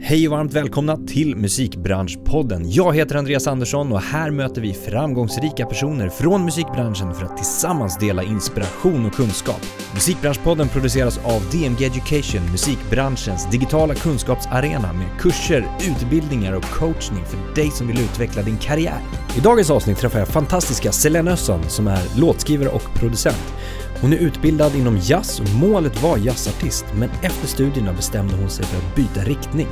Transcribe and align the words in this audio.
Hej 0.00 0.28
och 0.28 0.32
varmt 0.32 0.52
välkomna 0.52 0.96
till 0.96 1.36
Musikbranschpodden. 1.36 2.70
Jag 2.70 2.96
heter 2.96 3.16
Andreas 3.16 3.46
Andersson 3.46 3.92
och 3.92 4.00
här 4.00 4.30
möter 4.30 4.60
vi 4.60 4.74
framgångsrika 4.74 5.66
personer 5.66 6.08
från 6.08 6.44
musikbranschen 6.44 7.14
för 7.14 7.24
att 7.24 7.36
tillsammans 7.36 7.98
dela 7.98 8.22
inspiration 8.22 9.06
och 9.06 9.12
kunskap. 9.12 9.60
Musikbranschpodden 9.94 10.68
produceras 10.68 11.18
av 11.18 11.42
DMG 11.50 11.84
Education, 11.84 12.50
musikbranschens 12.50 13.50
digitala 13.50 13.94
kunskapsarena 13.94 14.92
med 14.92 15.20
kurser, 15.20 15.66
utbildningar 15.90 16.52
och 16.52 16.64
coachning 16.64 17.24
för 17.24 17.54
dig 17.54 17.70
som 17.70 17.86
vill 17.86 18.00
utveckla 18.00 18.42
din 18.42 18.58
karriär. 18.58 19.00
I 19.36 19.40
dagens 19.40 19.70
avsnitt 19.70 19.98
träffar 19.98 20.18
jag 20.18 20.28
fantastiska 20.28 20.92
Selene 20.92 21.32
Össon 21.32 21.62
som 21.68 21.86
är 21.86 22.20
låtskrivare 22.20 22.68
och 22.68 22.94
producent. 22.94 23.54
Hon 24.02 24.12
är 24.12 24.16
utbildad 24.16 24.76
inom 24.76 24.98
jazz 24.98 25.40
och 25.40 25.48
målet 25.48 26.02
var 26.02 26.16
jazzartist, 26.16 26.84
men 26.94 27.10
efter 27.10 27.46
studierna 27.46 27.92
bestämde 27.92 28.36
hon 28.36 28.50
sig 28.50 28.64
för 28.64 28.78
att 28.78 28.96
byta 28.96 29.20
riktning. 29.20 29.68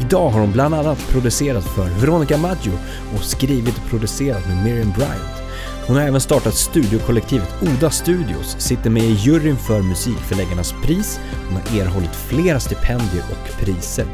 Idag 0.00 0.30
har 0.30 0.40
hon 0.40 0.52
bland 0.52 0.74
annat 0.74 1.08
producerat 1.08 1.64
för 1.64 2.00
Veronica 2.00 2.36
Maggio 2.38 2.72
och 3.14 3.24
skrivit 3.24 3.76
och 3.76 3.90
producerat 3.90 4.48
med 4.48 4.64
Miriam 4.64 4.92
Bryant. 4.92 5.41
Hon 5.86 5.96
har 5.96 6.02
även 6.02 6.20
startat 6.20 6.54
studiokollektivet 6.54 7.54
Oda 7.62 7.90
Studios, 7.90 8.56
sitter 8.58 8.90
med 8.90 9.02
i 9.02 9.12
juryn 9.12 9.56
för 9.56 9.82
Musikförläggarnas 9.82 10.74
pris, 10.82 11.20
hon 11.48 11.56
har 11.56 11.80
erhållit 11.80 12.16
flera 12.16 12.60
stipendier 12.60 13.24
och 13.30 13.58
priser. 13.60 14.06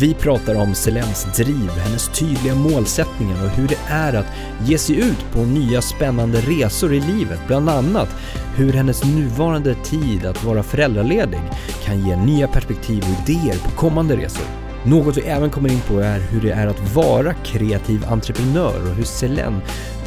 Vi 0.00 0.14
pratar 0.14 0.54
om 0.54 0.74
Selens 0.74 1.26
driv, 1.36 1.70
hennes 1.70 2.08
tydliga 2.08 2.54
målsättningar 2.54 3.44
och 3.44 3.50
hur 3.50 3.68
det 3.68 3.78
är 3.88 4.14
att 4.14 4.26
ge 4.64 4.78
sig 4.78 4.96
ut 4.96 5.32
på 5.32 5.38
nya 5.38 5.82
spännande 5.82 6.40
resor 6.40 6.94
i 6.94 7.00
livet, 7.00 7.40
bland 7.46 7.68
annat 7.68 8.08
hur 8.56 8.72
hennes 8.72 9.04
nuvarande 9.04 9.74
tid 9.74 10.26
att 10.26 10.44
vara 10.44 10.62
föräldraledig 10.62 11.40
kan 11.84 12.06
ge 12.06 12.16
nya 12.16 12.48
perspektiv 12.48 13.04
och 13.04 13.30
idéer 13.30 13.58
på 13.64 13.70
kommande 13.70 14.16
resor. 14.16 14.46
Något 14.84 15.16
vi 15.16 15.20
även 15.20 15.50
kommer 15.50 15.72
in 15.72 15.80
på 15.80 15.98
är 15.98 16.20
hur 16.20 16.40
det 16.40 16.50
är 16.50 16.66
att 16.66 16.94
vara 16.94 17.34
kreativ 17.34 18.04
entreprenör 18.08 18.90
och 18.90 18.94
hur 18.96 19.04
Selene 19.04 19.60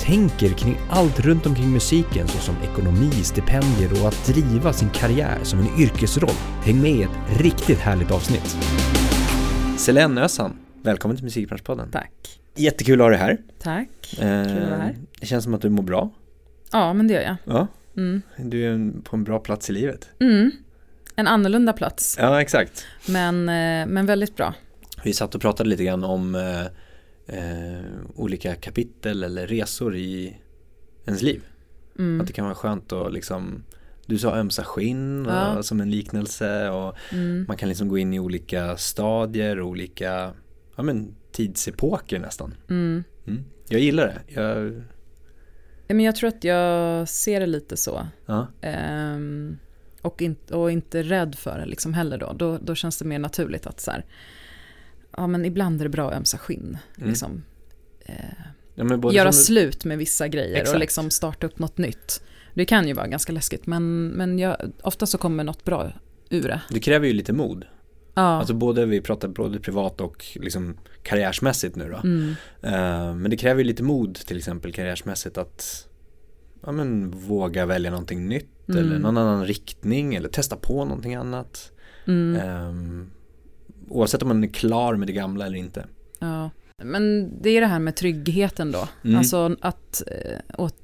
tänker 0.06 0.50
kring 0.50 0.78
allt 0.90 1.20
runt 1.20 1.46
omkring 1.46 1.70
musiken 1.72 2.28
såsom 2.28 2.56
ekonomi, 2.64 3.12
stipendier 3.12 4.02
och 4.02 4.08
att 4.08 4.26
driva 4.26 4.74
sin 4.74 4.90
karriär 4.90 5.40
som 5.44 5.60
en 5.60 5.80
yrkesroll. 5.82 6.36
Häng 6.64 6.82
med 6.82 6.92
i 6.92 7.04
ett 7.04 7.40
riktigt 7.42 7.80
härligt 7.80 8.12
avsnitt. 8.12 8.58
Selene 9.78 10.22
Ösan, 10.22 10.58
välkommen 10.82 11.18
till 11.18 11.24
Musikbranschpodden. 11.26 11.92
Tack. 11.92 12.40
Jättekul 12.56 13.02
att 13.02 13.06
ha 13.06 13.10
dig 13.10 13.20
här. 13.20 13.38
Tack. 13.60 13.88
Kul 14.02 14.24
att 14.28 14.70
vara 14.70 14.80
här. 14.82 14.96
Det 15.20 15.26
känns 15.26 15.44
som 15.44 15.54
att 15.54 15.62
du 15.62 15.70
mår 15.70 15.84
bra. 15.84 16.10
Ja, 16.72 16.94
men 16.94 17.08
det 17.08 17.14
gör 17.14 17.22
jag. 17.22 17.36
Ja, 17.46 17.68
Mm. 17.98 18.22
du 18.38 18.66
är 18.66 19.02
på 19.04 19.16
en 19.16 19.24
bra 19.24 19.40
plats 19.40 19.70
i 19.70 19.74
livet. 19.74 20.10
Mm. 20.20 20.52
En 21.16 21.28
annorlunda 21.28 21.74
plats, 21.74 22.18
Ja, 22.20 22.42
exakt. 22.42 22.86
men, 23.10 23.50
eh, 23.50 23.88
men 23.88 24.06
väldigt 24.06 24.36
bra. 24.36 24.54
Vi 25.04 25.14
satt 25.14 25.36
och 25.36 25.42
pratade 25.42 25.70
lite 25.70 25.84
grann 25.84 26.04
om 26.04 26.36
eh, 27.32 27.86
olika 28.16 28.56
kapitel 28.56 29.24
eller 29.24 29.48
resor 29.48 29.96
i 29.96 30.38
ens 31.06 31.22
liv. 31.22 31.42
Mm. 32.00 32.22
Att 32.22 32.28
det 32.28 32.34
kan 32.34 32.46
vara 32.46 32.56
skönt 32.56 32.92
att 32.94 33.14
liksom 33.14 33.64
Du 34.06 34.18
sa 34.18 34.36
ömsa 34.36 34.64
skinn 34.64 35.26
Ja. 35.30 35.58
och, 35.58 35.66
som 35.66 35.82
en 35.82 35.92
liknelse 35.92 36.70
och 36.70 36.96
Mm. 37.12 37.46
man 37.48 37.58
kan 37.58 37.70
liksom 37.70 37.88
gå 37.88 37.98
in 37.98 38.14
i 38.14 38.20
olika 38.20 38.78
stadier, 38.78 39.62
olika 39.62 40.34
ja, 40.76 40.84
men, 40.84 41.16
tidsepoker 41.32 42.20
nästan. 42.20 42.54
Mm. 42.70 43.04
Mm. 43.28 43.44
Jag 43.70 43.82
gillar 43.82 44.06
det. 44.08 44.34
Jag, 44.42 44.84
Ja, 45.88 45.96
men 45.96 46.06
jag 46.06 46.16
tror 46.16 46.28
att 46.28 46.44
jag 46.44 47.10
ser 47.10 47.40
det 47.40 47.46
lite 47.46 47.78
så. 47.78 48.08
ja. 48.26 48.48
Ehm, 48.62 49.58
och, 50.02 50.22
in, 50.22 50.36
och 50.52 50.72
inte 50.72 51.04
rädd 51.04 51.36
för 51.36 51.60
det 51.60 51.66
liksom 51.66 51.94
heller 51.94 52.18
då. 52.18 52.34
då. 52.34 52.58
Då 52.58 52.76
känns 52.76 52.98
det 52.98 53.06
mer 53.06 53.20
naturligt 53.20 53.68
att 53.68 53.80
så 53.80 53.92
här, 53.92 54.06
ja 55.18 55.28
men 55.28 55.46
ibland 55.46 55.80
är 55.82 55.86
det 55.86 55.90
bra 55.90 56.10
att 56.10 56.18
ömsa 56.18 56.38
skinn. 56.38 56.78
Mm. 56.98 57.10
Liksom, 57.10 57.44
eh, 58.06 58.16
Ja, 58.76 59.12
göra 59.12 59.32
slut 59.32 59.86
med 59.86 59.98
vissa 59.98 60.28
grejer 60.28 60.56
Exakt. 60.58 60.74
och 60.74 60.80
liksom 60.80 61.10
starta 61.10 61.48
upp 61.48 61.60
något 61.60 61.78
nytt. 61.78 62.24
Det 62.54 62.66
kan 62.66 62.88
ju 62.88 62.94
vara 62.94 63.08
ganska 63.08 63.34
läskigt 63.34 63.68
men, 63.68 64.08
men 64.08 64.40
jag, 64.40 64.58
ofta 64.84 65.06
så 65.06 65.18
kommer 65.18 65.44
något 65.44 65.64
bra 65.64 65.92
ur 66.30 66.42
det. 66.48 66.62
Det 66.70 66.80
kräver 66.80 67.08
ju 67.08 67.14
lite 67.14 67.34
mod. 67.34 67.66
Ja. 68.14 68.22
Alltså 68.22 68.54
både, 68.54 68.86
vi 68.86 69.02
pratar 69.02 69.28
både 69.28 69.60
privat 69.60 70.02
och 70.02 70.26
liksom 70.36 70.78
karriärsmässigt 71.04 71.76
nu 71.76 71.90
då. 71.90 71.98
mm. 71.98 72.36
Eh, 72.62 73.16
men 73.16 73.32
det 73.32 73.38
kräver 73.38 73.60
ju 73.62 73.64
lite 73.68 73.84
mod 73.84 74.16
till 74.16 74.38
exempel 74.38 74.74
karriärsmässigt 74.74 75.38
att 75.38 75.88
ja, 76.66 76.72
men, 76.72 77.12
våga 77.12 77.66
välja 77.66 77.92
någonting 77.92 78.28
nytt 78.28 78.48
Mm. 78.68 78.84
eller 78.84 79.00
någon 79.00 79.18
annan 79.18 79.46
riktning 79.46 80.16
eller 80.16 80.30
testa 80.30 80.56
på 80.56 80.86
någonting 80.86 81.16
annat. 81.16 81.72
Mm. 82.08 82.36
Eh, 82.36 83.06
oavsett 83.92 84.22
om 84.22 84.28
man 84.28 84.44
är 84.44 84.48
klar 84.48 84.96
med 84.96 85.08
det 85.08 85.14
gamla 85.14 85.46
eller 85.46 85.58
inte. 85.58 85.86
Ja, 86.20 86.50
men 86.84 87.34
det 87.42 87.50
är 87.50 87.62
det 87.62 87.68
här 87.68 87.80
med 87.80 87.96
tryggheten 87.96 88.72
då. 88.72 88.88
Mm. 89.04 89.18
Alltså 89.18 89.56
att, 89.62 90.04
eh, 90.08 90.40
åt, 90.58 90.76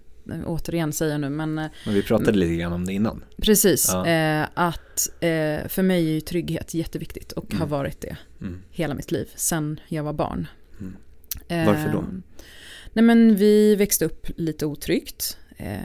återigen 0.46 0.94
säga 0.94 1.18
nu, 1.18 1.30
men 1.30 1.58
eh, 1.58 1.66
Men 1.86 1.94
vi 1.94 2.04
pratade 2.04 2.38
lite 2.38 2.56
grann 2.56 2.74
om 2.74 2.86
det 2.86 2.94
innan. 2.94 3.24
precis. 3.38 3.90
Ja. 3.92 4.08
Eh, 4.08 4.48
att 4.54 5.10
eh, 5.20 5.68
för 5.68 5.82
mig 5.82 6.08
är 6.10 6.12
ju 6.14 6.22
trygghet 6.22 6.74
jätteviktigt 6.74 7.32
och 7.32 7.46
Mm. 7.52 7.60
har 7.62 7.68
varit 7.68 8.02
det 8.02 8.18
Mm. 8.42 8.62
hela 8.72 8.94
mitt 8.94 9.12
liv, 9.12 9.30
sen 9.36 9.80
jag 9.88 10.04
var 10.04 10.14
barn. 10.14 10.48
Mm. 10.80 10.96
Eh, 11.48 11.66
Varför 11.74 11.92
då? 11.92 12.04
Nej 12.94 13.04
men 13.06 13.36
vi 13.36 13.76
växte 13.76 14.06
upp 14.06 14.28
lite 14.36 14.66
otryggt, 14.66 15.38
eh, 15.58 15.78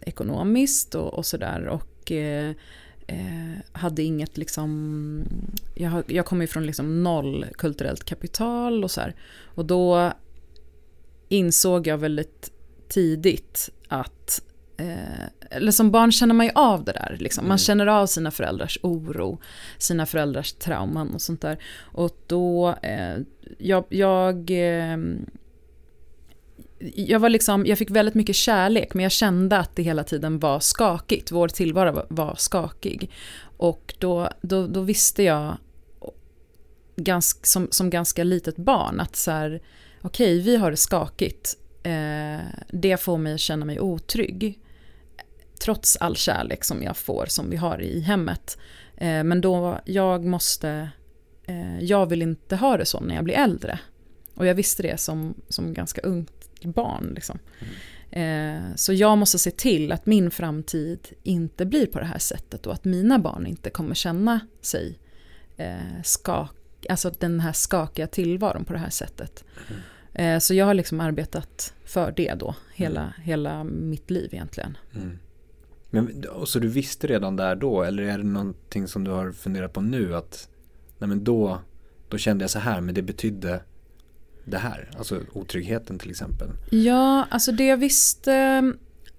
ekonomiskt 0.00 0.94
och, 0.94 1.14
och 1.14 1.26
sådär. 1.26 1.66
Och 1.66 2.12
eh, 3.06 3.58
hade 3.72 4.02
inget 4.02 4.36
liksom, 4.36 5.24
jag, 5.74 6.02
jag 6.06 6.26
kommer 6.26 6.42
ju 6.42 6.46
från 6.48 6.66
liksom 6.66 7.02
noll 7.02 7.46
kulturellt 7.58 8.04
kapital 8.04 8.84
och 8.84 8.90
så 8.90 9.00
här. 9.00 9.14
Och 9.44 9.64
då 9.64 10.12
insåg 11.28 11.86
jag 11.86 11.98
väldigt 11.98 12.52
tidigt 12.88 13.70
att 13.88 14.42
Eh, 14.76 15.24
eller 15.50 15.72
som 15.72 15.90
barn 15.90 16.12
känner 16.12 16.34
man 16.34 16.46
ju 16.46 16.52
av 16.54 16.84
det 16.84 16.92
där. 16.92 17.16
Liksom. 17.20 17.44
Man 17.44 17.50
Mm. 17.50 17.58
känner 17.58 17.86
av 17.86 18.06
sina 18.06 18.30
föräldrars 18.30 18.78
oro, 18.82 19.40
sina 19.78 20.06
föräldrars 20.06 20.52
trauman 20.52 21.14
och 21.14 21.20
sånt 21.22 21.40
där. 21.40 21.58
Och 21.80 22.16
då, 22.26 22.74
eh, 22.82 23.16
jag, 23.58 23.84
jag, 23.88 24.50
eh, 24.50 24.96
jag 26.94 27.20
var 27.20 27.28
liksom, 27.28 27.66
jag 27.66 27.78
fick 27.78 27.90
väldigt 27.90 28.14
mycket 28.14 28.36
kärlek 28.36 28.94
men 28.94 29.02
jag 29.02 29.12
kände 29.12 29.58
att 29.58 29.76
det 29.76 29.82
hela 29.82 30.04
tiden 30.04 30.38
var 30.38 30.60
skakigt. 30.60 31.32
Vår 31.32 31.48
tillvaro 31.48 31.92
var, 31.92 32.06
var 32.08 32.34
skakig. 32.38 33.10
Och 33.56 33.94
då, 33.98 34.28
då, 34.42 34.66
då 34.66 34.80
visste 34.80 35.22
jag 35.22 35.56
ganska, 36.96 37.46
som, 37.46 37.68
som 37.70 37.90
ganska 37.90 38.24
litet 38.24 38.56
barn 38.56 39.00
att 39.00 39.16
så 39.16 39.30
här, 39.30 39.62
okej 40.02 40.40
vi 40.40 40.56
har 40.56 40.70
det 40.70 40.76
skakigt. 40.76 41.56
Eh, 41.82 42.40
det 42.68 43.00
får 43.00 43.18
mig 43.18 43.34
att 43.34 43.40
känna 43.40 43.64
mig 43.64 43.80
otrygg. 43.80 44.60
Trots 45.64 45.96
all 45.96 46.16
kärlek 46.16 46.64
som 46.64 46.82
jag 46.82 46.96
får, 46.96 47.26
som 47.28 47.50
vi 47.50 47.56
har 47.56 47.82
i 47.82 48.00
hemmet. 48.00 48.58
Eh, 48.96 49.24
men 49.24 49.40
då, 49.40 49.80
jag 49.84 50.24
måste, 50.24 50.88
eh, 51.46 51.80
jag 51.80 52.06
vill 52.06 52.22
inte 52.22 52.56
ha 52.56 52.76
det 52.76 52.86
så 52.86 53.00
när 53.00 53.14
jag 53.14 53.24
blir 53.24 53.34
äldre. 53.34 53.78
Och 54.34 54.46
jag 54.46 54.54
visste 54.54 54.82
det 54.82 55.00
som, 55.00 55.34
som 55.48 55.74
ganska 55.74 56.00
ungt 56.00 56.33
barn. 56.66 57.12
Liksom. 57.14 57.38
Eh, 58.10 58.74
så 58.74 58.92
jag 58.92 59.18
måste 59.18 59.38
se 59.38 59.50
till 59.50 59.92
att 59.92 60.06
min 60.06 60.30
framtid 60.30 61.08
inte 61.22 61.66
blir 61.66 61.86
på 61.86 61.98
det 61.98 62.06
här 62.06 62.18
sättet 62.18 62.66
och 62.66 62.72
att 62.72 62.84
mina 62.84 63.18
barn 63.18 63.46
inte 63.46 63.70
kommer 63.70 63.94
känna 63.94 64.40
sig 64.60 64.98
eh, 65.56 66.02
skak, 66.04 66.56
alltså 66.88 67.12
den 67.18 67.40
här 67.40 67.52
skakiga 67.52 68.06
tillvaron 68.06 68.64
på 68.64 68.72
det 68.72 68.78
här 68.78 68.90
sättet. 68.90 69.44
Eh, 70.12 70.38
så 70.38 70.54
jag 70.54 70.66
har 70.66 70.74
liksom 70.74 71.00
arbetat 71.00 71.74
för 71.84 72.12
det 72.16 72.34
då, 72.34 72.54
hela, 72.74 73.14
hela 73.22 73.64
mitt 73.64 74.10
liv 74.10 74.28
egentligen. 74.32 74.76
Mm. 74.94 75.18
Men, 75.90 76.24
och 76.28 76.48
så 76.48 76.58
du 76.58 76.68
visste 76.68 77.06
redan 77.06 77.36
där 77.36 77.56
då 77.56 77.82
eller 77.82 78.02
är 78.02 78.18
det 78.18 78.24
någonting 78.24 78.88
som 78.88 79.04
du 79.04 79.10
har 79.10 79.32
funderat 79.32 79.72
på 79.72 79.80
nu 79.80 80.16
att 80.16 80.48
nej 80.98 81.08
men 81.08 81.24
då, 81.24 81.60
då 82.08 82.18
kände 82.18 82.42
jag 82.42 82.50
så 82.50 82.58
här 82.58 82.80
men 82.80 82.94
det 82.94 83.02
betydde 83.02 83.60
det 84.44 84.58
här, 84.58 84.90
alltså 84.98 85.20
otryggheten 85.32 85.98
till 85.98 86.10
exempel. 86.10 86.48
Ja, 86.70 87.26
alltså 87.30 87.52
det 87.52 87.66
jag 87.66 87.76
visste 87.76 88.72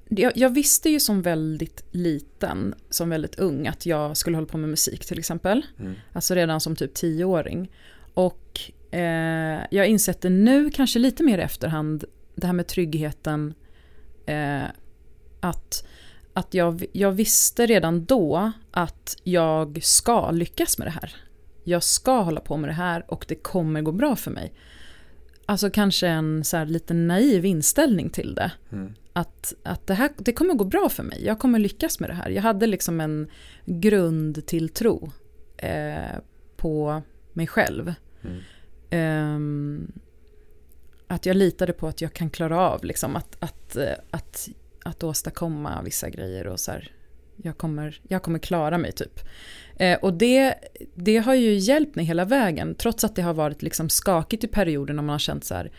jag, 0.09 0.31
jag 0.35 0.49
visste 0.49 0.89
ju 0.89 0.99
som 0.99 1.21
väldigt 1.21 1.83
liten, 1.91 2.75
som 2.89 3.09
väldigt 3.09 3.35
ung, 3.35 3.67
att 3.67 3.85
jag 3.85 4.17
skulle 4.17 4.37
hålla 4.37 4.47
på 4.47 4.57
med 4.57 4.69
musik 4.69 5.05
till 5.05 5.19
exempel. 5.19 5.65
Mm. 5.79 5.93
Alltså 6.13 6.35
redan 6.35 6.61
som 6.61 6.75
typ 6.75 6.93
tioåring. 6.93 7.71
Och 8.13 8.59
eh, 8.91 9.61
jag 9.71 9.87
insett 9.87 10.21
det 10.21 10.29
nu, 10.29 10.69
kanske 10.69 10.99
lite 10.99 11.23
mer 11.23 11.37
i 11.37 11.41
efterhand, 11.41 12.05
det 12.35 12.47
här 12.47 12.53
med 12.53 12.67
tryggheten. 12.67 13.53
Eh, 14.25 14.63
att 15.39 15.87
att 16.33 16.53
jag, 16.53 16.85
jag 16.91 17.11
visste 17.11 17.65
redan 17.65 18.05
då 18.05 18.51
att 18.71 19.17
jag 19.23 19.83
ska 19.83 20.31
lyckas 20.31 20.77
med 20.77 20.87
det 20.87 20.91
här. 20.91 21.15
Jag 21.63 21.83
ska 21.83 22.21
hålla 22.21 22.41
på 22.41 22.57
med 22.57 22.69
det 22.69 22.73
här 22.73 23.05
och 23.07 23.25
det 23.27 23.35
kommer 23.35 23.81
gå 23.81 23.91
bra 23.91 24.15
för 24.15 24.31
mig. 24.31 24.53
Alltså 25.45 25.69
kanske 25.69 26.07
en 26.07 26.43
så 26.43 26.57
här 26.57 26.65
lite 26.65 26.93
naiv 26.93 27.45
inställning 27.45 28.09
till 28.09 28.35
det. 28.35 28.51
Mm. 28.71 28.93
Att, 29.13 29.53
att 29.63 29.87
det, 29.87 29.93
här, 29.93 30.09
det 30.17 30.33
kommer 30.33 30.53
gå 30.53 30.63
bra 30.63 30.89
för 30.89 31.03
mig, 31.03 31.25
jag 31.25 31.39
kommer 31.39 31.59
lyckas 31.59 31.99
med 31.99 32.09
det 32.09 32.13
här. 32.13 32.29
Jag 32.29 32.41
hade 32.41 32.67
liksom 32.67 33.01
en 33.01 33.27
grundtilltro 33.65 35.11
eh, 35.57 36.19
på 36.57 37.01
mig 37.33 37.47
själv. 37.47 37.93
Mm. 38.21 39.35
Um, 39.35 39.91
att 41.07 41.25
jag 41.25 41.35
litade 41.35 41.73
på 41.73 41.87
att 41.87 42.01
jag 42.01 42.13
kan 42.13 42.29
klara 42.29 42.59
av 42.59 42.83
liksom, 42.83 43.15
att, 43.15 43.37
att, 43.39 43.77
att, 44.11 44.49
att 44.83 45.03
åstadkomma 45.03 45.81
vissa 45.81 46.09
grejer 46.09 46.47
och 46.47 46.59
så 46.59 46.71
här, 46.71 46.91
jag 47.37 47.57
kommer, 47.57 47.99
jag 48.07 48.23
kommer 48.23 48.39
klara 48.39 48.77
mig 48.77 48.91
typ. 48.91 49.19
Eh, 49.75 49.99
och 49.99 50.13
det, 50.13 50.55
det 50.95 51.17
har 51.17 51.33
ju 51.33 51.53
hjälpt 51.53 51.95
mig 51.95 52.05
hela 52.05 52.25
vägen, 52.25 52.75
trots 52.75 53.03
att 53.03 53.15
det 53.15 53.21
har 53.21 53.33
varit 53.33 53.61
liksom 53.61 53.89
skakigt 53.89 54.43
i 54.43 54.47
perioden 54.47 54.99
och 54.99 55.05
man 55.05 55.13
har 55.13 55.19
känt 55.19 55.45
så 55.45 55.55
här, 55.55 55.71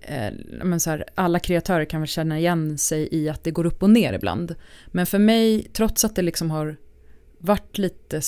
eh, 0.00 0.32
men 0.64 0.80
så 0.80 0.90
här, 0.90 1.04
alla 1.14 1.38
kreatörer 1.38 1.84
kan 1.84 2.00
väl 2.00 2.08
känna 2.08 2.38
igen 2.38 2.78
sig 2.78 3.08
i 3.12 3.28
att 3.28 3.44
det 3.44 3.50
går 3.50 3.66
upp 3.66 3.82
och 3.82 3.90
ner 3.90 4.12
ibland. 4.12 4.54
Men 4.86 5.06
för 5.06 5.18
mig, 5.18 5.62
trots 5.72 6.04
att 6.04 6.16
det 6.16 6.22
liksom 6.22 6.50
har 6.50 6.76
varit 7.38 7.78
lite 7.78 8.20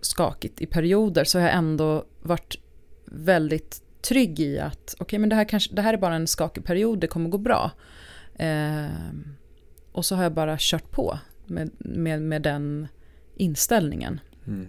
skakigt 0.00 0.60
i 0.60 0.66
perioder 0.66 1.24
så 1.24 1.38
har 1.38 1.46
jag 1.46 1.54
ändå 1.54 2.04
varit 2.22 2.58
väldigt 3.04 3.82
trygg 4.02 4.40
i 4.40 4.58
att 4.58 4.94
okej 4.94 5.04
okay, 5.04 5.18
men 5.18 5.28
det 5.28 5.36
här, 5.36 5.44
kanske, 5.44 5.74
det 5.74 5.82
här 5.82 5.94
är 5.94 5.98
bara 5.98 6.14
en 6.14 6.26
skakig 6.26 6.64
period, 6.64 6.98
det 6.98 7.06
kommer 7.06 7.30
gå 7.30 7.38
bra. 7.38 7.70
Eh, 8.36 8.86
och 9.92 10.04
så 10.04 10.16
har 10.16 10.22
jag 10.22 10.34
bara 10.34 10.56
kört 10.58 10.90
på 10.90 11.18
med, 11.46 11.70
med, 11.78 12.22
med 12.22 12.42
den 12.42 12.88
inställningen. 13.36 14.20
Mm. 14.46 14.68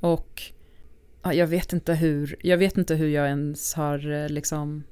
Och 0.00 0.42
ja, 1.22 1.34
jag, 1.34 1.46
vet 1.46 1.72
inte 1.72 1.94
hur, 1.94 2.36
jag 2.40 2.58
vet 2.58 2.78
inte 2.78 2.94
hur 2.94 3.08
jag 3.08 3.28
ens 3.28 3.74
har 3.74 4.10
eh, 4.10 4.28
liksom 4.28 4.84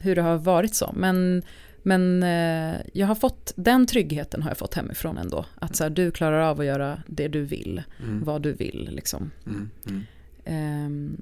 hur 0.00 0.16
det 0.16 0.22
har 0.22 0.38
varit 0.38 0.74
så. 0.74 0.92
Men, 0.96 1.42
men 1.82 2.22
eh, 2.22 2.80
jag 2.92 3.06
har 3.06 3.14
fått, 3.14 3.52
den 3.56 3.86
tryggheten 3.86 4.42
har 4.42 4.50
jag 4.50 4.58
fått 4.58 4.74
hemifrån 4.74 5.18
ändå. 5.18 5.46
Att 5.54 5.76
så 5.76 5.84
här, 5.84 5.90
du 5.90 6.10
klarar 6.10 6.40
av 6.40 6.60
att 6.60 6.66
göra 6.66 7.02
det 7.06 7.28
du 7.28 7.44
vill, 7.44 7.82
mm. 8.02 8.24
vad 8.24 8.42
du 8.42 8.52
vill 8.52 8.88
liksom. 8.92 9.30
Mm. 9.46 10.06
Eh, 10.44 11.20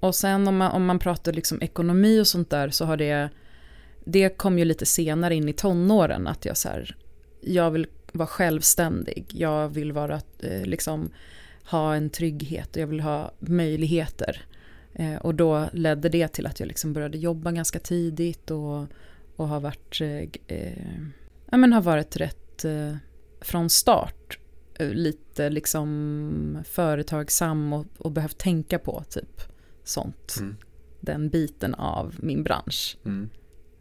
och 0.00 0.14
sen 0.14 0.48
om 0.48 0.56
man, 0.56 0.72
om 0.72 0.84
man 0.84 0.98
pratar 0.98 1.32
liksom 1.32 1.62
ekonomi 1.62 2.20
och 2.20 2.26
sånt 2.26 2.50
där 2.50 2.70
så 2.70 2.84
har 2.84 2.96
det, 2.96 3.28
det 4.04 4.28
kom 4.28 4.58
ju 4.58 4.64
lite 4.64 4.86
senare 4.86 5.34
in 5.34 5.48
i 5.48 5.52
tonåren 5.52 6.26
att 6.26 6.44
jag 6.44 6.56
så 6.56 6.68
här, 6.68 6.96
jag 7.40 7.70
vill 7.70 7.86
vara 8.12 8.28
självständig, 8.28 9.26
jag 9.32 9.68
vill 9.68 9.92
vara, 9.92 10.20
eh, 10.38 10.64
liksom, 10.64 11.10
ha 11.70 11.94
en 11.94 12.10
trygghet 12.10 12.76
och 12.76 12.82
jag 12.82 12.86
vill 12.86 13.00
ha 13.00 13.32
möjligheter. 13.38 14.44
Eh, 14.92 15.16
och 15.16 15.34
då 15.34 15.68
ledde 15.72 16.08
det 16.08 16.28
till 16.28 16.46
att 16.46 16.60
jag 16.60 16.66
liksom 16.66 16.92
började 16.92 17.18
jobba 17.18 17.52
ganska 17.52 17.78
tidigt 17.78 18.50
och, 18.50 18.86
och 19.36 19.48
har 19.48 19.60
varit, 19.60 20.00
eh, 20.00 20.28
eh 20.46 21.00
ja, 21.50 21.56
men 21.56 21.72
har 21.72 21.82
varit 21.82 22.16
rätt 22.16 22.64
eh, 22.64 22.96
från 23.40 23.70
start 23.70 24.38
lite 24.78 25.50
liksom 25.50 26.58
företagsam 26.64 27.72
och, 27.72 27.86
och 27.98 28.12
behövt 28.12 28.38
tänka 28.38 28.78
på 28.78 29.04
typ 29.08 29.42
sånt. 29.84 30.36
Mm. 30.38 30.56
Den 31.00 31.28
biten 31.28 31.74
av 31.74 32.14
min 32.18 32.42
bransch. 32.42 32.98
Mm. 33.04 33.30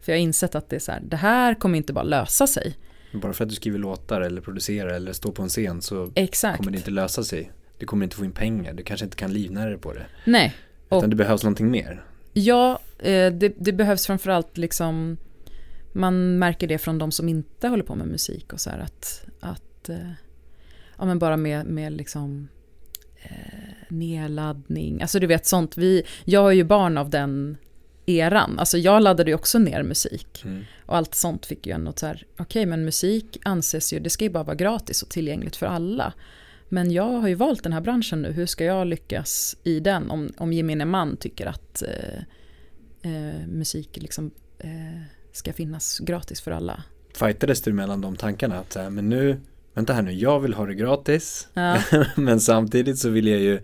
För 0.02 0.12
jag 0.12 0.20
har 0.20 0.24
insett 0.24 0.56
att 0.56 0.70
det 0.70 0.76
är 0.76 0.80
så 0.80 0.92
här, 0.92 1.02
det 1.02 1.18
här 1.18 1.54
kommer 1.54 1.78
inte 1.78 1.94
bara 1.94 2.04
lösa 2.04 2.48
sig. 2.48 2.76
Bara 3.12 3.34
för 3.34 3.44
att 3.44 3.50
du 3.50 3.56
skriver 3.56 3.80
låtar 3.80 4.22
eller 4.22 4.42
producerar 4.42 4.94
eller 4.94 5.14
står 5.14 5.32
på 5.32 5.44
en 5.44 5.50
scen 5.50 5.82
så 5.82 6.12
Exakt. 6.16 6.58
kommer 6.58 6.72
det 6.72 6.78
inte 6.78 6.92
lösa 6.92 7.24
sig. 7.24 7.52
Du 7.78 7.86
kommer 7.86 8.04
inte 8.04 8.16
få 8.16 8.26
in 8.26 8.32
pengar, 8.32 8.74
du 8.74 8.84
kanske 8.84 9.06
inte 9.06 9.18
kan 9.18 9.34
livnära 9.34 9.70
dig 9.70 9.80
på 9.80 9.94
det. 9.94 10.06
Nej. 10.26 10.56
Utan 10.88 11.04
och, 11.04 11.10
det 11.10 11.16
behövs 11.16 11.44
någonting 11.44 11.72
mer. 11.72 12.06
Ja, 12.34 12.80
eh, 13.00 13.34
det, 13.34 13.54
det 13.58 13.72
behövs 13.72 14.08
framförallt 14.08 14.58
liksom, 14.58 15.18
man 15.92 16.40
märker 16.40 16.68
det 16.68 16.78
från 16.78 16.98
de 16.98 17.12
som 17.12 17.30
inte 17.30 17.68
håller 17.68 17.84
på 17.84 17.96
med 17.96 18.08
musik 18.08 18.54
och 18.54 18.60
så 18.60 18.70
här 18.70 18.80
att, 18.80 19.26
att 19.40 19.90
eh, 19.90 20.12
ja 20.98 21.06
men 21.06 21.20
bara 21.20 21.38
med, 21.38 21.66
med 21.66 21.94
liksom 21.94 22.48
eh, 23.22 23.88
nedladdning, 23.90 25.02
alltså 25.02 25.20
du 25.20 25.28
vet 25.28 25.46
sånt, 25.46 25.78
vi, 25.78 26.04
jag 26.26 26.48
är 26.48 26.56
ju 26.56 26.64
barn 26.64 26.98
av 26.98 27.10
den 27.10 27.58
eran. 28.10 28.60
Alltså 28.60 28.78
jag 28.78 29.04
laddade 29.04 29.32
ju 29.32 29.36
också 29.36 29.60
ner 29.60 29.84
musik. 29.84 30.42
Mm. 30.46 30.64
Och 30.86 30.98
allt 30.98 31.16
sånt 31.16 31.46
fick 31.46 31.68
ju 31.68 31.74
en 31.74 31.94
så 31.96 32.06
här, 32.06 32.26
okej 32.34 32.44
okay, 32.44 32.66
men 32.66 32.86
musik 32.86 33.38
anses 33.44 33.94
ju, 33.94 34.00
det 34.00 34.10
ska 34.10 34.24
ju 34.24 34.30
bara 34.30 34.44
vara 34.44 34.56
gratis 34.56 35.04
och 35.04 35.10
tillgängligt 35.10 35.56
för 35.56 35.66
alla. 35.66 36.14
Men 36.70 36.92
jag 36.92 37.20
har 37.20 37.28
ju 37.28 37.36
valt 37.36 37.64
den 37.64 37.74
här 37.74 37.82
branschen 37.82 38.22
nu, 38.22 38.32
hur 38.32 38.46
ska 38.46 38.64
jag 38.64 38.88
lyckas 38.88 39.58
i 39.64 39.80
den 39.80 40.10
om, 40.10 40.30
om 40.38 40.54
gemene 40.54 40.86
man 40.86 41.18
tycker 41.18 41.46
att 41.46 41.82
eh, 41.82 42.20
eh, 43.12 43.48
musik 43.48 43.98
liksom, 44.02 44.32
eh, 44.60 45.02
ska 45.32 45.54
finnas 45.54 46.00
gratis 46.00 46.42
för 46.42 46.52
alla? 46.52 46.84
Fightades 47.16 47.62
du 47.62 47.74
mellan 47.74 48.02
de 48.02 48.16
tankarna? 48.16 48.60
Att 48.60 48.94
men 48.94 49.10
nu, 49.10 49.40
vänta 49.74 49.94
här 49.94 50.02
nu, 50.02 50.12
jag 50.12 50.40
vill 50.40 50.54
ha 50.54 50.66
det 50.66 50.76
gratis, 50.76 51.48
ja. 51.54 51.78
men 52.16 52.40
samtidigt 52.40 52.98
så 52.98 53.10
vill 53.10 53.28
jag 53.28 53.40
ju 53.40 53.62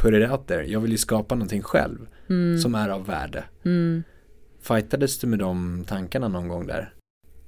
put 0.00 0.14
it 0.14 0.30
out 0.30 0.46
there, 0.46 0.66
jag 0.66 0.80
vill 0.80 0.90
ju 0.90 0.98
skapa 0.98 1.34
någonting 1.34 1.62
själv 1.62 2.08
mm. 2.28 2.58
som 2.58 2.74
är 2.74 2.88
av 2.88 3.06
värde. 3.06 3.44
Mm. 3.64 4.02
Fightades 4.60 5.18
du 5.18 5.26
med 5.26 5.38
de 5.38 5.84
tankarna 5.88 6.28
någon 6.28 6.48
gång 6.48 6.66
där? 6.66 6.94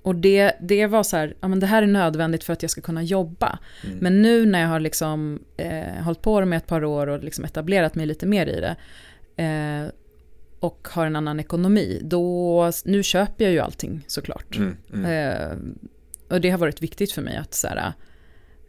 och 0.04 0.16
det, 0.16 0.54
det 0.62 0.88
var 0.88 1.04
så 1.04 1.18
här, 1.18 1.36
ja 1.40 1.48
men 1.48 1.60
det 1.60 1.66
här 1.66 1.84
är 1.84 1.88
nödvändigt 1.88 2.44
för 2.44 2.54
att 2.54 2.62
jag 2.62 2.72
ska 2.72 2.82
kunna 2.82 3.04
jobba. 3.04 3.60
Mm. 3.84 3.98
Men 3.98 4.22
nu 4.22 4.46
när 4.46 4.62
jag 4.62 4.68
har 4.68 4.80
liksom 4.80 5.40
eh, 5.58 6.04
hållit 6.04 6.22
på 6.22 6.46
med 6.46 6.58
ett 6.58 6.68
par 6.68 6.84
år 6.84 7.08
och 7.08 7.24
liksom 7.24 7.46
etablerat 7.46 7.96
mig 7.96 8.06
lite 8.06 8.26
mer 8.26 8.46
i 8.46 8.62
det 8.62 8.76
eh, 9.44 9.92
och 10.60 10.88
har 10.92 11.06
en 11.06 11.16
annan 11.16 11.40
ekonomi, 11.40 12.02
då, 12.04 12.72
nu 12.86 13.04
köper 13.04 13.44
jag 13.44 13.54
ju 13.54 13.60
allting 13.60 14.04
såklart. 14.08 14.58
Mm, 14.58 14.78
mm. 14.94 15.06
Eh, 15.06 15.58
och 16.30 16.42
det 16.42 16.50
har 16.50 16.58
varit 16.58 16.82
viktigt 16.82 17.12
för 17.12 17.22
mig 17.22 17.38
att 17.38 17.54
så 17.54 17.68
här, 17.68 17.94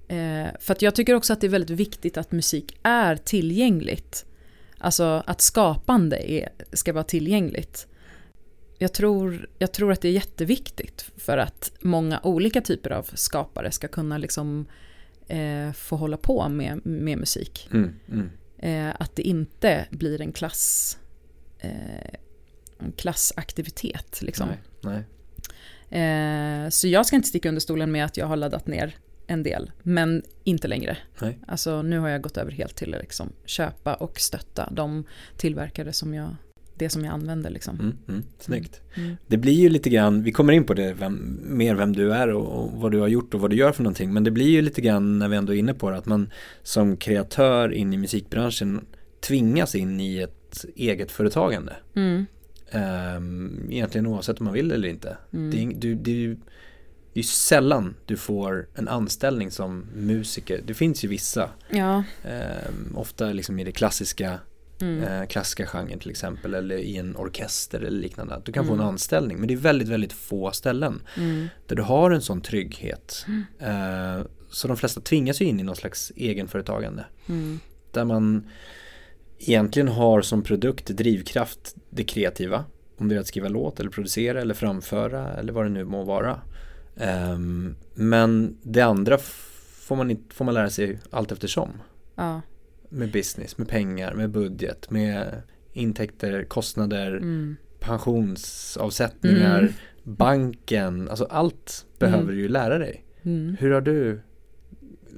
eh, 0.09 0.49
för 0.61 0.73
att 0.73 0.83
jag 0.83 0.95
tycker 0.95 1.15
också 1.15 1.33
att 1.33 1.41
det 1.41 1.47
är 1.47 1.51
väldigt 1.51 1.79
viktigt 1.79 2.17
att 2.17 2.33
musik 2.33 2.79
är 2.83 3.17
tillgängligt. 3.17 4.27
Alltså 4.79 5.23
att 5.27 5.41
skapande 5.41 6.33
är, 6.33 6.49
ska 6.73 6.93
vara 6.93 7.05
tillgängligt. 7.05 7.87
Jag 8.79 8.93
tror, 8.93 9.49
jag 9.59 9.73
tror 9.73 9.93
att 9.93 10.01
det 10.01 10.09
är 10.09 10.13
jätteviktigt 10.13 11.11
för 11.17 11.39
att 11.39 11.73
många 11.81 12.21
olika 12.23 12.61
typer 12.61 12.91
av 12.91 13.11
skapare 13.15 13.71
ska 13.71 13.89
kunna 13.89 14.19
liksom, 14.19 14.67
eh, 15.27 15.73
få 15.73 15.97
hålla 15.97 16.17
på 16.17 16.49
med, 16.49 16.87
med 16.87 17.19
musik. 17.19 17.69
Mm, 17.73 17.95
mm. 18.09 18.31
Eh, 18.59 18.95
att 18.99 19.17
det 19.17 19.23
inte 19.23 19.87
blir 19.91 20.21
en 20.21 20.33
klass 20.33 20.99
eh, 21.59 22.15
en 22.79 22.93
klassaktivitet. 22.93 24.23
Liksom. 24.23 24.49
Nej, 24.49 24.59
nej. 24.81 25.05
Eh, 26.65 26.69
så 26.69 26.89
jag 26.89 27.07
ska 27.07 27.17
inte 27.17 27.29
sticka 27.29 27.49
under 27.49 27.61
stolen 27.61 27.93
med 27.93 28.05
att 28.05 28.17
jag 28.17 28.27
har 28.27 28.37
laddat 28.37 28.67
ner 28.67 28.97
en 29.27 29.43
del, 29.43 29.71
men 29.83 30.23
inte 30.45 30.69
längre. 30.69 30.97
Nej. 31.21 31.39
Alltså 31.47 31.83
nu 31.83 31.99
har 31.99 32.09
jag 32.09 32.23
gått 32.23 32.37
över 32.37 32.53
helt 32.53 32.77
till 32.77 32.95
att 32.95 33.01
liksom 33.01 33.33
köpa 33.45 33.95
och 33.95 34.21
stötta 34.21 34.69
de 34.73 35.05
tillverkare 35.37 35.93
som 35.93 36.15
jag 36.15 36.37
det 36.77 36.89
som 36.89 37.05
jag 37.05 37.15
använder 37.15 37.51
liksom. 37.51 37.81
Mm, 37.81 37.97
mm, 38.09 38.23
snyggt. 38.39 38.81
Mm. 38.95 39.07
mm. 39.07 39.17
Det 39.27 39.37
blir 39.37 39.53
ju 39.53 39.69
lite 39.69 39.91
grann, 39.91 40.23
vi 40.23 40.33
kommer 40.33 40.53
in 40.53 40.65
på 40.65 40.75
det 40.75 40.95
vem, 40.95 41.41
mer 41.43 41.75
vem 41.75 41.93
du 41.93 42.13
är 42.13 42.29
och, 42.29 42.63
och, 42.63 42.73
vad 42.73 42.93
du 42.93 43.01
har 43.01 43.09
gjort 43.09 43.35
och 43.35 43.41
vad 43.41 43.51
du 43.51 43.57
gör 43.57 43.73
för 43.73 43.83
någonting. 43.83 44.13
Men 44.13 44.25
det 44.25 44.31
blir 44.31 44.49
ju 44.49 44.63
lite 44.63 44.81
grann 44.81 45.19
när 45.19 45.29
vi 45.29 45.37
ändå 45.37 45.55
är 45.55 45.59
inne 45.59 45.75
på 45.75 45.91
det 45.91 45.97
att 45.97 46.07
man 46.07 46.31
som 46.63 46.97
kreatör 46.97 47.73
in 47.73 47.93
i 47.93 47.97
musikbranschen 47.97 48.87
tvingas 49.21 49.75
in 49.75 50.01
i 50.01 50.19
ett 50.19 50.65
eget 50.77 51.13
företagande. 51.13 51.77
Mm. 51.95 52.27
Um, 52.73 53.69
egentligen 53.71 54.07
oavsett 54.07 54.41
om 54.41 54.45
man 54.45 54.55
vill 54.55 54.73
eller 54.73 54.89
inte. 54.89 55.17
Mm. 55.33 55.51
Det, 55.51 55.81
du, 55.81 55.95
det, 55.95 56.37
det 57.15 57.21
är 57.21 57.25
sällan 57.25 57.95
du 58.07 58.17
får 58.17 58.69
en 58.75 58.89
anställning 58.89 59.51
som 59.51 59.87
musiker. 59.95 60.61
Det 60.67 60.75
finns 60.75 61.05
ju 61.05 61.09
vissa. 61.09 61.51
Ja. 61.71 62.05
Eh, 62.25 62.71
ofta 62.95 63.27
liksom 63.27 63.59
i 63.59 63.65
det 63.65 63.73
klassiska, 63.73 64.39
mm. 64.81 65.03
eh, 65.03 65.27
klassiska 65.27 65.67
genren 65.67 65.99
till 65.99 66.11
exempel. 66.11 66.55
Eller 66.55 66.77
i 66.77 66.97
en 66.97 67.17
orkester 67.17 67.81
eller 67.81 68.01
liknande. 68.01 68.43
Du 68.45 68.53
kan 68.53 68.61
mm. 68.61 68.69
få 68.69 68.75
en 68.75 68.81
mm. 68.81 68.89
anställning. 68.89 69.39
Men 69.39 69.49
det 69.49 69.55
är 69.55 69.59
väldigt, 69.59 69.89
väldigt 69.89 70.13
få 70.13 70.51
ställen. 70.51 71.03
Mm. 71.17 71.49
Där 71.67 71.77
du 71.77 71.83
har 71.83 72.11
en 72.11 72.23
sån 72.23 72.41
trygghet. 72.41 73.27
Mm. 73.29 73.45
Eh, 74.19 74.27
så 74.51 74.69
de 74.69 74.77
flesta 74.77 75.01
tvingas 75.01 75.41
ju 75.41 75.45
in 75.45 75.61
i 75.61 75.63
någon 75.63 75.77
slags 75.77 76.13
egenföretagande. 76.17 77.05
Mm. 77.29 77.61
Där 77.91 78.05
man 78.05 78.49
egentligen 79.39 79.89
har 79.89 80.23
som 80.23 80.43
produkt 80.43 80.87
drivkraft 80.87 81.75
det 81.91 82.05
kreativa. 82.05 82.65
Om 82.97 83.09
det 83.09 83.15
är 83.15 83.21
att 83.21 83.27
skriva 83.27 83.49
låt 83.49 83.81
eller 83.81 83.91
producera 83.91 84.41
eller 84.41 84.55
framföra 84.55 85.35
eller 85.35 85.53
vad 85.53 85.65
det 85.65 85.71
nu 85.71 85.85
må 85.85 86.05
vara. 86.05 86.41
Um, 86.97 87.77
men 87.95 88.57
det 88.63 88.81
andra 88.81 89.19
får 89.87 89.97
man, 89.97 90.11
inte, 90.11 90.35
får 90.35 90.45
man 90.45 90.55
lära 90.55 90.71
sig 90.71 90.99
allt 91.11 91.33
eftersom. 91.33 91.69
Ja. 92.15 92.41
Med 92.89 93.13
business, 93.13 93.59
med 93.59 93.69
pengar, 93.69 94.15
med 94.15 94.31
budget, 94.31 94.91
med 94.91 95.43
intäkter, 95.73 96.45
kostnader, 96.45 97.17
mm. 97.17 97.57
pensionsavsättningar, 97.81 99.59
Mm. 99.59 99.73
banken, 100.03 101.09
alltså 101.09 101.25
allt 101.25 101.87
behöver 101.99 102.23
Mm. 102.23 102.35
du 102.35 102.41
ju 102.43 102.49
lära 102.49 102.79
dig. 102.79 103.05
Mm. 103.23 103.57
Hur 103.61 103.71
har 103.71 103.81
du, 103.81 104.21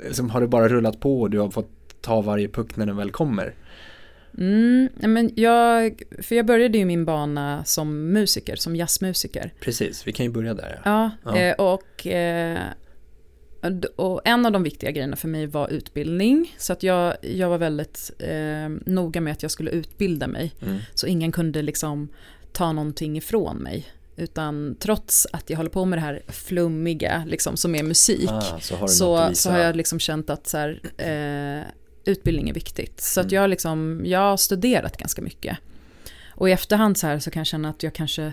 liksom, 0.04 0.30
har 0.30 0.40
det 0.40 0.48
bara 0.48 0.68
rullat 0.68 1.00
på 1.00 1.20
och 1.20 1.30
du 1.30 1.38
har 1.38 1.50
fått 1.50 1.70
ta 2.00 2.20
varje 2.20 2.48
puck 2.48 2.76
när 2.76 2.86
den 2.86 2.96
väl 2.96 3.10
kommer? 3.10 3.54
Mm, 4.38 4.88
men 4.94 5.30
jag, 5.36 6.02
för 6.22 6.34
jag 6.34 6.46
började 6.46 6.78
ju 6.78 6.84
min 6.84 7.04
bana 7.04 7.64
som 7.64 8.12
musiker, 8.12 8.56
som 8.56 8.76
jazzmusiker. 8.76 9.52
Precis, 9.60 10.06
vi 10.06 10.12
kan 10.12 10.26
ju 10.26 10.32
börja 10.32 10.54
där. 10.54 10.80
Ja. 10.84 11.10
Ja. 11.24 11.36
Eh, 11.36 11.54
och, 11.54 12.06
eh, 12.06 12.58
och 13.96 14.20
en 14.24 14.46
av 14.46 14.52
de 14.52 14.62
viktiga 14.62 14.90
grejerna 14.90 15.16
för 15.16 15.28
mig 15.28 15.46
var 15.46 15.68
utbildning. 15.68 16.54
Så 16.58 16.72
att 16.72 16.82
jag, 16.82 17.16
jag 17.20 17.48
var 17.48 17.58
väldigt 17.58 18.10
eh, 18.18 18.68
noga 18.86 19.20
med 19.20 19.32
att 19.32 19.42
jag 19.42 19.50
skulle 19.50 19.70
utbilda 19.70 20.26
mig. 20.26 20.54
Mm. 20.62 20.78
Så 20.94 21.06
ingen 21.06 21.32
kunde 21.32 21.62
liksom 21.62 22.08
ta 22.52 22.72
någonting 22.72 23.16
ifrån 23.16 23.56
mig. 23.56 23.86
Utan 24.16 24.76
trots 24.80 25.26
att 25.32 25.50
jag 25.50 25.56
håller 25.56 25.70
på 25.70 25.84
med 25.84 25.98
det 25.98 26.02
här 26.02 26.22
flummiga, 26.28 27.24
liksom, 27.26 27.56
som 27.56 27.74
är 27.74 27.82
musik, 27.82 28.30
Ah, 28.30 28.58
så 28.60 28.76
har 28.76 28.86
så, 28.86 29.30
så 29.32 29.50
har 29.50 29.58
jag 29.58 29.76
liksom 29.76 29.98
känt 29.98 30.30
att 30.30 30.46
så 30.46 30.58
här, 30.58 30.80
eh, 30.96 31.66
utbildning 32.08 32.48
är 32.48 32.54
viktigt. 32.54 33.00
Så 33.00 33.20
att 33.20 33.26
Mm. 33.26 33.34
jag, 33.34 33.50
liksom, 33.50 34.02
jag 34.04 34.18
har 34.20 34.36
studerat 34.36 34.96
ganska 34.96 35.22
mycket. 35.22 35.58
Och 36.30 36.48
i 36.48 36.52
efterhand 36.52 36.98
så, 36.98 37.06
här 37.06 37.18
så 37.18 37.30
kan 37.30 37.40
jag 37.40 37.46
känna 37.46 37.68
att 37.68 37.82
jag 37.82 37.94
kanske 37.94 38.32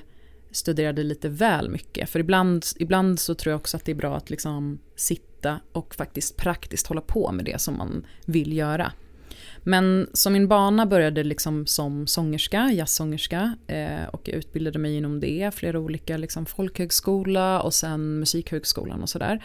studerade 0.51 1.03
lite 1.03 1.29
väl 1.29 1.69
mycket. 1.69 2.09
För 2.09 2.19
ibland, 2.19 2.65
ibland 2.79 3.19
så 3.19 3.35
tror 3.35 3.51
jag 3.51 3.59
också 3.59 3.77
att 3.77 3.85
det 3.85 3.91
är 3.91 3.95
bra 3.95 4.17
att 4.17 4.29
liksom 4.29 4.79
sitta 4.95 5.59
och 5.71 5.95
faktiskt 5.95 6.37
praktiskt 6.37 6.87
hålla 6.87 7.01
på 7.01 7.31
med 7.31 7.45
det 7.45 7.61
som 7.61 7.77
man 7.77 8.05
vill 8.25 8.53
göra. 8.57 8.91
Men 9.65 10.09
så 10.13 10.29
min 10.29 10.47
bana 10.47 10.85
började 10.85 11.23
liksom 11.23 11.65
som 11.65 12.07
sångerska, 12.07 12.71
jazzsångerska 12.71 13.55
eh, 13.67 14.05
och 14.11 14.21
jag 14.27 14.35
utbildade 14.37 14.79
mig 14.79 14.97
inom 14.97 15.19
det, 15.19 15.51
flera 15.55 15.79
olika 15.79 16.17
liksom 16.17 16.45
folkhögskola 16.45 17.61
och 17.61 17.73
sen 17.73 18.19
musikhögskolan 18.19 19.01
och 19.01 19.09
sådär. 19.09 19.43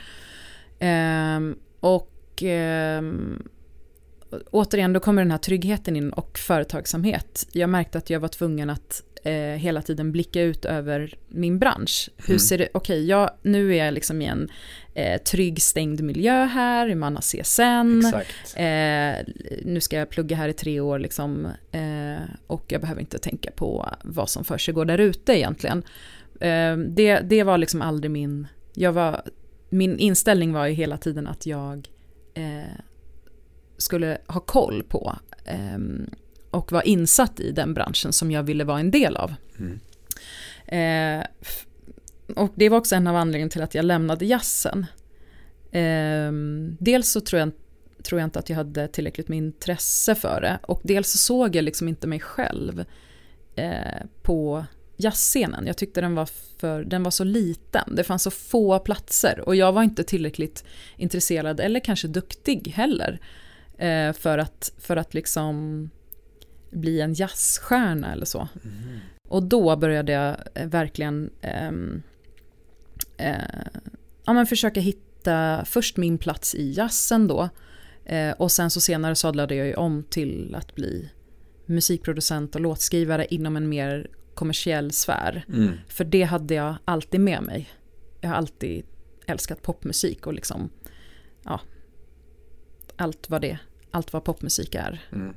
Ehm, 0.78 1.56
och 1.80 2.42
ehm, 2.42 3.42
återigen, 4.50 4.92
då 4.92 5.00
kommer 5.00 5.23
den 5.23 5.30
här 5.30 5.38
tryggheten 5.38 5.97
in 5.97 6.11
och 6.11 6.38
företagsamhet. 6.38 7.47
Jag 7.52 7.70
märkte 7.70 7.99
att 7.99 8.11
jag 8.11 8.20
var 8.20 8.28
tvungen 8.28 8.70
att 8.70 9.02
eh, 9.25 9.32
hela 9.35 9.82
tiden 9.82 10.12
blicka 10.12 10.42
ut 10.42 10.64
över 10.64 11.14
min 11.28 11.58
bransch. 11.58 12.11
Hur 12.16 12.28
Mm. 12.28 12.38
ser 12.38 12.58
det, 12.58 12.68
okej, 12.75 13.06
jag, 13.06 13.30
nu 13.42 13.75
är 13.76 13.85
jag 13.85 13.94
liksom 13.94 14.23
i 14.23 14.25
en 14.26 14.49
eh, 14.94 15.20
trygg 15.23 15.62
stängd 15.62 16.00
miljö 16.02 16.44
här, 16.44 16.94
man 16.94 17.14
har 17.14 17.23
CSN. 17.23 18.00
Eh, 18.61 19.16
nu 19.64 19.80
ska 19.80 19.97
jag 19.97 20.11
plugga 20.11 20.37
här 20.37 20.49
i 20.49 20.52
tre 20.52 20.80
år 20.80 20.99
liksom, 20.99 21.47
eh, 21.73 22.23
och 22.47 22.64
jag 22.68 22.80
behöver 22.80 23.00
inte 23.00 23.18
tänka 23.18 23.50
på 23.50 23.88
vad 24.04 24.30
som 24.30 24.44
för 24.44 24.58
sig 24.58 24.75
går 24.75 24.85
där 24.85 24.99
ute 24.99 25.38
egentligen. 25.38 25.82
Eh, 26.40 26.76
det, 26.76 27.20
det 27.20 27.42
var 27.42 27.58
liksom 27.58 27.82
aldrig 27.82 28.11
min, 28.11 28.47
jag 28.75 28.92
var, 28.92 29.23
min 29.68 29.99
inställning 29.99 30.52
var 30.52 30.66
ju 30.66 30.73
hela 30.75 30.97
tiden 30.97 31.26
att 31.26 31.47
jag 31.47 31.88
eh, 32.35 32.73
skulle 33.78 34.18
ha 34.26 34.40
koll 34.40 34.82
på 34.82 35.16
eh, 35.44 35.78
och 36.50 36.73
vara 36.73 36.82
insatt 36.82 37.40
i 37.40 37.52
den 37.52 37.75
branschen 37.75 38.12
som 38.12 38.30
jag 38.30 38.42
ville 38.42 38.64
vara 38.64 38.80
en 38.80 38.90
del 38.90 39.16
av. 39.16 39.35
Mm. 39.58 39.80
Eh, 40.66 41.26
och 42.37 42.52
det 42.54 42.68
var 42.68 42.78
också 42.78 42.94
en 42.94 43.06
av 43.06 43.16
anledningarna 43.16 43.50
till 43.50 43.62
att 43.62 43.75
jag 43.75 43.85
lämnade 43.85 44.26
jazzen. 44.26 44.87
Eh, 45.70 46.32
dels 46.78 47.11
så 47.11 47.20
tror 47.20 47.40
jag, 47.40 47.50
tror 48.02 48.20
jag 48.20 48.26
inte 48.26 48.38
att 48.38 48.49
jag 48.49 48.56
hade 48.56 48.88
tillräckligt 48.88 49.28
med 49.28 49.38
intresse 49.38 50.14
för 50.14 50.40
det. 50.40 50.58
Och 50.62 50.80
dels 50.85 51.11
så 51.11 51.18
såg 51.18 51.56
jag 51.56 51.64
liksom 51.64 51.88
inte 51.88 52.06
mig 52.06 52.20
själv 52.20 52.85
eh, 53.56 54.02
på 54.23 54.64
jazzscenen. 54.97 55.66
Jag 55.66 55.76
tyckte 55.76 56.00
den 56.00 56.14
var, 56.14 56.28
för, 56.58 56.85
den 56.85 57.02
var 57.02 57.11
så 57.11 57.25
liten. 57.25 57.94
Det 57.94 58.04
fanns 58.04 58.23
så 58.23 58.30
få 58.30 58.78
platser. 58.78 59.40
Och 59.47 59.56
jag 59.56 59.73
var 59.73 59.82
inte 59.82 60.04
tillräckligt 60.04 60.64
intresserad, 60.97 61.61
eller 61.61 61.80
kanske 61.80 62.08
duktig 62.08 62.68
heller. 62.68 63.20
Eh, 63.78 64.12
för, 64.12 64.38
att, 64.38 64.73
för 64.78 64.97
att 64.97 65.14
liksom 65.14 65.90
bli 66.70 67.00
en 67.00 67.14
jazzstjärna 67.14 68.12
eller 68.12 68.26
så. 68.26 68.49
Mm. 68.64 68.99
Och 69.28 69.42
då 69.42 69.76
började 69.76 70.12
jag 70.12 70.37
eh, 70.54 70.68
verkligen 70.68 71.30
ehm, 71.40 72.02
eh, 73.16 73.35
ja, 74.26 74.32
men 74.32 74.47
försöka 74.47 74.80
hitta 74.80 75.64
först 75.64 75.97
min 75.97 76.18
plats 76.18 76.54
i 76.54 76.73
jazzen 76.73 77.28
då. 77.28 77.49
Eh, 78.04 78.32
och 78.32 78.52
sen 78.52 78.70
så 78.70 78.80
senare 78.80 79.14
sadlade 79.14 79.54
jag 79.54 79.66
ju 79.66 79.75
om 79.75 80.02
till 80.02 80.54
att 80.54 80.75
bli 80.75 81.11
musikproducent 81.66 82.54
och 82.54 82.61
låtskrivare 82.61 83.26
inom 83.30 83.56
en 83.56 83.68
mer 83.68 84.11
kommersiell 84.35 84.92
sfär. 84.92 85.44
Mm. 85.49 85.73
För 85.88 86.04
det 86.04 86.23
hade 86.23 86.54
jag 86.54 86.76
alltid 86.85 87.20
med 87.20 87.42
mig. 87.42 87.70
Jag 88.20 88.28
har 88.28 88.37
alltid 88.37 88.85
älskat 89.26 89.62
popmusik 89.62 90.26
och 90.26 90.32
liksom, 90.32 90.70
ja, 91.42 91.61
allt 92.97 93.30
vad 93.30 93.40
det, 93.40 93.58
allt 93.90 94.12
vad 94.12 94.25
popmusik 94.25 94.75
är. 94.75 95.00
Mm. 95.12 95.35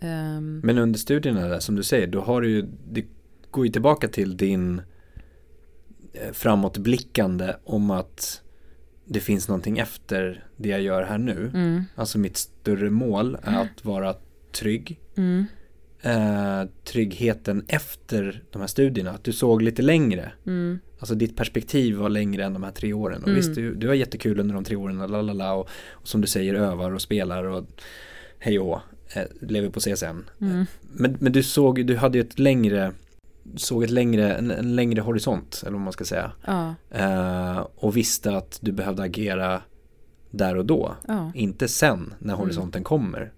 Ehm, 0.00 0.60
Men 0.64 0.78
under 0.78 0.98
studierna 0.98 1.48
där, 1.48 1.60
som 1.60 1.76
du 1.76 1.82
säger, 1.82 2.06
då 2.06 2.20
har 2.20 2.40
du 2.40 2.50
ju, 2.50 2.66
det 2.92 3.04
går 3.50 3.66
ju 3.66 3.72
tillbaka 3.72 4.08
till 4.08 4.36
din 4.36 4.82
eh, 6.12 6.32
framåtblickande 6.32 7.54
om 7.64 7.90
att 7.90 8.42
det 9.04 9.20
finns 9.20 9.48
någonting 9.48 9.78
efter 9.78 10.44
det 10.56 10.68
jag 10.68 10.80
gör 10.82 11.02
här 11.02 11.18
nu. 11.18 11.50
mm, 11.54 11.84
Alltså 11.94 12.18
mitt 12.18 12.36
större 12.36 12.90
mål 12.90 13.38
är 13.42 13.62
att 13.62 13.84
vara 13.84 14.14
trygg. 14.52 15.00
mm, 15.16 15.44
Eh, 16.06 16.64
tryggheten 16.84 17.64
efter 17.68 18.42
de 18.50 18.60
här 18.60 18.66
studierna, 18.66 19.10
att 19.10 19.24
du 19.24 19.32
såg 19.32 19.62
lite 19.62 19.82
längre. 19.82 20.32
Mm, 21.04 21.12
Alltså 21.12 21.14
ditt 21.14 21.36
perspektiv 21.36 21.96
var 21.96 22.08
längre 22.08 22.44
än 22.44 22.52
de 22.52 22.62
här 22.62 22.70
tre 22.70 22.92
åren. 22.92 23.22
Och 23.22 23.28
Mm. 23.28 23.36
visst, 23.36 23.54
du, 23.54 23.74
du 23.74 23.86
har 23.88 23.94
jättekul 23.94 24.40
under 24.40 24.54
de 24.54 24.64
tre 24.64 24.76
åren, 24.76 24.98
la 24.98 25.22
la 25.22 25.32
la, 25.32 25.52
och, 25.52 25.68
och 25.90 26.08
som 26.08 26.20
du 26.20 26.26
säger 26.26 26.54
övar 26.54 26.90
och 26.94 27.02
spelar 27.02 27.44
och 27.44 27.66
hej 28.38 28.58
och 28.58 28.80
eh, 29.14 29.22
lever 29.40 29.68
på 29.70 29.80
CSN. 29.80 30.04
mm, 30.40 30.66
Men, 30.92 31.16
men 31.20 31.32
du 31.32 31.42
såg, 31.42 31.86
du 31.86 31.96
hade 31.96 32.18
ju 32.18 32.24
ett 32.24 32.38
längre, 32.38 32.92
såg 33.56 33.84
ett 33.84 33.90
längre, 33.90 34.34
en, 34.34 34.50
en 34.50 34.76
längre 34.76 35.00
horisont, 35.00 35.60
eller 35.62 35.72
vad 35.72 35.80
man 35.80 35.92
ska 35.92 36.04
säga. 36.04 36.32
ja, 36.46 36.74
Eh, 36.90 37.66
och 37.76 37.96
visste 37.96 38.36
att 38.36 38.58
du 38.62 38.72
behövde 38.72 39.02
agera 39.02 39.62
där 40.30 40.56
och 40.56 40.66
då. 40.66 40.96
ja. 41.08 41.32
Inte 41.34 41.68
sen 41.68 42.14
när 42.18 42.34
horisonten 42.34 42.84
kommer. 42.84 43.32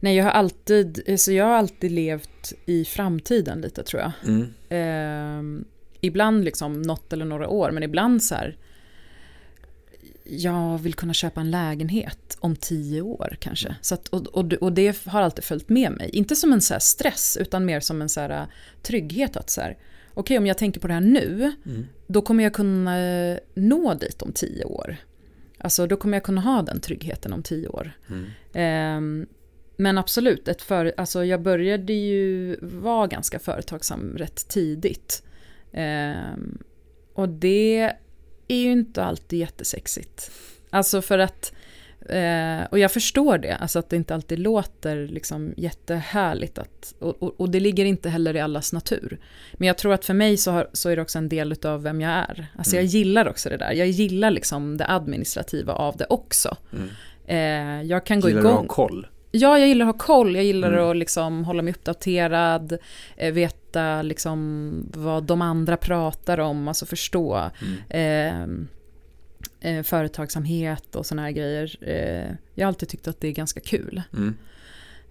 Nej, 0.00 0.16
jag 0.16 0.24
har 0.24 0.30
alltid, 0.30 1.20
så 1.20 1.32
jag 1.32 1.44
har 1.44 1.52
alltid 1.54 1.92
levt 1.92 2.52
i 2.66 2.84
framtiden 2.84 3.60
lite 3.60 3.82
tror 3.82 4.02
jag. 4.02 4.12
Mm. 4.26 4.46
Ehm, 4.68 5.64
ibland 6.06 6.44
liksom 6.44 6.82
något 6.82 7.12
eller 7.12 7.24
några 7.24 7.48
år, 7.48 7.70
men 7.70 7.82
ibland 7.82 8.22
så 8.22 8.34
här. 8.34 8.56
Jag 10.24 10.78
vill 10.78 10.94
kunna 10.94 11.14
köpa 11.14 11.40
en 11.40 11.50
lägenhet 11.50 12.36
om 12.40 12.56
tio 12.56 13.02
år 13.02 13.36
kanske. 13.40 13.76
Så 13.80 13.94
att, 13.94 14.08
och, 14.08 14.26
och, 14.26 14.52
och 14.52 14.72
det 14.72 15.06
har 15.06 15.22
alltid 15.22 15.44
följt 15.44 15.68
med 15.68 15.92
mig. 15.92 16.10
Inte 16.12 16.36
som 16.36 16.52
en 16.52 16.60
så 16.60 16.74
stress, 16.80 17.36
utan 17.40 17.64
mer 17.64 17.80
som 17.80 18.02
en 18.02 18.08
så 18.08 18.20
här 18.20 18.30
äh, 18.30 18.44
trygghet. 18.82 19.36
att 19.36 19.50
så 19.50 19.60
här, 19.60 19.76
Okej, 20.14 20.38
om 20.38 20.46
jag 20.46 20.58
tänker 20.58 20.80
på 20.80 20.86
det 20.86 20.94
här 20.94 21.00
nu, 21.00 21.52
Mm. 21.66 21.86
då 22.06 22.22
kommer 22.22 22.44
jag 22.44 22.52
kunna 22.54 22.96
nå 23.54 23.94
dit 23.94 24.22
om 24.22 24.32
tio 24.32 24.64
år. 24.64 24.96
Alltså 25.58 25.86
då 25.86 25.96
kommer 25.96 26.16
jag 26.16 26.22
kunna 26.22 26.40
ha 26.40 26.62
den 26.62 26.80
tryggheten 26.80 27.32
om 27.32 27.42
tio 27.42 27.68
år. 27.68 27.92
Mm. 28.10 28.24
Ehm, 28.52 29.26
men 29.76 29.98
absolut, 29.98 30.48
ett 30.48 30.62
för, 30.62 30.94
alltså 30.96 31.24
jag 31.24 31.42
började 31.42 31.92
ju 31.92 32.56
vara 32.62 33.06
ganska 33.06 33.38
företagsam 33.38 34.14
rätt 34.18 34.48
tidigt. 34.48 35.22
Ehm, 35.76 36.58
och 37.14 37.28
det 37.28 37.92
är 38.48 38.56
ju 38.56 38.72
inte 38.72 39.04
alltid 39.04 39.38
jättesexigt. 39.38 40.30
Alltså 40.70 41.02
för 41.02 41.18
att, 41.18 41.52
eh, 42.08 42.64
och 42.70 42.78
jag 42.78 42.92
förstår 42.92 43.38
det, 43.38 43.56
alltså 43.56 43.78
att 43.78 43.90
det 43.90 43.96
inte 43.96 44.14
alltid 44.14 44.38
låter 44.38 45.06
liksom 45.08 45.54
jättehärligt. 45.56 46.58
Att, 46.58 46.94
och, 46.98 47.22
och, 47.22 47.40
och 47.40 47.50
det 47.50 47.60
ligger 47.60 47.84
inte 47.84 48.08
heller 48.08 48.36
i 48.36 48.40
allas 48.40 48.72
natur. 48.72 49.18
Men 49.54 49.66
jag 49.68 49.78
tror 49.78 49.92
att 49.94 50.04
för 50.04 50.14
mig 50.14 50.36
så, 50.36 50.50
har, 50.50 50.70
så 50.72 50.88
är 50.88 50.96
det 50.96 51.02
också 51.02 51.18
en 51.18 51.28
del 51.28 51.54
av 51.64 51.82
vem 51.82 52.00
jag 52.00 52.10
är. 52.12 52.46
Alltså 52.58 52.76
jag 52.76 52.82
Mm. 52.82 52.90
gillar 52.90 53.28
också 53.28 53.48
det 53.48 53.56
där. 53.56 53.72
Jag 53.72 53.88
gillar 53.88 54.30
liksom 54.30 54.76
det 54.76 54.86
administrativa 54.86 55.72
av 55.72 55.96
det 55.96 56.06
också. 56.10 56.56
Mm. 56.72 56.88
Eh, 57.26 57.86
jag 57.88 58.06
kan 58.06 58.20
gå 58.20 58.28
Gillar 58.28 58.42
du 58.42 58.48
att 58.48 58.52
igång. 58.54 58.66
ha 58.66 58.74
koll? 58.74 59.06
Ja, 59.36 59.58
jag 59.58 59.68
gillar 59.68 59.86
att 59.86 59.94
ha 59.94 60.06
koll. 60.06 60.34
Jag 60.36 60.44
gillar 60.44 60.72
Mm. 60.72 60.84
att 60.90 60.96
liksom 60.96 61.44
hålla 61.44 61.62
mig 61.62 61.72
uppdaterad, 61.72 62.78
eh, 63.16 63.32
veta 63.32 64.02
liksom 64.02 64.72
vad 64.94 65.24
de 65.24 65.42
andra 65.42 65.76
pratar 65.76 66.40
om, 66.40 66.68
alltså 66.68 66.86
förstå 66.86 67.50
Mm. 67.90 68.66
eh, 69.60 69.76
eh, 69.76 69.82
företagsamhet 69.82 70.94
och 70.96 71.06
såna 71.06 71.22
här 71.22 71.30
grejer. 71.30 71.76
Eh, 71.80 72.34
jag 72.54 72.64
har 72.66 72.68
alltid 72.68 72.88
tyckt 72.88 73.08
att 73.08 73.20
det 73.20 73.28
är 73.28 73.32
ganska 73.32 73.60
kul. 73.60 74.02
Mm. 74.12 74.34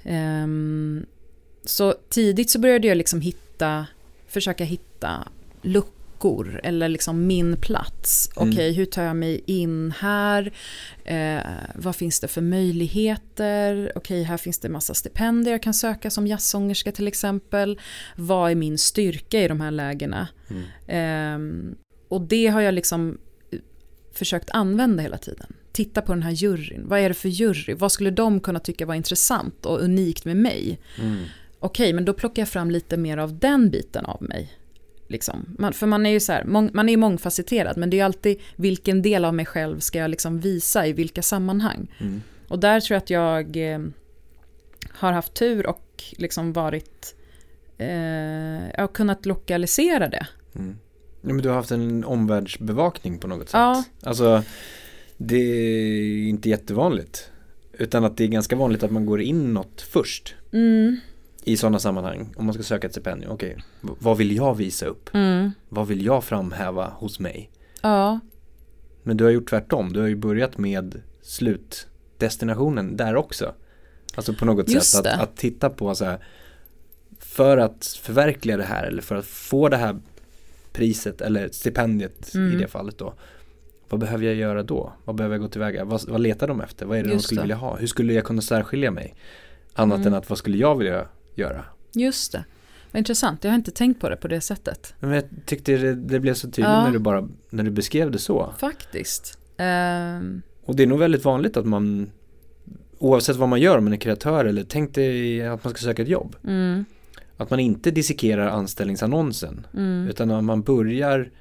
Ehm, 0.03 1.05
så 1.63 1.94
tidigt 2.10 2.50
så 2.50 2.60
började 2.60 2.88
jag 2.88 2.98
liksom 2.98 3.22
hitta, 3.22 3.86
försöka 4.27 4.63
hitta 4.63 5.27
luckor 5.62 5.91
luckor 6.25 6.60
eller 6.63 6.89
liksom 6.89 7.27
min 7.27 7.58
plats. 7.58 8.29
Mm. 8.38 8.50
Okej, 8.50 8.74
hur 8.74 8.86
tar 8.86 9.03
jag 9.03 9.15
mig 9.15 9.41
in 9.46 9.94
här? 10.00 10.53
Eh, 11.03 11.41
vad 11.75 11.96
finns 11.96 12.20
det 12.20 12.27
för 12.27 12.41
möjligheter? 12.41 13.91
Okej, 13.96 14.24
här 14.24 14.38
finns 14.38 14.60
det 14.60 14.70
massa 14.70 14.94
stipendier 14.94 15.53
jag 15.53 15.63
kan 15.63 15.74
söka 15.74 16.10
som 16.10 16.27
jazzsångerska 16.27 16.91
till 16.91 17.08
exempel. 17.08 17.79
Vad 18.15 18.51
är 18.51 18.55
min 18.55 18.77
styrka 18.77 19.41
i 19.41 19.48
de 19.48 19.62
här 19.62 19.72
lägena? 19.72 20.27
Mm. 20.50 20.65
Eh, 20.88 21.75
och 22.10 22.22
det 22.22 22.48
har 22.48 22.62
jag 22.62 22.74
liksom 22.74 23.17
försökt 24.13 24.50
använda 24.50 25.03
hela 25.03 25.17
tiden. 25.17 25.53
Titta 25.72 26.01
på 26.01 26.13
den 26.13 26.24
här 26.24 26.32
juryn. 26.32 26.88
Vad 26.88 27.00
är 27.00 27.10
det 27.10 27.15
för 27.15 27.29
jury? 27.29 27.74
Vad 27.74 27.91
skulle 27.91 28.12
de 28.12 28.39
kunna 28.39 28.60
tycka 28.60 28.86
var 28.86 28.96
intressant 28.96 29.65
och 29.65 29.82
unikt 29.82 30.25
med 30.25 30.38
mig? 30.38 30.79
Mm. 31.01 31.24
Okej, 31.60 31.94
men 31.94 32.05
då 32.05 32.13
plockar 32.13 32.41
jag 32.41 32.50
fram 32.50 32.72
lite 32.72 32.98
mer 32.98 33.17
av 33.17 33.39
den 33.39 33.70
biten 33.70 34.05
av 34.05 34.24
mig. 34.24 34.58
Liksom. 35.08 35.56
Man, 35.58 35.74
för 35.74 35.88
man 35.88 36.06
är 36.06 36.10
ju 36.10 36.20
så 36.20 36.32
här, 36.32 36.44
mång, 36.44 36.70
man 36.74 36.90
är 36.90 36.94
ju 36.94 36.98
mångfacetterad, 36.98 37.78
men 37.78 37.90
det 37.90 37.96
är 37.96 38.00
ju 38.00 38.06
alltid 38.06 38.40
vilken 38.56 39.02
del 39.02 39.26
av 39.26 39.34
mig 39.34 39.46
själv 39.46 39.80
ska 39.80 40.00
jag 40.00 40.10
liksom 40.10 40.40
visa 40.40 40.88
i 40.88 40.94
vilka 40.94 41.22
sammanhang. 41.22 41.92
Mm. 42.00 42.22
Och 42.48 42.60
där 42.60 42.80
tror 42.80 42.96
jag 42.96 43.02
att 43.02 43.10
jag 43.10 43.74
eh, 43.74 43.80
har 44.90 45.12
haft 45.12 45.34
tur 45.34 45.68
och 45.68 46.04
liksom 46.18 46.54
varit, 46.54 47.16
eh, 47.78 47.90
jag 48.70 48.82
har 48.82 48.94
kunnat 48.94 49.26
lokalisera 49.26 50.10
det. 50.10 50.28
Mm. 50.56 50.78
Ja, 51.22 51.34
men 51.34 51.38
du 51.38 51.50
har 51.50 51.56
haft 51.56 51.72
en 51.72 52.04
omvärldsbevakning 52.04 53.18
på 53.18 53.28
något 53.28 53.50
sätt. 53.50 53.54
Ja. 53.54 53.84
Alltså, 54.04 54.44
det 55.18 55.38
är 55.38 56.30
inte 56.30 56.50
jättevanligt. 56.50 57.32
Utan 57.74 58.04
att 58.04 58.18
det 58.18 58.24
är 58.24 58.28
ganska 58.28 58.56
vanligt 58.56 58.84
att 58.84 58.92
man 58.92 59.06
går 59.06 59.22
inåt 59.22 59.82
först. 59.82 60.36
Mm, 60.52 61.00
I 61.48 61.58
sådana 61.58 61.80
sammanhang. 61.80 62.34
Om 62.38 62.46
man 62.46 62.54
ska 62.54 62.64
söka 62.64 62.88
ett 62.88 62.94
stipendium. 62.94 63.32
Okej, 63.32 63.58
v- 63.82 63.90
vad 64.00 64.18
vill 64.18 64.36
jag 64.36 64.56
visa 64.56 64.86
upp? 64.86 65.10
mm, 65.14 65.52
Vad 65.70 65.88
vill 65.88 66.06
jag 66.06 66.24
framhäva 66.24 66.90
hos 66.90 67.20
mig? 67.20 67.52
ja, 67.82 68.20
Men 69.04 69.18
du 69.18 69.24
har 69.24 69.32
gjort 69.32 69.50
tvärtom. 69.50 69.94
Du 69.94 70.00
har 70.00 70.08
ju 70.08 70.16
börjat 70.16 70.58
med 70.58 71.02
slutdestinationen 71.22 72.98
där 72.98 73.16
också. 73.16 73.54
Alltså 74.16 74.34
på 74.34 74.46
något 74.46 74.70
Just 74.70 74.92
sätt 74.92 75.06
att, 75.08 75.22
att 75.22 75.38
titta 75.38 75.70
på 75.70 75.96
så 75.96 76.06
här. 76.06 76.20
För 77.20 77.58
att 77.58 77.86
förverkliga 78.02 78.58
det 78.58 78.64
här 78.64 78.84
eller 78.84 79.02
för 79.02 79.16
att 79.16 79.25
få 79.25 79.70
det 79.70 79.78
här 79.78 80.00
priset 80.74 81.22
eller 81.22 81.50
stipendiet 81.52 82.36
i 82.36 82.38
Mm. 82.38 82.58
det 82.58 82.68
fallet 82.68 82.98
då. 82.98 83.14
Vad 83.90 84.00
behöver 84.00 84.25
jag 84.25 84.36
göra 84.36 84.64
då? 84.64 84.94
Vad 85.06 85.16
behöver 85.16 85.34
jag 85.36 85.42
gå 85.42 85.48
tillväga? 85.48 85.86
Vad, 85.86 86.08
vad 86.10 86.22
letar 86.22 86.48
de 86.48 86.62
efter? 86.62 86.86
Vad 86.86 86.98
är 86.98 87.04
det 87.04 87.10
de 87.10 87.14
Just 87.14 87.25
skulle 87.25 87.42
det. 87.42 87.44
vilja 87.44 87.56
ha? 87.56 87.75
Hur 87.78 87.88
skulle 87.88 88.14
jag 88.14 88.24
kunna 88.24 88.42
särskilja 88.42 88.92
mig? 88.92 89.16
Annat 89.74 89.96
Mm. 89.96 90.08
än 90.08 90.14
att 90.14 90.30
vad 90.30 90.38
skulle 90.38 90.58
jag 90.58 90.75
vilja 90.78 91.08
göra? 91.36 91.65
just 91.94 92.32
det. 92.32 92.46
Vad 92.92 92.98
intressant, 93.00 93.44
jag 93.44 93.51
har 93.51 93.56
inte 93.56 93.72
tänkt 93.72 94.01
på 94.01 94.10
det 94.10 94.15
på 94.15 94.27
det 94.27 94.42
sättet. 94.42 94.94
Men 95.00 95.12
jag 95.12 95.24
tyckte 95.46 95.77
det, 95.77 95.96
det 95.96 96.20
blev 96.20 96.34
så 96.34 96.48
tydligt 96.48 96.65
Ja. 96.65 96.84
när 96.84 96.92
du 96.92 97.00
bara, 97.00 97.30
när 97.50 97.63
du 97.63 97.72
beskrev 97.72 98.12
det 98.12 98.20
så. 98.20 98.54
Faktiskt. 98.58 99.38
Ehm, 99.58 100.42
Och 100.65 100.75
det 100.75 100.84
är 100.84 100.88
nog 100.88 101.00
väldigt 101.00 101.25
vanligt 101.25 101.58
att 101.58 101.65
man 101.65 102.12
Oavsett 102.98 103.36
vad 103.36 103.50
man 103.50 103.62
gör, 103.62 103.77
om 103.77 103.84
man 103.84 103.94
är 103.94 103.98
kreatör 103.98 104.46
eller 104.46 104.63
tänk 104.63 104.96
dig 104.96 105.48
att 105.48 105.63
man 105.63 105.74
ska 105.74 105.82
söka 105.84 106.01
ett 106.01 106.08
jobb 106.08 106.36
mm, 106.44 106.86
Att 107.38 107.50
man 107.50 107.60
inte 107.60 107.92
dissekerar 107.92 108.48
anställningsannonsen 108.48 109.68
mm, 109.74 110.08
Utan 110.08 110.32
att 110.32 110.44
man 110.44 110.62
börjar 110.62 111.32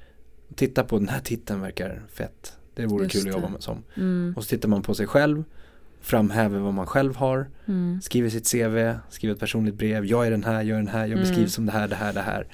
titta 0.55 0.83
på 0.83 0.99
den 0.99 1.07
här 1.09 1.19
titeln 1.19 1.61
verkar 1.61 2.03
fett 2.13 2.53
Det 2.75 2.85
vore 2.85 3.03
Just 3.03 3.15
kul 3.15 3.29
att 3.29 3.35
jobba 3.35 3.49
med 3.49 3.63
som 3.63 3.83
mm, 3.95 4.33
Och 4.37 4.43
så 4.43 4.49
tittar 4.49 4.69
man 4.69 4.81
på 4.81 4.93
sig 4.93 5.07
själv 5.07 5.43
Framhäver 6.05 6.59
vad 6.59 6.73
man 6.73 6.85
själv 6.85 7.15
har 7.15 7.49
mm. 7.65 8.01
Skriver 8.01 8.29
sitt 8.29 8.51
CV, 8.51 8.93
skriver 9.09 9.33
ett 9.33 9.39
personligt 9.39 9.75
brev 9.75 10.05
Jag 10.05 10.27
är 10.27 10.31
den 10.31 10.43
här, 10.43 10.63
jag 10.63 10.69
är 10.75 10.81
den 10.81 10.87
här, 10.87 10.99
jag 10.99 11.11
Mm. 11.11 11.19
beskrivs 11.19 11.53
som 11.53 11.65
det 11.65 11.71
här, 11.71 11.87
det 11.87 11.95
här, 11.95 12.13
det 12.13 12.21
här 12.21 12.47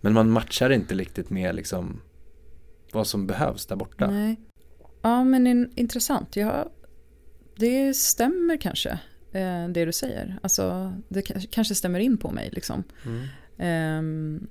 Men 0.00 0.12
man 0.12 0.30
matchar 0.30 0.70
inte 0.70 0.94
riktigt 0.94 1.30
med 1.30 1.54
liksom 1.54 2.00
Vad 2.92 3.06
som 3.06 3.26
behövs 3.26 3.66
där 3.66 3.76
borta 3.76 4.10
Nej. 4.10 4.40
Ja, 5.02 5.24
men 5.24 5.46
in, 5.46 5.70
intressant. 5.74 6.36
Ja, 6.36 6.70
det 7.56 7.94
stämmer 7.96 8.56
kanske, 8.56 8.90
eh, 9.32 9.68
det 9.68 9.84
du 9.84 9.92
säger. 9.92 10.38
Alltså, 10.42 10.92
det 11.08 11.22
kanske 11.50 11.74
stämmer 11.74 12.00
in 12.00 12.18
på 12.18 12.30
mig. 12.30 12.50
Liksom. 12.52 12.84
mm. 13.06 13.26
Ehm, 13.58 14.46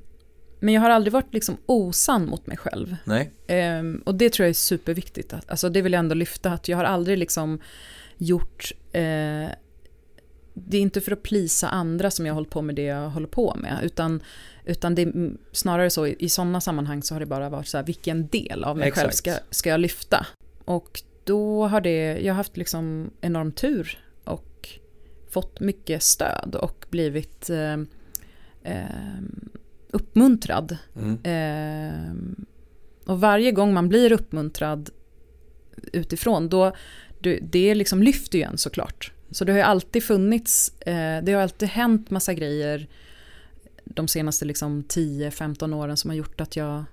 men 0.60 0.74
jag 0.74 0.82
har 0.82 0.90
aldrig 0.90 1.14
varit 1.14 1.34
liksom 1.34 1.58
osann 1.66 2.26
mot 2.26 2.48
mig 2.48 2.58
själv. 2.58 2.96
Nej, 3.04 3.32
Ehm, 3.48 4.02
och 4.06 4.16
det 4.16 4.34
tror 4.34 4.44
jag 4.46 4.50
är 4.50 4.54
superviktigt. 4.54 5.34
Att, 5.34 5.50
alltså, 5.50 5.70
det 5.70 5.82
vill 5.82 5.94
jag 5.94 6.00
ändå 6.00 6.16
lyfta, 6.16 6.52
att 6.52 6.68
jag 6.68 6.78
har 6.78 6.84
aldrig 6.84 7.18
liksom 7.18 7.60
gjort... 8.18 8.72
Eh, 8.92 9.50
det 10.60 10.78
är 10.78 10.82
inte 10.82 11.02
för 11.02 11.12
att 11.12 11.24
plisa 11.24 11.70
andra 11.70 12.12
som 12.12 12.26
jag 12.26 12.34
har 12.34 12.36
hållit 12.36 12.50
på 12.50 12.62
med 12.62 12.76
det 12.76 12.84
jag 12.84 13.10
håller 13.10 13.28
på 13.28 13.56
med. 13.56 13.80
Utan, 13.84 14.24
utan 14.66 14.96
det 14.96 15.02
är 15.02 15.32
snarare 15.52 15.90
så, 15.90 16.08
i, 16.08 16.30
sådana 16.30 16.62
sammanhang 16.62 17.04
så 17.04 17.16
har 17.16 17.20
det 17.20 17.26
bara 17.26 17.50
varit 17.50 17.68
så 17.68 17.78
här, 17.78 17.86
vilken 17.86 18.28
del 18.28 18.64
av 18.64 18.78
mig 18.78 18.92
själv 18.92 19.08
Exakt. 19.08 19.18
ska, 19.18 19.56
ska 19.56 19.70
jag 19.70 19.80
lyfta? 19.80 20.26
Och 20.66 21.02
då 21.24 21.68
har 21.68 21.82
det, 21.82 22.20
jag 22.20 22.34
har 22.34 22.38
haft 22.38 22.58
liksom 22.58 23.12
enorm 23.22 23.52
tur 23.52 24.00
och 24.24 24.70
fått 25.30 25.60
mycket 25.60 26.04
stöd 26.04 26.56
och 26.56 26.86
blivit 26.90 27.50
eh, 27.50 27.78
eh, 28.64 29.22
uppmuntrad 29.92 30.78
mm. 30.96 31.20
Ehm, 31.24 32.46
och 33.06 33.20
varje 33.20 33.52
gång 33.52 33.74
man 33.74 33.90
blir 33.90 34.12
uppmuntrad 34.12 34.90
utifrån, 35.94 36.50
då, 36.50 36.72
det, 37.28 37.40
det 37.42 37.76
liksom 37.76 38.04
lyfter 38.04 38.38
ju 38.38 38.44
en 38.44 38.58
såklart. 38.58 39.12
Så 39.32 39.46
det 39.46 39.52
har 39.52 39.58
ju 39.60 39.66
alltid 39.66 40.04
funnits, 40.04 40.82
eh, 40.82 41.24
det 41.24 41.34
har 41.34 41.42
alltid 41.42 41.70
hänt 41.70 42.10
massa 42.10 42.34
grejer 42.34 42.88
de 43.84 44.08
senaste 44.08 44.46
liksom 44.46 44.84
10-15 44.84 45.74
åren 45.74 45.98
som 45.98 46.10
har 46.10 46.16
gjort 46.16 46.42
att 46.42 46.56
jag 46.56 46.84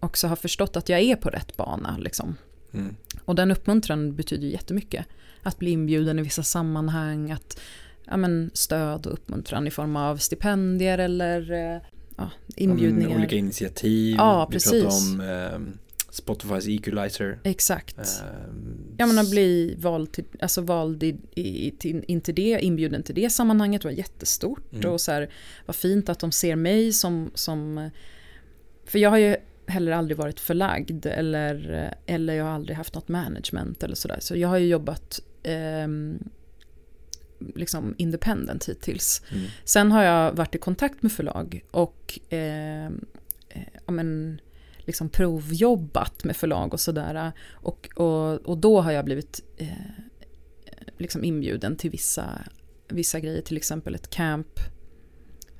också 0.00 0.26
har 0.26 0.36
förstått 0.36 0.76
att 0.76 0.88
jag 0.88 1.00
är 1.00 1.16
på 1.16 1.28
rätt 1.28 1.56
bana. 1.56 1.96
Liksom. 1.98 2.36
Mm. 2.72 2.96
Och 3.24 3.34
den 3.34 3.50
uppmuntran 3.50 4.16
betyder 4.16 4.44
ju 4.44 4.52
jättemycket. 4.52 5.06
Att 5.42 5.58
bli 5.58 5.70
inbjuden 5.70 6.18
i 6.18 6.22
vissa 6.22 6.42
sammanhang, 6.42 7.30
att 7.30 7.60
ja, 8.04 8.16
men, 8.16 8.50
stöd 8.54 9.06
och 9.06 9.12
uppmuntran 9.12 9.66
i 9.66 9.70
form 9.70 9.96
av 9.96 10.16
stipendier 10.16 10.98
eller 10.98 11.52
eh, 11.52 11.80
ja, 12.16 12.30
inbjudningar. 12.56 13.10
Om 13.10 13.16
olika 13.16 13.36
initiativ. 13.36 14.16
Ja, 14.18 14.46
Vi 14.50 14.52
precis. 14.52 14.82
pratar 14.82 14.96
om 14.96 15.20
eh, 15.20 15.83
Spotifys 16.14 16.68
equalizer. 16.68 17.38
Exakt. 17.44 17.98
Eh, 17.98 18.54
Ja 18.96 19.06
men 19.06 19.18
att 19.18 19.30
bli 19.30 19.74
vald, 19.78 20.12
till, 20.12 20.24
alltså 20.40 20.60
vald 20.60 21.02
i, 21.02 21.16
i, 21.34 21.70
till, 21.78 22.04
in 22.08 22.20
till 22.20 22.34
det, 22.34 22.58
inbjuden 22.60 23.02
till 23.02 23.14
det 23.14 23.30
sammanhanget 23.30 23.84
var 23.84 23.90
jättestort. 23.90 24.72
Mm. 24.72 24.90
Och 24.92 25.00
så 25.00 25.12
här, 25.12 25.30
vad 25.66 25.76
fint 25.76 26.08
att 26.08 26.18
de 26.18 26.32
ser 26.32 26.56
mig 26.56 26.92
som, 26.92 27.30
som... 27.34 27.90
För 28.84 28.98
jag 28.98 29.10
har 29.10 29.18
ju 29.18 29.36
heller 29.66 29.92
aldrig 29.92 30.16
varit 30.16 30.40
förlagd 30.40 31.06
eller, 31.06 31.94
eller 32.06 32.34
jag 32.34 32.44
har 32.44 32.52
aldrig 32.52 32.76
haft 32.76 32.94
något 32.94 33.08
management 33.08 33.82
eller 33.82 33.94
sådär. 33.94 34.18
Så 34.20 34.36
jag 34.36 34.48
har 34.48 34.58
ju 34.58 34.66
jobbat 34.66 35.20
ehm, 35.42 36.18
liksom 37.54 37.94
independent 37.98 38.68
hittills. 38.68 39.22
mm. 39.32 39.46
Sen 39.64 39.92
har 39.92 40.02
jag 40.02 40.32
varit 40.32 40.54
i 40.54 40.58
kontakt 40.58 41.02
med 41.02 41.12
förlag 41.12 41.64
och 41.70 42.18
eh, 42.28 42.86
eh, 42.86 42.90
ja, 43.86 43.92
men, 43.92 44.40
liksom 44.84 45.08
provjobbat 45.08 46.24
med 46.24 46.36
förlag 46.36 46.72
och 46.72 46.80
sådär. 46.80 47.32
Och, 47.52 47.88
och, 47.96 48.32
och 48.32 48.58
då 48.58 48.80
har 48.80 48.92
jag 48.92 49.04
blivit 49.04 49.40
eh, 49.56 49.68
liksom 50.98 51.24
inbjuden 51.24 51.76
till 51.76 51.90
vissa, 51.90 52.38
vissa 52.88 53.20
grejer, 53.20 53.42
till 53.42 53.56
exempel 53.56 53.94
ett 53.94 54.10
camp. 54.10 54.60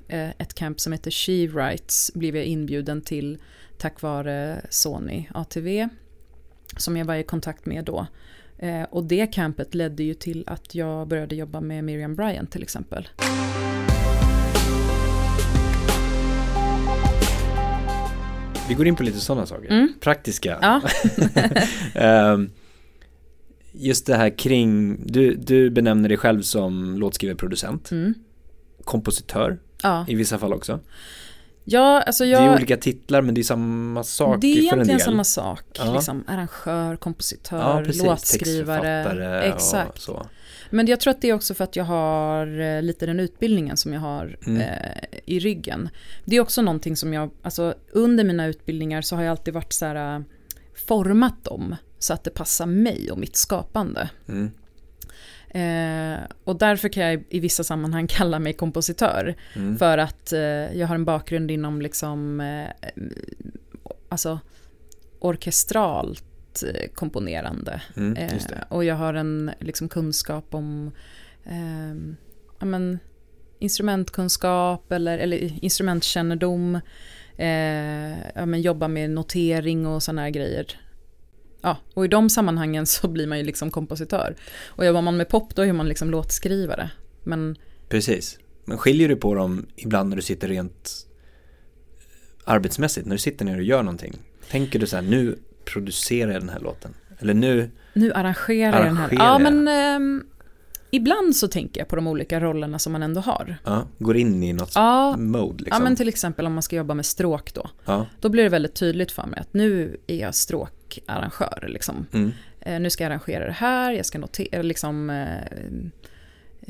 Eh, 0.09 0.31
ett 0.31 0.55
camp 0.55 0.81
som 0.81 0.93
heter 0.93 1.11
She 1.11 1.47
Writes 1.47 2.11
blev 2.15 2.37
jag 2.37 2.45
inbjuden 2.45 3.03
till 3.03 3.39
tack 3.79 4.03
vare 4.03 4.67
Sony 4.71 5.29
ATV. 5.35 5.89
Som 6.77 6.97
jag 6.97 7.05
var 7.05 7.15
i 7.15 7.23
kontakt 7.23 7.67
med 7.67 7.85
då. 7.85 8.07
Eh, 8.59 8.83
och 8.83 9.05
det 9.05 9.27
campet 9.27 9.75
ledde 9.75 10.03
ju 10.03 10.15
till 10.15 10.45
att 10.47 10.75
jag 10.75 11.09
började 11.09 11.35
jobba 11.35 11.61
med 11.61 11.85
Miriam 11.85 12.15
Bryant 12.15 12.51
till 12.51 12.63
exempel. 12.63 13.09
Vi 18.69 18.75
går 18.75 18.87
in 18.87 18.97
på 18.97 19.03
lite 19.03 19.21
sådana 19.21 19.47
saker. 19.47 19.71
Mm. 19.71 19.93
Praktiska. 20.01 20.59
Ja. 20.63 20.81
Ehm, 22.01 22.51
just 23.73 24.07
det 24.07 24.17
här 24.17 24.39
kring, 24.39 24.97
du, 25.07 25.35
du 25.35 25.71
benämner 25.71 26.09
dig 26.09 26.19
själv 26.19 26.43
som 26.43 26.99
låtskrivarproducent, 26.99 27.91
Mm. 27.91 28.15
kompositör 28.85 29.59
Ja. 29.83 30.05
i 30.09 30.15
vissa 30.15 30.39
fall 30.39 30.53
också. 30.53 30.81
Ja, 31.65 32.01
alltså 32.03 32.25
Det 32.25 32.31
jag... 32.31 32.43
är 32.45 32.55
olika 32.55 32.77
titlar 32.77 33.23
men 33.23 33.35
det 33.35 33.41
är 33.41 33.43
samma 33.43 34.05
sak 34.05 34.41
Det 34.41 34.47
är 34.47 34.59
egentligen 34.59 35.01
samma 35.01 35.25
sak. 35.25 35.63
Ja. 35.79 35.95
Liksom, 35.95 36.25
arrangör, 36.27 36.97
kompositör, 36.97 37.59
Ja, 37.79 37.83
precis. 37.85 38.05
låtskrivare. 38.05 39.43
Exakt. 39.43 40.01
så. 40.01 40.27
Men 40.71 40.87
jag 40.87 41.01
tror 41.01 41.11
att 41.11 41.21
det 41.21 41.29
är 41.31 41.35
också 41.35 41.55
för 41.55 41.65
att 41.65 41.77
jag 41.77 41.85
har 41.85 42.61
eh, 42.61 42.83
lite 42.83 43.07
den 43.07 43.21
utbildningen 43.21 43.77
som 43.77 43.93
jag 43.93 44.01
har 44.01 44.37
Mm. 44.47 44.61
eh, 44.61 44.69
i 45.25 45.39
ryggen. 45.39 45.89
Det 46.25 46.37
är 46.37 46.41
också 46.41 46.63
någonting 46.63 46.97
som 46.97 47.13
jag, 47.15 47.31
alltså 47.43 47.75
under 47.93 48.25
mina 48.25 48.47
utbildningar 48.47 49.03
så 49.03 49.17
har 49.17 49.23
jag 49.23 49.31
alltid 49.31 49.55
varit 49.55 49.73
så 49.73 49.87
här, 49.87 50.17
eh, 50.17 50.23
format 50.87 51.45
dem 51.45 51.77
så 51.99 52.13
att 52.13 52.25
det 52.25 52.31
passar 52.31 52.67
mig 52.67 53.11
och 53.11 53.19
mitt 53.19 53.37
skapande. 53.37 54.09
Mm. 54.29 54.51
Eh, 55.55 56.19
och 56.45 56.59
därför 56.59 56.89
kan 56.89 57.03
jag 57.03 57.25
i 57.29 57.41
vissa 57.41 57.65
sammanhang 57.65 58.07
kalla 58.11 58.39
mig 58.39 58.53
kompositör. 58.53 59.35
Mm. 59.57 59.79
För 59.79 59.99
att 59.99 60.33
eh, 60.33 60.41
jag 60.79 60.87
har 60.87 60.95
en 60.95 61.05
bakgrund 61.05 61.51
inom 61.51 61.83
liksom, 61.83 62.41
eh, 62.41 62.93
alltså, 64.09 64.41
orkestralt 65.21 66.63
eh, 66.63 66.91
komponerande. 66.95 67.83
Mm, 67.97 68.17
Eh, 68.17 68.63
och 68.69 68.85
jag 68.85 68.95
har 68.95 69.15
en 69.15 69.51
liksom, 69.61 69.89
kunskap 69.89 70.55
om 70.55 70.93
ehm, 71.45 72.17
ja, 72.59 72.67
men, 72.67 72.99
instrumentkunskap 73.59 74.93
eller, 74.93 75.19
eller 75.19 75.65
instrumentkännedom. 75.65 76.81
Eh, 77.37 78.19
ja, 78.35 78.47
men, 78.47 78.63
jobba 78.63 78.89
med 78.89 79.11
notering 79.11 79.87
och 79.87 80.03
sådana 80.03 80.23
här 80.23 80.31
grejer. 80.31 80.67
Ja, 81.65 81.77
och 81.95 82.05
i 82.05 82.09
de 82.09 82.31
sammanhangen 82.31 82.87
så 82.87 83.09
blir 83.09 83.27
man 83.27 83.39
ju 83.39 83.45
liksom 83.45 83.71
kompositör. 83.71 84.37
Och 84.67 84.87
jobbar 84.87 85.03
man 85.03 85.17
med 85.17 85.29
pop 85.29 85.55
då 85.55 85.63
är 85.63 85.73
man 85.73 85.89
liksom 85.89 86.11
låtskrivare. 86.11 86.91
Men 87.23 87.57
Precis. 87.89 88.39
Men 88.65 88.79
skiljer 88.79 89.09
du 89.09 89.17
på 89.17 89.35
dem 89.35 89.67
ibland 89.77 90.09
när 90.09 90.17
du 90.17 90.23
sitter 90.23 90.49
rent 90.49 91.07
arbetsmässigt, 92.45 93.07
när 93.07 93.15
du 93.15 93.19
sitter 93.19 93.45
ner 93.45 93.57
och 93.57 93.63
gör 93.63 93.83
någonting? 93.83 94.15
Tänker 94.51 94.79
du 94.79 94.87
så 94.87 94.97
här, 94.97 95.03
nu 95.03 95.39
producerar 95.65 96.33
jag 96.33 96.43
den 96.43 96.49
här 96.49 96.61
låten? 96.61 96.95
Eller 97.19 97.35
nu, 97.35 97.71
nu 97.93 98.13
arrangerar 98.13 98.77
jag 98.77 98.85
den 98.87 98.97
här. 98.97 99.05
Arrangerar 99.07 99.25
Ja, 99.25 99.39
men 99.39 99.69
ehm, 99.69 100.25
ibland 100.91 101.37
så 101.37 101.49
tänker 101.49 101.81
jag 101.81 101.89
på 101.89 101.97
de 101.97 102.07
olika 102.07 102.41
rollerna 102.41 102.79
som 102.79 102.93
man 102.93 103.03
ändå 103.03 103.21
har. 103.21 103.57
ja, 103.65 103.87
går 103.99 104.17
in 104.17 104.43
i 104.43 104.53
något 104.53 104.73
Ja, 104.75 105.17
mode 105.17 105.65
liksom? 105.65 105.83
ja 105.83 105.85
men 105.85 105.97
till 105.97 106.09
exempel 106.09 106.47
om 106.47 106.53
man 106.53 106.63
ska 106.63 106.77
jobba 106.77 106.95
med 106.95 107.07
stråk 107.07 107.55
då. 107.55 107.71
ja. 107.85 108.07
Då 108.21 108.29
blir 108.29 108.43
det 108.43 108.49
väldigt 108.49 108.75
tydligt 108.75 109.13
för 109.13 109.27
mig 109.27 109.41
att 109.41 109.55
nu 109.55 109.97
är 110.07 110.17
jag 110.17 110.35
stråkarrangör. 110.91 111.69
Liksom. 111.69 112.07
Mm. 112.13 112.33
Eh, 112.61 112.81
nu 112.81 112.91
ska 112.91 113.05
jag 113.05 113.11
arrangera 113.11 113.47
det 113.47 113.53
här, 113.53 113.93
jag 113.93 114.07
ska 114.07 114.19
notera 114.19 114.63
liksom... 114.63 115.11
Eh, 115.11 115.43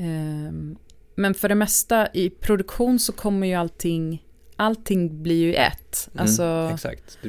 eh, 0.05 0.53
men 1.17 1.33
för 1.33 1.49
det 1.49 1.55
mesta 1.55 2.07
i 2.13 2.29
produktion 2.29 2.99
så 2.99 3.11
kommer 3.13 3.47
ju 3.47 3.53
allting, 3.53 4.25
allting 4.55 5.23
blir 5.23 5.43
ju 5.43 5.53
ett. 5.53 6.09
Mm, 6.13 6.21
Alltså, 6.21 6.69
exakt. 6.73 7.19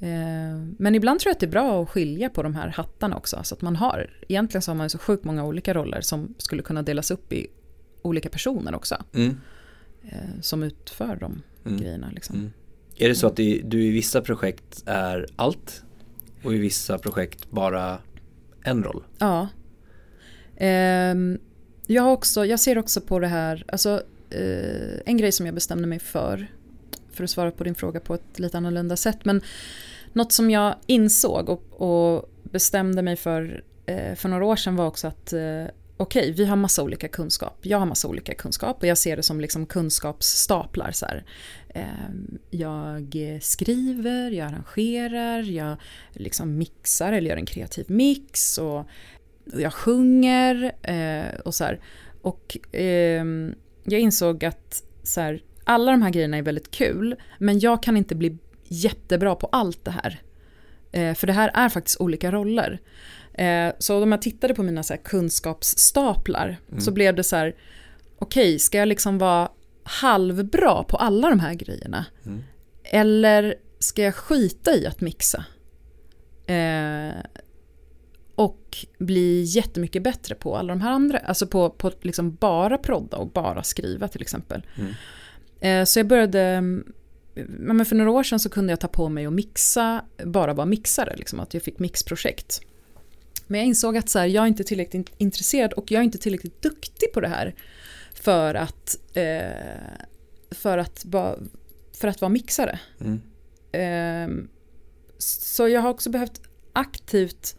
Eh, 0.00 0.08
men 0.78 0.94
ibland 0.94 1.20
tror 1.20 1.30
jag 1.30 1.34
att 1.34 1.40
det 1.40 1.46
är 1.46 1.50
bra 1.50 1.82
att 1.82 1.88
skilja 1.88 2.30
på 2.30 2.42
de 2.42 2.54
här 2.54 2.68
hattarna 2.68 3.16
också. 3.16 3.40
Så 3.42 3.54
att 3.54 3.62
man 3.62 3.76
har, 3.76 4.10
egentligen 4.28 4.62
så 4.62 4.70
har 4.70 4.76
man 4.76 4.90
så 4.90 4.98
sjukt 4.98 5.24
många 5.24 5.44
olika 5.44 5.74
roller 5.74 6.00
som 6.00 6.34
skulle 6.38 6.62
kunna 6.62 6.82
delas 6.82 7.10
upp 7.10 7.32
i 7.32 7.46
olika 8.02 8.28
personer 8.28 8.74
också. 8.74 9.04
mm, 9.14 9.40
Eh, 10.08 10.40
som 10.40 10.62
utför 10.62 11.16
de 11.16 11.42
mm, 11.66 11.80
grejerna. 11.80 12.10
Liksom. 12.14 12.36
mm. 12.36 12.52
Är 12.96 13.08
det 13.08 13.14
så 13.14 13.26
att 13.26 13.36
du 13.36 13.84
i 13.84 13.90
vissa 13.90 14.20
projekt 14.20 14.82
är 14.86 15.26
allt 15.36 15.84
och 16.44 16.54
i 16.54 16.58
vissa 16.58 16.98
projekt 16.98 17.50
bara 17.50 17.98
en 18.64 18.84
roll? 18.84 19.04
Ja. 19.18 19.48
Um, 20.60 21.38
jag, 21.86 22.02
har 22.02 22.12
också, 22.12 22.46
jag 22.46 22.60
ser 22.60 22.78
också 22.78 23.00
på 23.00 23.18
det 23.18 23.26
här, 23.26 23.64
alltså 23.68 24.02
uh, 24.34 25.00
en 25.06 25.16
grej 25.16 25.32
som 25.32 25.46
jag 25.46 25.54
bestämde 25.54 25.86
mig 25.86 25.98
för, 25.98 26.46
för 27.12 27.24
att 27.24 27.30
svara 27.30 27.50
på 27.50 27.64
din 27.64 27.74
fråga 27.74 28.00
på 28.00 28.14
ett 28.14 28.38
lite 28.38 28.56
annorlunda 28.56 28.96
sätt, 28.96 29.24
men 29.24 29.40
något 30.12 30.32
som 30.32 30.50
jag 30.50 30.74
insåg 30.86 31.48
och, 31.48 31.62
och 31.72 32.30
bestämde 32.42 33.02
mig 33.02 33.16
för 33.16 33.62
uh, 33.90 34.14
för 34.14 34.28
några 34.28 34.44
år 34.44 34.56
sedan 34.56 34.76
var 34.76 34.86
också 34.86 35.06
att 35.06 35.32
uh, 35.32 35.66
okej, 36.04 36.32
vi 36.32 36.44
har 36.44 36.56
massa 36.56 36.82
olika 36.82 37.08
kunskap. 37.08 37.58
Jag 37.62 37.78
har 37.78 37.86
massa 37.86 38.08
olika 38.08 38.34
kunskap 38.34 38.76
och 38.80 38.86
jag 38.86 38.98
ser 38.98 39.16
det 39.16 39.22
som 39.22 39.40
liksom 39.40 39.66
kunskapsstaplar. 39.66 40.92
Så 40.92 41.06
här. 41.06 41.24
Ehm, 41.68 42.38
jag 42.50 43.38
skriver, 43.42 44.30
jag 44.30 44.46
arrangerar, 44.48 45.42
jag 45.42 45.76
liksom 46.12 46.58
mixar 46.58 47.12
eller 47.12 47.30
gör 47.30 47.36
en 47.36 47.46
kreativ 47.46 47.84
mix 47.88 48.58
och, 48.58 48.88
jag 49.52 49.74
sjunger 49.74 50.72
eh, 50.82 51.40
och 51.40 51.54
så 51.54 51.64
här. 51.64 51.80
Och 52.22 52.56
ehm, 52.72 53.54
jag 53.84 54.00
insåg 54.00 54.44
att 54.44 54.82
så 55.02 55.20
här, 55.20 55.42
alla 55.64 55.90
de 55.90 56.02
här 56.02 56.10
grejerna 56.10 56.36
är 56.36 56.42
väldigt 56.42 56.70
kul, 56.70 57.16
men 57.38 57.58
jag 57.58 57.82
kan 57.82 57.96
inte 57.96 58.14
bli 58.14 58.38
jättebra 58.68 59.34
på 59.34 59.46
allt 59.52 59.84
det 59.84 59.90
här. 59.90 60.22
Eh, 60.92 61.14
för 61.14 61.26
det 61.26 61.32
här 61.32 61.50
är 61.54 61.68
faktiskt 61.68 62.00
olika 62.00 62.32
roller. 62.32 62.80
Eh, 63.34 63.72
så 63.78 64.02
om 64.02 64.12
jag 64.12 64.22
tittade 64.22 64.54
på 64.54 64.62
mina 64.62 64.82
så 64.82 64.96
kunskapsstaplar 64.96 66.56
så 66.78 66.92
blev 66.92 67.14
det 67.14 67.24
så 67.24 67.36
här, 67.36 67.54
okej, 68.18 68.58
ska 68.58 68.78
jag 68.78 68.88
liksom 68.88 69.18
vara 69.18 69.48
halvbra 69.82 70.84
på 70.84 70.96
alla 70.96 71.30
de 71.30 71.40
här 71.40 71.54
grejerna? 71.54 72.06
Mm. 72.26 72.42
Eller 72.84 73.54
ska 73.78 74.02
jag 74.02 74.14
skita 74.14 74.76
i 74.76 74.86
att 74.86 75.00
mixa? 75.00 75.44
Eh, 76.46 77.14
och 78.34 78.76
bli 78.98 79.42
jättemycket 79.42 80.02
bättre 80.02 80.34
på 80.34 80.56
alla 80.56 80.72
de 80.72 80.80
här 80.80 80.90
andra, 80.90 81.18
alltså 81.18 81.46
på, 81.46 81.70
på 81.70 81.92
liksom 82.02 82.34
bara 82.34 82.78
prodda 82.78 83.16
och 83.16 83.28
bara 83.28 83.62
skriva 83.62 84.08
till 84.08 84.22
exempel. 84.22 84.66
Mm. 84.76 84.92
Eh, 85.60 85.84
så 85.84 85.98
jag 85.98 86.06
började, 86.06 86.40
mm, 86.40 86.92
men 87.46 87.86
för 87.86 87.96
några 87.96 88.10
år 88.10 88.22
sedan 88.22 88.40
så 88.40 88.48
kunde 88.48 88.72
jag 88.72 88.80
ta 88.80 88.88
på 88.88 89.08
mig 89.08 89.26
att 89.26 89.32
mixa, 89.32 90.04
bara 90.24 90.54
vara 90.54 90.66
mixare, 90.66 91.16
liksom, 91.16 91.40
att 91.40 91.54
jag 91.54 91.62
fick 91.62 91.78
mixprojekt. 91.78 92.60
Men 93.46 93.60
jag 93.60 93.66
insåg 93.68 93.96
att 93.96 94.08
så 94.08 94.18
här, 94.18 94.26
jag 94.26 94.42
är 94.42 94.48
inte 94.48 94.64
tillräckligt 94.64 95.10
intresserad 95.18 95.72
och 95.72 95.90
jag 95.90 96.00
är 96.00 96.04
inte 96.04 96.18
tillräckligt 96.18 96.62
duktig 96.62 97.12
på 97.12 97.20
det 97.20 97.28
här 97.28 97.54
för 98.14 98.54
att, 98.54 98.96
eh, 99.14 99.84
för 100.50 100.78
att, 100.78 101.04
va, 101.04 101.36
för 101.92 102.08
att 102.08 102.20
vara 102.20 102.28
mixare. 102.28 102.78
Mm. 103.00 103.20
Eh, 103.72 104.44
så 105.18 105.68
jag 105.68 105.80
har 105.80 105.90
också 105.90 106.10
behövt 106.10 106.40
aktivt 106.72 107.56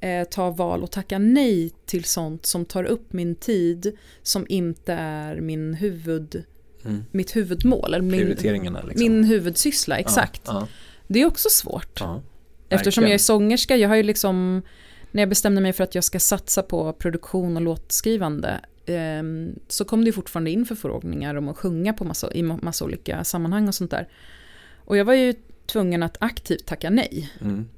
eh, 0.00 0.24
ta 0.24 0.50
val 0.50 0.82
och 0.82 0.90
tacka 0.90 1.18
nej 1.18 1.70
till 1.86 2.04
sånt 2.04 2.46
som 2.46 2.64
tar 2.64 2.84
upp 2.84 3.12
min 3.12 3.34
tid 3.34 3.96
som 4.22 4.46
inte 4.48 4.92
är 4.92 5.40
min 5.40 5.74
huvud, 5.74 6.44
Mm. 6.84 7.04
mitt 7.10 7.36
huvudmål. 7.36 7.94
Eller 7.94 8.04
min, 8.04 8.26
liksom. 8.28 8.92
min 8.94 9.24
huvudsyssla, 9.24 9.98
exakt. 9.98 10.42
Ja, 10.46 10.68
Det 11.06 11.20
är 11.22 11.26
också 11.26 11.48
svårt. 11.50 12.00
ja, 12.00 12.22
Eftersom 12.68 13.04
jag 13.04 13.12
är 13.12 13.18
sångerska, 13.18 13.76
jag 13.76 13.88
har 13.88 13.96
ju 13.96 14.02
liksom, 14.02 14.62
när 15.14 15.22
jag 15.22 15.28
bestämde 15.28 15.60
mig 15.60 15.72
för 15.72 15.84
att 15.84 15.94
jag 15.94 16.04
ska 16.04 16.20
satsa 16.20 16.62
på 16.62 16.92
produktion 16.92 17.56
och 17.56 17.62
låtskrivande, 17.62 18.60
ehm, 18.86 19.58
så 19.68 19.84
kom 19.84 20.04
det 20.04 20.12
fortfarande 20.12 20.50
in 20.50 20.66
förfrågningar 20.66 21.34
om 21.34 21.48
att 21.48 21.56
sjunga 21.56 21.92
på 21.92 22.04
massa, 22.04 22.32
i 22.32 22.42
ma- 22.42 22.64
massa 22.64 22.84
olika 22.84 23.24
sammanhang 23.24 23.68
och 23.68 23.74
sånt 23.74 23.90
där. 23.90 24.08
Och 24.76 24.96
jag 24.96 25.04
var 25.04 25.14
ju 25.14 25.34
tvungen 25.66 26.02
att 26.02 26.16
aktivt 26.20 26.66
tacka 26.66 26.90
nej. 26.90 27.30
Mm. 27.40 27.68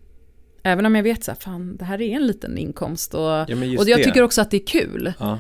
Även 0.63 0.87
om 0.87 0.95
jag 0.95 1.03
vet 1.03 1.25
så 1.25 1.31
här, 1.31 1.39
fan, 1.39 1.77
det 1.77 1.85
här 1.85 2.01
är 2.01 2.17
en 2.17 2.27
liten 2.27 2.59
inkomst 2.59 3.15
och, 3.15 3.21
Ja, 3.21 3.45
och 3.79 3.89
jag 3.89 3.99
det. 3.99 4.05
tycker 4.05 4.23
också 4.23 4.41
att 4.41 4.51
det 4.51 4.57
är 4.57 4.67
kul. 4.67 5.13
Ja. 5.19 5.39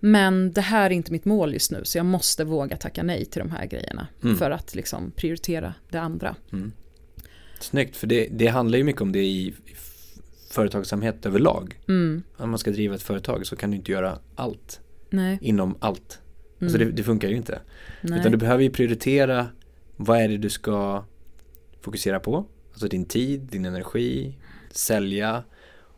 Men 0.00 0.52
det 0.52 0.60
här 0.60 0.86
är 0.86 0.94
inte 0.94 1.12
mitt 1.12 1.24
mål 1.24 1.52
just 1.52 1.70
nu, 1.72 1.80
så 1.84 1.98
jag 1.98 2.06
måste 2.06 2.44
våga 2.44 2.76
tacka 2.76 3.02
nej 3.02 3.24
till 3.24 3.38
de 3.42 3.50
här 3.50 3.66
grejerna. 3.66 4.06
Mm. 4.22 4.36
För 4.36 4.50
att 4.50 4.74
liksom 4.74 5.10
prioritera 5.16 5.74
det 5.90 5.98
andra. 5.98 6.36
Mm. 6.52 6.72
Snyggt, 7.60 7.96
för 7.96 8.06
det, 8.06 8.28
det 8.30 8.46
handlar 8.46 8.78
ju 8.78 8.84
mycket 8.84 9.02
om 9.02 9.12
det 9.12 9.22
i, 9.22 9.46
i 9.46 9.54
företagsamhet 10.54 11.26
överlag. 11.26 11.80
Mm, 11.88 12.22
Om 12.36 12.50
man 12.50 12.58
ska 12.58 12.70
driva 12.70 12.94
ett 12.94 13.02
företag 13.02 13.46
så 13.46 13.56
kan 13.56 13.70
du 13.70 13.76
inte 13.76 13.92
göra 13.92 14.18
allt 14.34 14.80
nej, 15.10 15.38
inom 15.40 15.76
allt. 15.80 16.20
Alltså 16.60 16.78
det, 16.78 16.84
det 16.84 17.02
funkar 17.02 17.28
ju 17.28 17.36
inte. 17.36 17.52
Mm. 17.52 17.64
nej. 18.00 18.20
Utan 18.20 18.32
du 18.32 18.38
behöver 18.38 18.62
ju 18.62 18.70
prioritera 18.70 19.46
vad 19.96 20.18
är 20.18 20.28
det 20.28 20.36
du 20.36 20.50
ska 20.50 21.04
fokusera 21.80 22.20
på. 22.20 22.46
Alltså 22.72 22.88
din 22.88 23.04
tid, 23.04 23.40
din 23.40 23.64
energi, 23.64 24.38
sälja 24.70 25.44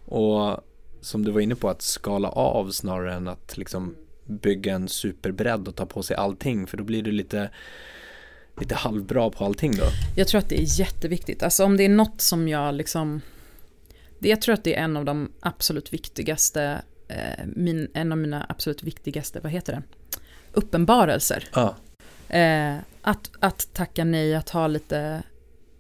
och 0.05 0.61
som 1.01 1.25
du 1.25 1.31
var 1.31 1.41
inne 1.41 1.55
på 1.55 1.69
att 1.69 1.83
skala 1.83 2.29
av 2.29 2.71
snarare 2.71 3.15
än 3.15 3.29
att 3.29 3.57
liksom 3.57 3.95
bygga 4.27 4.75
en 4.75 4.89
superbredd 4.89 5.69
och 5.69 5.75
ta 5.75 5.87
på 5.87 6.03
sig 6.03 6.17
allting 6.17 6.67
för 6.67 6.77
då 6.77 6.85
blir 6.85 7.03
du 7.03 7.13
lite 7.13 7.51
lite 8.61 8.75
halvbra 8.75 9.31
på 9.31 9.45
allting 9.45 9.73
då. 9.77 9.85
Jag 10.17 10.29
tror 10.29 10.39
att 10.39 10.49
det 10.49 10.61
är 10.61 10.81
jätteviktigt. 10.81 11.43
Alltså 11.43 11.65
om 11.65 11.77
det 11.77 11.85
är 11.85 11.89
något 11.89 12.21
som 12.21 12.49
jag 12.49 12.75
liksom... 12.75 13.21
Det, 14.19 14.29
jag 14.29 14.41
tror 14.41 14.55
att 14.55 14.65
det 14.65 14.75
är 14.75 14.85
en 14.85 14.97
av 14.97 15.05
de 15.05 15.33
absolut 15.41 15.93
viktigaste, 15.93 16.83
eh, 17.09 17.45
min, 17.47 17.89
en 17.95 18.13
av 18.13 18.19
mina 18.19 18.47
absolut 18.49 18.83
viktigaste, 18.83 19.41
vad 19.41 19.53
heter 19.53 19.73
det? 19.73 19.83
Uppenbarelser. 20.53 21.49
Ja, 21.55 21.77
Eh, 22.29 22.77
att, 23.03 23.31
att 23.41 23.75
tacka 23.75 24.05
nej, 24.05 24.35
att 24.35 24.51
ha 24.51 24.67
lite, 24.67 25.23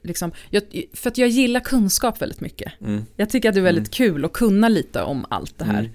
liksom, 0.03 0.33
jag, 0.51 0.63
för 0.93 1.11
att 1.11 1.19
jag 1.19 1.29
gillar 1.29 1.61
kunskap 1.61 2.23
väldigt 2.23 2.41
mycket. 2.41 2.73
mm. 2.81 3.07
Jag 3.17 3.31
tycker 3.31 3.49
att 3.49 3.55
det 3.55 3.61
är 3.61 3.65
väldigt 3.65 3.91
kul 3.91 4.25
att 4.25 4.33
kunna 4.33 4.69
lite 4.69 5.03
om 5.03 5.27
allt 5.31 5.59
det 5.59 5.65
här. 5.65 5.81
Mm. 5.81 5.93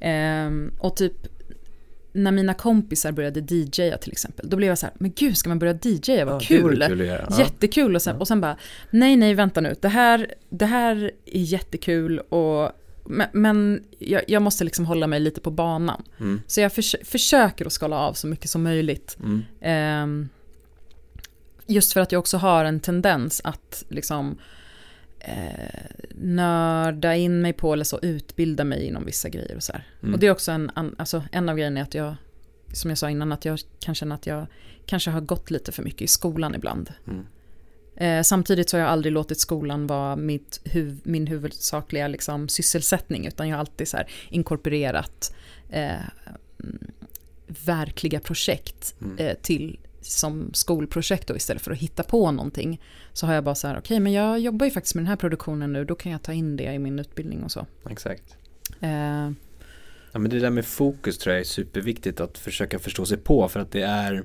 Ehm, 0.00 0.72
och 0.78 0.96
typ 0.96 1.41
när 2.12 2.32
mina 2.32 2.54
kompisar 2.54 3.12
började 3.12 3.40
DJa 3.40 3.96
till 3.96 4.12
exempel, 4.12 4.48
då 4.48 4.56
blev 4.56 4.68
jag 4.68 4.78
så 4.78 4.86
här, 4.86 4.94
men 4.98 5.12
gud 5.16 5.36
ska 5.36 5.48
man 5.48 5.58
börja 5.58 5.78
DJa, 5.82 6.24
vad 6.24 6.34
Ja, 6.34 6.40
kul. 6.40 6.84
kul. 6.88 7.00
Ja. 7.06 7.38
Jättekul 7.38 7.94
och 7.94 8.02
sen, 8.02 8.16
och 8.16 8.28
sen 8.28 8.40
bara, 8.40 8.56
nej 8.90 9.16
nej 9.16 9.34
vänta 9.34 9.60
nu, 9.60 9.74
det 9.80 9.88
här, 9.88 10.34
det 10.48 10.66
här 10.66 11.10
är 11.26 11.40
jättekul 11.40 12.18
och 12.18 12.70
men, 13.04 13.28
men 13.32 13.84
jag, 13.98 14.22
jag 14.26 14.42
måste 14.42 14.64
liksom 14.64 14.86
hålla 14.86 15.06
mig 15.06 15.20
lite 15.20 15.40
på 15.40 15.50
banan. 15.50 16.02
Mm. 16.20 16.40
Så 16.46 16.60
jag 16.60 16.72
förs 16.72 16.96
försöker 17.04 17.66
att 17.66 17.72
skala 17.72 17.96
av 17.96 18.12
så 18.12 18.26
mycket 18.26 18.50
som 18.50 18.62
möjligt. 18.62 19.16
Mm. 19.20 19.42
Ehm, 19.60 20.28
just 21.66 21.92
för 21.92 22.00
att 22.00 22.12
jag 22.12 22.18
också 22.18 22.36
har 22.36 22.64
en 22.64 22.80
tendens 22.80 23.40
att 23.44 23.84
liksom 23.88 24.38
eh, 25.24 25.80
nörda 26.14 27.14
in 27.16 27.40
mig 27.42 27.52
på 27.52 27.72
eller 27.72 27.84
så 27.84 27.98
utbilda 28.02 28.64
mig 28.64 28.86
inom 28.86 29.04
vissa 29.04 29.28
grejer 29.28 29.56
och 29.56 29.62
så. 29.62 29.72
Mm. 30.02 30.14
Och 30.14 30.20
det 30.20 30.26
är 30.26 30.30
också 30.30 30.52
en, 30.52 30.70
an- 30.74 30.94
alltså 30.98 31.22
en 31.32 31.48
av 31.48 31.56
grejerna 31.56 31.80
är 31.80 31.84
att 31.84 31.94
jag, 31.94 32.14
som 32.72 32.90
jag 32.90 32.98
sa 32.98 33.10
innan, 33.10 33.32
att 33.32 33.44
jag 33.44 33.58
kan 33.80 33.94
känna 33.94 34.14
att 34.14 34.26
jag 34.26 34.46
kanske 34.86 35.10
har 35.10 35.20
gått 35.20 35.50
lite 35.50 35.72
för 35.72 35.82
mycket 35.82 36.02
i 36.02 36.06
skolan 36.06 36.54
ibland. 36.54 36.92
Mm. 37.06 37.26
Eh, 37.96 38.22
samtidigt 38.22 38.70
så 38.70 38.76
har 38.76 38.82
jag 38.82 38.90
aldrig 38.90 39.12
låtit 39.12 39.40
skolan 39.40 39.86
vara 39.86 40.16
mitt 40.16 40.60
huv, 40.64 41.00
min 41.04 41.26
huvudsakliga 41.26 42.08
liksom, 42.08 42.48
sysselsättning 42.48 43.26
utan 43.26 43.48
jag 43.48 43.56
har 43.56 43.60
alltid 43.60 43.88
så 43.88 43.96
här, 43.96 44.06
inkorporerat 44.30 45.34
eh, 45.70 45.92
verkliga 47.64 48.20
projekt 48.20 48.94
Mm. 49.00 49.18
eh, 49.18 49.34
till 49.42 49.78
som 50.02 50.50
skolprojekt 50.54 51.28
då 51.28 51.36
istället 51.36 51.62
för 51.62 51.70
att 51.72 51.78
hitta 51.78 52.02
på 52.02 52.30
någonting. 52.30 52.80
Så 53.12 53.26
har 53.26 53.34
jag 53.34 53.44
bara 53.44 53.54
så 53.54 53.68
här, 53.68 53.78
okej 53.78 54.00
men 54.00 54.12
jag 54.12 54.40
jobbar 54.40 54.66
ju 54.66 54.70
faktiskt 54.72 54.94
med 54.94 55.02
den 55.04 55.08
här 55.08 55.16
produktionen 55.16 55.72
nu, 55.72 55.84
då 55.84 55.94
kan 55.94 56.12
jag 56.12 56.22
ta 56.22 56.32
in 56.32 56.56
det 56.56 56.72
i 56.74 56.78
min 56.78 56.98
utbildning 56.98 57.42
och 57.44 57.50
så. 57.52 57.66
Exakt. 57.90 58.36
Eh, 58.80 59.30
Ja, 60.14 60.18
men 60.18 60.30
det 60.30 60.38
där 60.38 60.50
med 60.50 60.64
fokus 60.64 61.18
tror 61.18 61.32
jag 61.34 61.40
är 61.40 61.44
superviktigt 61.44 62.20
att 62.20 62.38
försöka 62.38 62.78
förstå 62.78 63.06
sig 63.06 63.18
på 63.18 63.48
för 63.48 63.60
att 63.60 63.70
det 63.72 63.82
är 63.82 64.24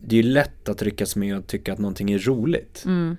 Det 0.00 0.18
är 0.18 0.22
ju 0.22 0.30
lätt 0.30 0.68
att 0.68 0.82
ryckas 0.82 1.16
med 1.16 1.36
och 1.36 1.46
tycka 1.46 1.72
att 1.72 1.78
någonting 1.78 2.10
är 2.12 2.18
roligt. 2.18 2.82
mm, 2.86 3.16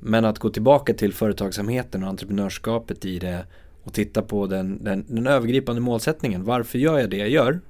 Men 0.00 0.24
att 0.24 0.38
gå 0.38 0.50
tillbaka 0.50 0.94
till 0.94 1.12
företagsamheten 1.12 2.02
och 2.02 2.08
entreprenörskapet 2.08 3.04
i 3.04 3.18
det 3.18 3.46
och 3.82 3.92
titta 3.92 4.22
på 4.22 4.46
den, 4.46 4.84
den, 4.84 5.04
den 5.08 5.26
övergripande 5.26 5.80
målsättningen. 5.80 6.44
Varför 6.44 6.78
gör 6.78 6.98
jag 6.98 7.10
det 7.10 7.16
jag 7.16 7.28
gör? 7.28 7.60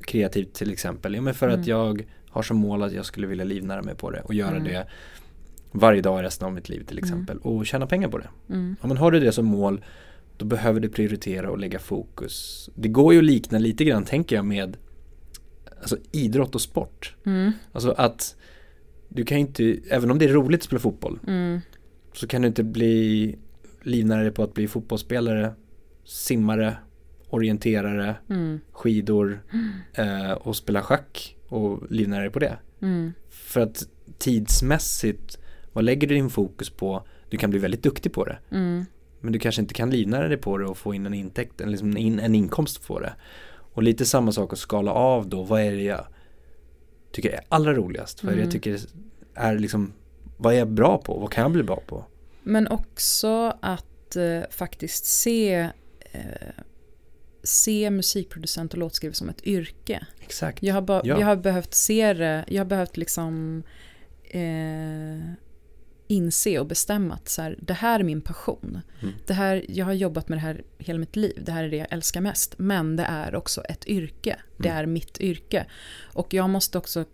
Kreativt 0.00 0.54
till 0.54 0.72
exempel. 0.72 1.14
Ja, 1.14 1.20
men 1.20 1.34
för 1.34 1.48
Mm. 1.48 1.60
att 1.60 1.66
jag 1.66 2.06
har 2.36 2.42
som 2.42 2.56
mål 2.56 2.82
att 2.82 2.92
jag 2.92 3.04
skulle 3.04 3.26
vilja 3.26 3.44
livnära 3.44 3.82
mig 3.82 3.94
på 3.94 4.10
det 4.10 4.20
och 4.20 4.34
göra 4.34 4.50
Mm. 4.56 4.64
det 4.64 4.86
varje 5.72 6.02
dag 6.02 6.22
resten 6.22 6.46
av 6.46 6.52
mitt 6.54 6.68
liv 6.68 6.84
till 6.86 6.98
exempel 6.98 7.38
och 7.38 7.66
tjäna 7.66 7.86
pengar 7.86 8.08
på 8.08 8.18
det. 8.18 8.28
mm, 8.50 8.76
Ja, 8.82 8.88
men 8.88 8.96
har 8.96 9.10
du 9.10 9.20
det 9.20 9.32
som 9.32 9.44
mål 9.46 9.84
då 10.36 10.44
behöver 10.44 10.80
du 10.80 10.88
prioritera 10.88 11.50
och 11.50 11.58
lägga 11.58 11.78
fokus. 11.78 12.68
Det 12.74 12.88
går 12.88 13.12
ju 13.12 13.18
att 13.18 13.24
likna 13.24 13.58
lite 13.58 13.84
grann 13.84 14.04
tänker 14.04 14.36
jag 14.36 14.44
med 14.44 14.76
alltså, 15.80 15.96
idrott 16.12 16.54
och 16.54 16.60
sport. 16.60 17.14
mm, 17.26 17.52
Alltså 17.72 17.90
att 17.90 18.36
du 19.08 19.24
kan 19.24 19.38
inte, 19.38 19.76
även 19.90 20.10
om 20.10 20.18
det 20.18 20.24
är 20.24 20.28
roligt 20.32 20.60
att 20.60 20.64
spela 20.64 20.80
fotboll 20.80 21.18
mm, 21.26 21.60
så 22.14 22.26
kan 22.26 22.42
du 22.42 22.48
inte 22.48 22.62
bli 22.64 23.36
livnära 23.82 24.22
dig 24.22 24.30
på 24.30 24.42
att 24.42 24.54
bli 24.54 24.68
fotbollsspelare, 24.68 25.52
simmare, 26.04 26.76
orienterare, 27.28 28.14
mm, 28.30 28.60
skidor 28.72 29.42
eh, 29.94 30.32
och 30.32 30.56
spela 30.56 30.82
schack 30.82 31.35
och 31.48 31.82
livnära 31.90 32.20
dig 32.20 32.30
på 32.30 32.38
det. 32.38 32.58
mm, 32.82 33.12
För 33.30 33.60
att 33.60 33.82
tidsmässigt, 34.18 35.38
vad 35.72 35.84
lägger 35.84 36.06
du 36.08 36.14
din 36.14 36.30
fokus 36.30 36.70
på? 36.70 37.06
Du 37.28 37.36
kan 37.36 37.50
bli 37.50 37.58
väldigt 37.58 37.82
duktig 37.82 38.12
på 38.12 38.24
det. 38.24 38.38
mm, 38.50 38.84
Men 39.20 39.32
du 39.32 39.38
kanske 39.38 39.62
inte 39.62 39.74
kan 39.74 39.90
livnära 39.90 40.28
dig 40.28 40.36
på 40.36 40.58
det 40.58 40.66
och 40.66 40.78
få 40.78 40.94
in 40.94 41.06
en 41.06 41.14
intäkt, 41.14 41.60
eller 41.60 41.70
liksom 41.70 41.96
in, 41.96 42.18
en 42.20 42.34
inkomst 42.34 42.86
på 42.86 43.00
det. 43.00 43.12
Och 43.72 43.82
lite 43.82 44.04
samma 44.04 44.32
sak 44.32 44.52
att 44.52 44.58
skala 44.58 44.92
av 44.92 45.28
då, 45.28 45.42
vad 45.42 45.60
är 45.60 45.72
det 45.72 45.82
jag 45.82 46.06
tycker 47.12 47.30
är 47.30 47.40
allra 47.48 47.74
roligast? 47.74 48.24
Vad 48.24 48.32
är 48.32 48.36
det 48.36 48.42
jag 48.42 48.46
Mm. 48.46 48.52
tycker 48.52 48.80
är 49.34 49.58
liksom, 49.58 49.92
vad 50.36 50.54
är 50.54 50.58
jag 50.58 50.68
bra 50.68 50.98
på? 50.98 51.18
Vad 51.18 51.32
kan 51.32 51.42
jag 51.42 51.52
bli 51.52 51.62
bra 51.62 51.82
på? 51.86 52.04
Men 52.42 52.68
också 52.68 53.52
att 53.60 54.16
eh, 54.16 54.40
faktiskt 54.50 55.04
se, 55.04 55.54
eh, 56.12 56.20
se 57.46 57.90
musikproducent 57.90 58.72
och 58.72 58.78
låtskrivare 58.78 59.14
som 59.14 59.28
ett 59.28 59.46
yrke. 59.46 60.06
Exakt. 60.20 60.62
Jag 60.62 60.74
har, 60.74 60.82
ba- 60.82 61.00
Ja. 61.04 61.20
jag 61.20 61.26
har 61.26 61.36
behövt 61.36 61.74
se 61.74 62.12
det, 62.12 62.44
jag 62.48 62.60
har 62.60 62.66
behövt 62.66 62.96
liksom 62.96 63.62
eh, 64.24 65.30
inse 66.08 66.58
och 66.58 66.66
bestämma 66.66 67.14
att 67.14 67.28
så 67.28 67.42
här, 67.42 67.58
det 67.62 67.72
här 67.74 68.00
är 68.00 68.04
min 68.04 68.20
passion. 68.20 68.80
Mm. 69.02 69.14
Det 69.26 69.34
här, 69.34 69.64
jag 69.68 69.86
har 69.86 69.92
jobbat 69.92 70.28
med 70.28 70.38
det 70.38 70.42
här 70.42 70.64
hela 70.78 70.98
mitt 70.98 71.16
liv, 71.16 71.42
det 71.46 71.52
här 71.52 71.64
är 71.64 71.68
det 71.68 71.76
jag 71.76 71.86
älskar 71.92 72.20
mest. 72.20 72.54
Men 72.58 72.96
det 72.96 73.02
är 73.04 73.34
också 73.34 73.60
ett 73.62 73.86
yrke, 73.86 74.36
det 74.56 74.68
Mm. 74.68 74.78
är 74.82 74.86
mitt 74.86 75.20
yrke. 75.20 75.66
Och 76.12 76.34
jag 76.34 76.50
måste 76.50 76.78
också 76.78 77.04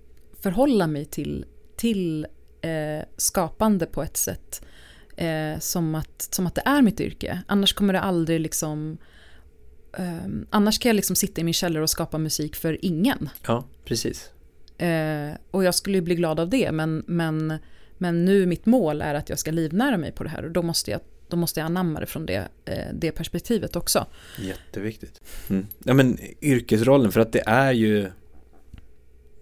förhålla 0.40 0.86
mig 0.86 1.04
till, 1.04 1.44
till 1.76 2.26
eh, 2.60 3.04
skapande 3.16 3.86
på 3.86 4.02
ett 4.02 4.16
sätt 4.16 4.64
eh, 5.16 5.58
som, 5.58 5.94
att, 5.94 6.28
som 6.30 6.46
att 6.46 6.54
det 6.54 6.62
är 6.64 6.82
mitt 6.82 7.00
yrke. 7.00 7.42
Annars 7.46 7.72
kommer 7.72 7.92
det 7.92 8.00
aldrig 8.00 8.40
liksom 8.40 8.98
ehm, 9.98 10.46
annars 10.50 10.78
kan 10.78 10.88
jag 10.88 10.96
liksom 10.96 11.16
sitta 11.16 11.40
i 11.40 11.44
min 11.44 11.54
källare 11.54 11.82
och 11.82 11.90
skapa 11.90 12.18
musik 12.18 12.56
för 12.56 12.84
ingen. 12.84 13.28
Ja, 13.46 13.64
precis. 13.84 14.30
Eh, 14.78 15.32
och 15.50 15.64
jag 15.64 15.74
skulle 15.74 15.96
ju 15.98 16.02
bli 16.02 16.14
glad 16.14 16.40
av 16.40 16.48
det, 16.48 16.72
men, 16.72 17.04
men, 17.06 17.58
men 17.98 18.24
nu 18.24 18.46
mitt 18.46 18.66
mål 18.66 19.02
är 19.02 19.14
att 19.14 19.28
jag 19.28 19.38
ska 19.38 19.50
livnära 19.50 19.96
mig 19.96 20.12
på 20.12 20.24
det 20.24 20.30
här 20.30 20.44
och 20.44 20.50
då 20.50 20.62
måste 20.62 20.90
jag, 20.90 21.00
då 21.28 21.36
måste 21.36 21.60
jag 21.60 21.64
anamma 21.66 22.00
det 22.00 22.06
från 22.06 22.26
det, 22.26 22.48
eh, 22.64 22.86
det 22.94 23.12
perspektivet 23.12 23.76
också. 23.76 24.06
Jätteviktigt. 24.40 25.20
Mm. 25.50 25.66
Ja 25.84 25.94
men 25.94 26.18
yrkesrollen, 26.40 27.12
för 27.12 27.20
att 27.20 27.32
det 27.32 27.42
är 27.46 27.72
ju 27.72 28.10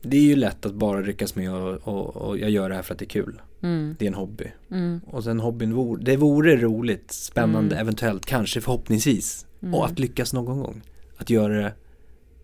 Det 0.02 0.16
är 0.16 0.22
ju 0.22 0.36
lätt 0.36 0.66
att 0.66 0.74
bara 0.74 1.02
ryckas 1.02 1.34
med 1.34 1.52
och, 1.54 1.88
och, 1.88 2.16
och 2.16 2.38
jag 2.38 2.50
gör 2.50 2.68
det 2.68 2.74
här 2.74 2.82
för 2.82 2.92
att 2.94 2.98
det 2.98 3.04
är 3.04 3.08
kul. 3.08 3.40
Mm, 3.62 3.96
Det 3.98 4.04
är 4.04 4.06
en 4.08 4.14
hobby. 4.14 4.52
mm, 4.70 5.00
Och 5.06 5.24
sen 5.24 5.40
hobbyn 5.40 5.74
vore, 5.74 6.02
det 6.04 6.16
vore 6.16 6.56
roligt, 6.56 7.10
spännande, 7.12 7.74
Mm. 7.74 7.82
eventuellt, 7.82 8.26
kanske 8.26 8.60
förhoppningsvis. 8.60 9.46
Mm, 9.62 9.75
Och 9.75 9.87
att 9.87 9.99
lyckas 9.99 10.33
någon 10.33 10.59
gång. 10.59 10.83
Att 11.16 11.31
göra 11.31 11.62
det 11.62 11.73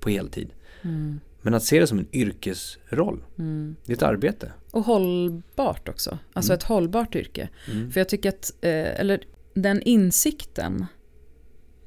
på 0.01 0.11
heltid. 0.11 0.49
mm, 0.83 1.21
Men 1.43 1.55
att 1.55 1.63
se 1.65 1.81
det 1.81 1.87
som 1.87 1.99
en 1.99 2.09
yrkesroll, 2.13 3.25
mm. 3.39 3.77
det 3.85 3.93
är 3.93 3.97
ett 3.97 4.03
arbete. 4.03 4.53
Och 4.71 4.83
hållbart 4.85 5.89
också, 5.89 6.19
alltså 6.33 6.53
Mm. 6.53 6.59
ett 6.59 6.63
hållbart 6.65 7.15
yrke. 7.15 7.49
Mm. 7.73 7.91
För 7.91 8.01
jag 8.01 8.09
tycker 8.09 8.29
att, 8.29 8.53
eh, 8.61 9.01
eller 9.01 9.21
den 9.55 9.83
insikten 9.83 10.87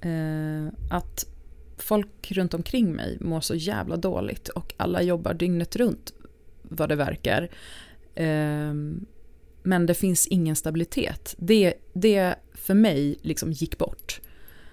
eh, 0.01 0.73
att 0.89 1.25
folk 1.77 2.31
runt 2.31 2.53
omkring 2.53 2.91
mig 2.95 3.17
mår 3.21 3.41
så 3.41 3.55
jävla 3.55 3.97
dåligt 3.97 4.49
och 4.49 4.73
alla 4.77 5.01
jobbar 5.01 5.33
dygnet 5.33 5.75
runt 5.75 6.13
vad 6.61 6.89
det 6.89 6.95
verkar. 6.95 7.49
Eh, 8.15 8.73
men 9.63 9.85
det 9.85 9.93
finns 9.93 10.27
ingen 10.27 10.55
stabilitet. 10.55 11.35
Det, 11.37 11.73
det 11.93 12.35
för 12.53 12.73
mig 12.73 13.17
liksom 13.21 13.51
gick 13.51 13.77
bort. 13.77 14.21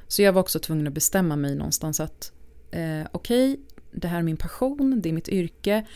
Så 0.09 0.23
jag 0.23 0.33
var 0.33 0.41
också 0.41 0.59
tvungen 0.59 0.87
att 0.87 0.93
bestämma 0.93 1.37
mig 1.37 1.55
någonstans 1.55 2.01
att 2.01 2.33
eh, 2.71 3.07
okej, 3.13 3.61
det 3.91 4.09
här 4.09 4.19
är 4.19 4.23
min 4.23 4.37
passion, 4.37 5.01
det 5.01 5.09
är 5.09 5.13
mitt 5.13 5.29
yrke 5.29 5.87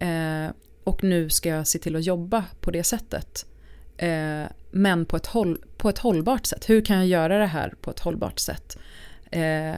eh, 0.00 0.46
och 0.84 1.04
nu 1.04 1.30
ska 1.30 1.48
jag 1.48 1.66
se 1.66 1.78
till 1.78 1.96
att 1.96 2.04
jobba 2.04 2.44
på 2.60 2.70
det 2.70 2.84
sättet. 2.84 3.46
Eh, 3.96 4.44
men 4.70 5.04
på 5.04 5.16
ett, 5.16 5.26
håll, 5.26 5.58
på 5.76 5.88
ett 5.88 5.98
hållbart 5.98 6.46
sätt. 6.46 6.70
Hur 6.70 6.84
kan 6.84 6.96
jag 6.96 7.06
göra 7.06 7.38
det 7.38 7.46
här 7.46 7.74
på 7.80 7.90
ett 7.90 8.00
hållbart 8.00 8.38
sätt? 8.38 8.78
Eh, 9.30 9.76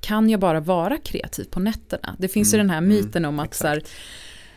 kan 0.00 0.30
jag 0.30 0.40
bara 0.40 0.60
vara 0.60 0.98
kreativ 0.98 1.44
på 1.44 1.60
nätterna? 1.60 2.16
Det 2.18 2.28
finns 2.28 2.54
ju 2.54 2.56
Mm, 2.56 2.66
den 2.66 2.70
här 2.70 2.78
mm, 2.78 2.88
myten 2.88 3.24
om 3.24 3.38
att 3.38 3.54
så 3.54 3.66
här, 3.66 3.82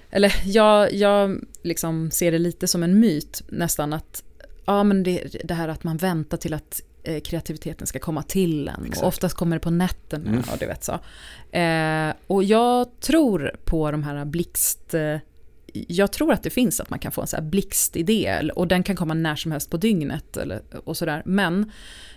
eller 0.09 0.35
jag, 0.45 0.93
jag 0.93 1.43
liksom 1.63 2.11
ser 2.11 2.31
det 2.31 2.39
lite 2.39 2.67
som 2.67 2.83
en 2.83 2.99
myt 2.99 3.43
nästan 3.47 3.93
att 3.93 4.23
ja 4.65 4.83
men 4.83 5.03
det, 5.03 5.35
det 5.43 5.53
här 5.53 5.67
att 5.67 5.83
man 5.83 5.97
väntar 5.97 6.37
till 6.37 6.53
att 6.53 6.81
kreativiteten 7.23 7.87
ska 7.87 7.99
komma 7.99 8.23
till 8.23 8.67
en. 8.67 8.85
Exakt. 8.85 9.01
Och 9.01 9.07
oftast 9.07 9.35
kommer 9.35 9.55
det 9.55 9.59
på 9.59 9.69
nätterna 9.71 10.29
Mm. 10.29 10.39
och 10.51 10.57
du 10.59 10.65
vet 10.65 10.83
så. 10.83 10.99
Eh, 11.57 12.13
och 12.27 12.43
jag 12.43 12.99
tror 12.99 13.55
på 13.65 13.91
de 13.91 14.03
här 14.03 14.25
blixt... 14.25 14.93
Eh, 14.93 15.17
jag 15.73 16.11
tror 16.11 16.33
att 16.33 16.43
det 16.43 16.49
finns 16.49 16.79
att 16.79 16.89
man 16.89 16.99
kan 16.99 17.11
få 17.11 17.21
en 17.21 17.27
så 17.27 17.35
här 17.35 17.43
blixtidé 17.43 18.49
och 18.55 18.67
den 18.67 18.83
kan 18.83 18.95
komma 18.95 19.13
när 19.13 19.35
som 19.35 19.51
helst 19.51 19.69
på 19.69 19.77
dygnet 19.77 20.37
eller, 20.37 20.61
och 20.83 20.97
sådär. 20.97 21.21
Men 21.25 21.71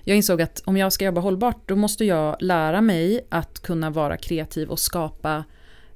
jag 0.04 0.16
insåg 0.16 0.42
att 0.42 0.62
om 0.64 0.76
jag 0.76 0.92
ska 0.92 1.04
jobba 1.04 1.20
hållbart 1.20 1.68
då 1.68 1.76
måste 1.76 2.04
jag 2.04 2.36
lära 2.40 2.80
mig 2.80 3.26
att 3.28 3.62
kunna 3.62 3.90
vara 3.90 4.16
kreativ 4.16 4.68
och 4.70 4.78
skapa 4.78 5.44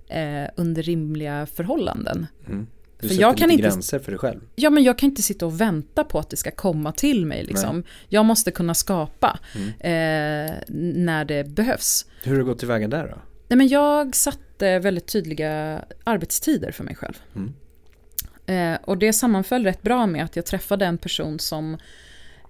eh, 0.09 0.45
under 0.57 0.83
rimliga 0.83 1.47
förhållanden. 1.47 2.27
Mm. 2.47 2.67
Du 3.01 3.09
För 3.09 3.15
sätter 3.15 3.21
jag 3.23 3.37
kan 3.37 3.49
lite 3.49 3.55
inte- 3.63 3.69
gränser 3.75 3.99
för 3.99 4.13
dig 4.13 4.19
själv. 4.19 4.41
Ja 4.57 4.71
men 4.71 4.83
jag 4.85 4.99
kan 4.99 5.09
inte 5.11 5.23
sitta 5.23 5.47
och 5.47 5.61
vänta 5.61 6.05
på 6.05 6.19
att 6.19 6.31
det 6.31 6.37
ska 6.37 6.51
komma 6.51 6.93
till 6.93 7.27
mig 7.27 7.45
liksom. 7.45 7.85
Jag 8.09 8.25
måste 8.25 8.51
kunna 8.51 8.75
skapa 8.75 9.39
Mm. 9.55 9.69
eh, 9.69 10.55
när 10.95 11.25
det 11.25 11.45
behövs. 11.49 12.07
Hur 12.23 12.33
har 12.33 12.39
du 12.39 12.45
gått 12.45 12.59
tillväga 12.59 12.89
där 12.89 13.09
då? 13.09 13.19
Nej, 13.49 13.57
men 13.57 13.69
jag 13.69 14.17
satte 14.17 14.79
väldigt 14.79 15.07
tydliga 15.07 15.85
arbetstider 16.05 16.73
för 16.73 16.85
mig 16.85 16.95
själv. 16.95 17.15
Mm. 17.37 17.55
Eh, 18.47 18.79
och 18.85 18.99
det 18.99 19.13
sammanföll 19.13 19.65
rätt 19.65 19.83
bra 19.83 20.07
med 20.07 20.25
att 20.25 20.37
jag 20.37 20.47
träffade 20.47 20.85
en 20.87 20.99
person 20.99 21.39
som 21.39 21.75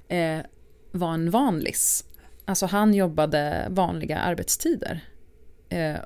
eh, 0.09 0.39
var 0.93 1.15
en 1.15 1.31
vanlis. 1.31 2.05
Alltså 2.45 2.67
han 2.67 2.95
jobbade 2.95 3.67
vanliga 3.71 4.19
arbetstider. 4.19 5.01
Eh, 5.69 5.97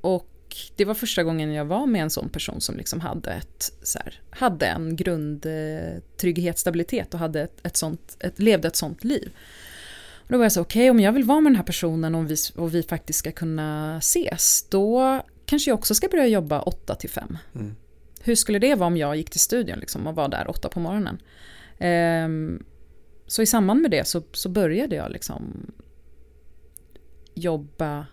och 0.00 0.28
det 0.76 0.84
var 0.84 0.94
första 0.94 1.22
gången 1.22 1.52
jag 1.52 1.64
var 1.64 1.86
med 1.86 2.02
en 2.02 2.10
sån 2.10 2.28
person 2.28 2.60
som 2.60 2.76
liksom 2.76 3.00
hade, 3.00 3.30
ett, 3.30 3.72
så 3.82 3.98
här, 3.98 4.20
hade 4.30 4.66
en 4.66 4.96
grundtrygghet, 4.96 6.58
stabilitet 6.58 7.14
och 7.14 7.20
hade 7.20 7.42
ett, 7.42 7.66
ett 7.66 7.76
sånt, 7.76 8.16
ett, 8.20 8.38
levde 8.38 8.68
ett 8.68 8.76
sånt 8.76 9.04
liv. 9.04 9.32
Och 10.14 10.32
då 10.32 10.38
var 10.38 10.44
jag 10.44 10.52
så, 10.52 10.60
okej 10.60 10.90
om 10.90 11.00
jag 11.00 11.12
vill 11.12 11.24
vara 11.24 11.40
med 11.40 11.52
den 11.52 11.56
här 11.56 11.64
personen 11.64 12.14
och 12.14 12.30
vi, 12.30 12.36
och 12.56 12.74
vi 12.74 12.82
faktiskt 12.82 13.18
ska 13.18 13.32
kunna 13.32 13.98
ses, 13.98 14.66
då 14.70 15.22
kanske 15.46 15.70
jag 15.70 15.78
också 15.78 15.94
ska 15.94 16.08
börja 16.08 16.26
jobba 16.26 16.60
8 16.60 16.94
till 16.94 17.10
5. 17.10 17.38
Mm. 17.54 17.76
Hur 18.20 18.34
skulle 18.34 18.58
det 18.58 18.74
vara 18.74 18.86
om 18.86 18.96
jag 18.96 19.16
gick 19.16 19.30
till 19.30 19.40
studion 19.40 19.78
liksom 19.78 20.06
och 20.06 20.14
var 20.14 20.28
där 20.28 20.50
8 20.50 20.68
på 20.68 20.80
morgonen? 20.80 21.18
Ehm, 21.78 22.64
så 23.26 23.42
i 23.42 23.46
samband 23.46 23.80
med 23.80 23.90
det 23.90 24.06
så, 24.06 24.22
så 24.32 24.48
började 24.48 24.96
jag 24.96 25.12
liksom 25.12 25.72
jobba 27.34 28.06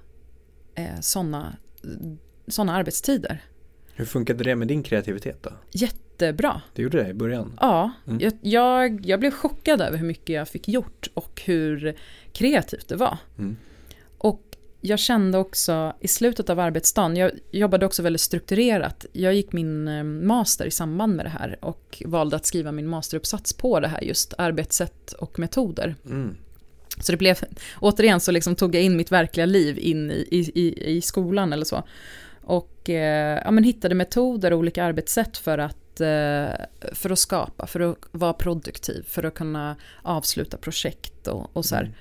sådana 1.01 1.55
såna 2.47 2.75
arbetstider. 2.75 3.43
Hur 3.93 4.05
funkade 4.05 4.43
det 4.43 4.55
med 4.55 4.67
din 4.67 4.83
kreativitet 4.83 5.43
då? 5.43 5.49
jättebra. 5.71 6.61
Det 6.73 6.81
gjorde 6.81 7.03
det 7.03 7.09
i 7.09 7.13
början? 7.13 7.57
Ja, 7.61 7.91
Mm. 8.07 8.19
jag, 8.19 8.33
jag, 8.41 9.05
jag 9.05 9.19
blev 9.19 9.31
chockad 9.31 9.81
över 9.81 9.97
hur 9.97 10.05
mycket 10.07 10.35
jag 10.35 10.47
fick 10.47 10.67
gjort 10.67 11.09
och 11.13 11.41
hur 11.45 11.95
kreativt 12.31 12.87
det 12.87 12.95
var. 12.95 13.17
Mm. 13.37 13.57
Och 14.17 14.41
jag 14.81 14.99
kände 14.99 15.37
också 15.37 15.93
i 15.99 16.07
slutet 16.07 16.49
av 16.49 16.59
arbetsdagen, 16.59 17.15
jag 17.15 17.31
jobbade 17.51 17.85
också 17.85 18.01
väldigt 18.03 18.21
strukturerat. 18.21 19.05
Jag 19.11 19.33
gick 19.33 19.51
min 19.53 19.87
eh, 19.87 20.03
master 20.03 20.65
i 20.65 20.71
samband 20.71 21.15
med 21.15 21.25
det 21.25 21.29
här 21.29 21.57
och 21.61 22.03
valde 22.05 22.35
att 22.35 22.45
skriva 22.45 22.71
min 22.71 22.87
masteruppsats 22.87 23.53
på 23.53 23.79
det 23.79 23.87
här, 23.87 24.01
just 24.03 24.33
arbetssätt 24.37 25.13
och 25.13 25.39
metoder. 25.39 25.95
Mm. 26.05 26.35
Så 26.99 27.11
det 27.11 27.17
blev, 27.17 27.39
återigen 27.79 28.19
så 28.19 28.31
liksom 28.31 28.55
tog 28.55 28.75
jag 28.75 28.83
in 28.83 28.97
mitt 28.97 29.11
verkliga 29.11 29.45
liv 29.45 29.77
in 29.79 30.11
i, 30.11 30.27
i, 30.31 30.51
i, 30.61 30.95
i 30.97 31.01
skolan 31.01 31.53
eller 31.53 31.65
så. 31.65 31.83
Och 32.43 32.89
eh, 32.89 33.41
ja, 33.45 33.51
men 33.51 33.63
hittade 33.63 33.95
metoder 33.95 34.53
och 34.53 34.59
olika 34.59 34.83
arbetssätt 34.83 35.37
för 35.37 35.57
att, 35.57 36.01
eh, 36.01 36.65
för 36.93 37.09
att 37.09 37.19
skapa, 37.19 37.67
för 37.67 37.79
att 37.79 37.97
vara 38.11 38.33
produktiv, 38.33 39.05
för 39.07 39.23
att 39.23 39.33
kunna 39.33 39.75
avsluta 40.01 40.57
projekt 40.57 41.27
och, 41.27 41.57
och 41.57 41.65
så 41.65 41.75
här. 41.75 41.95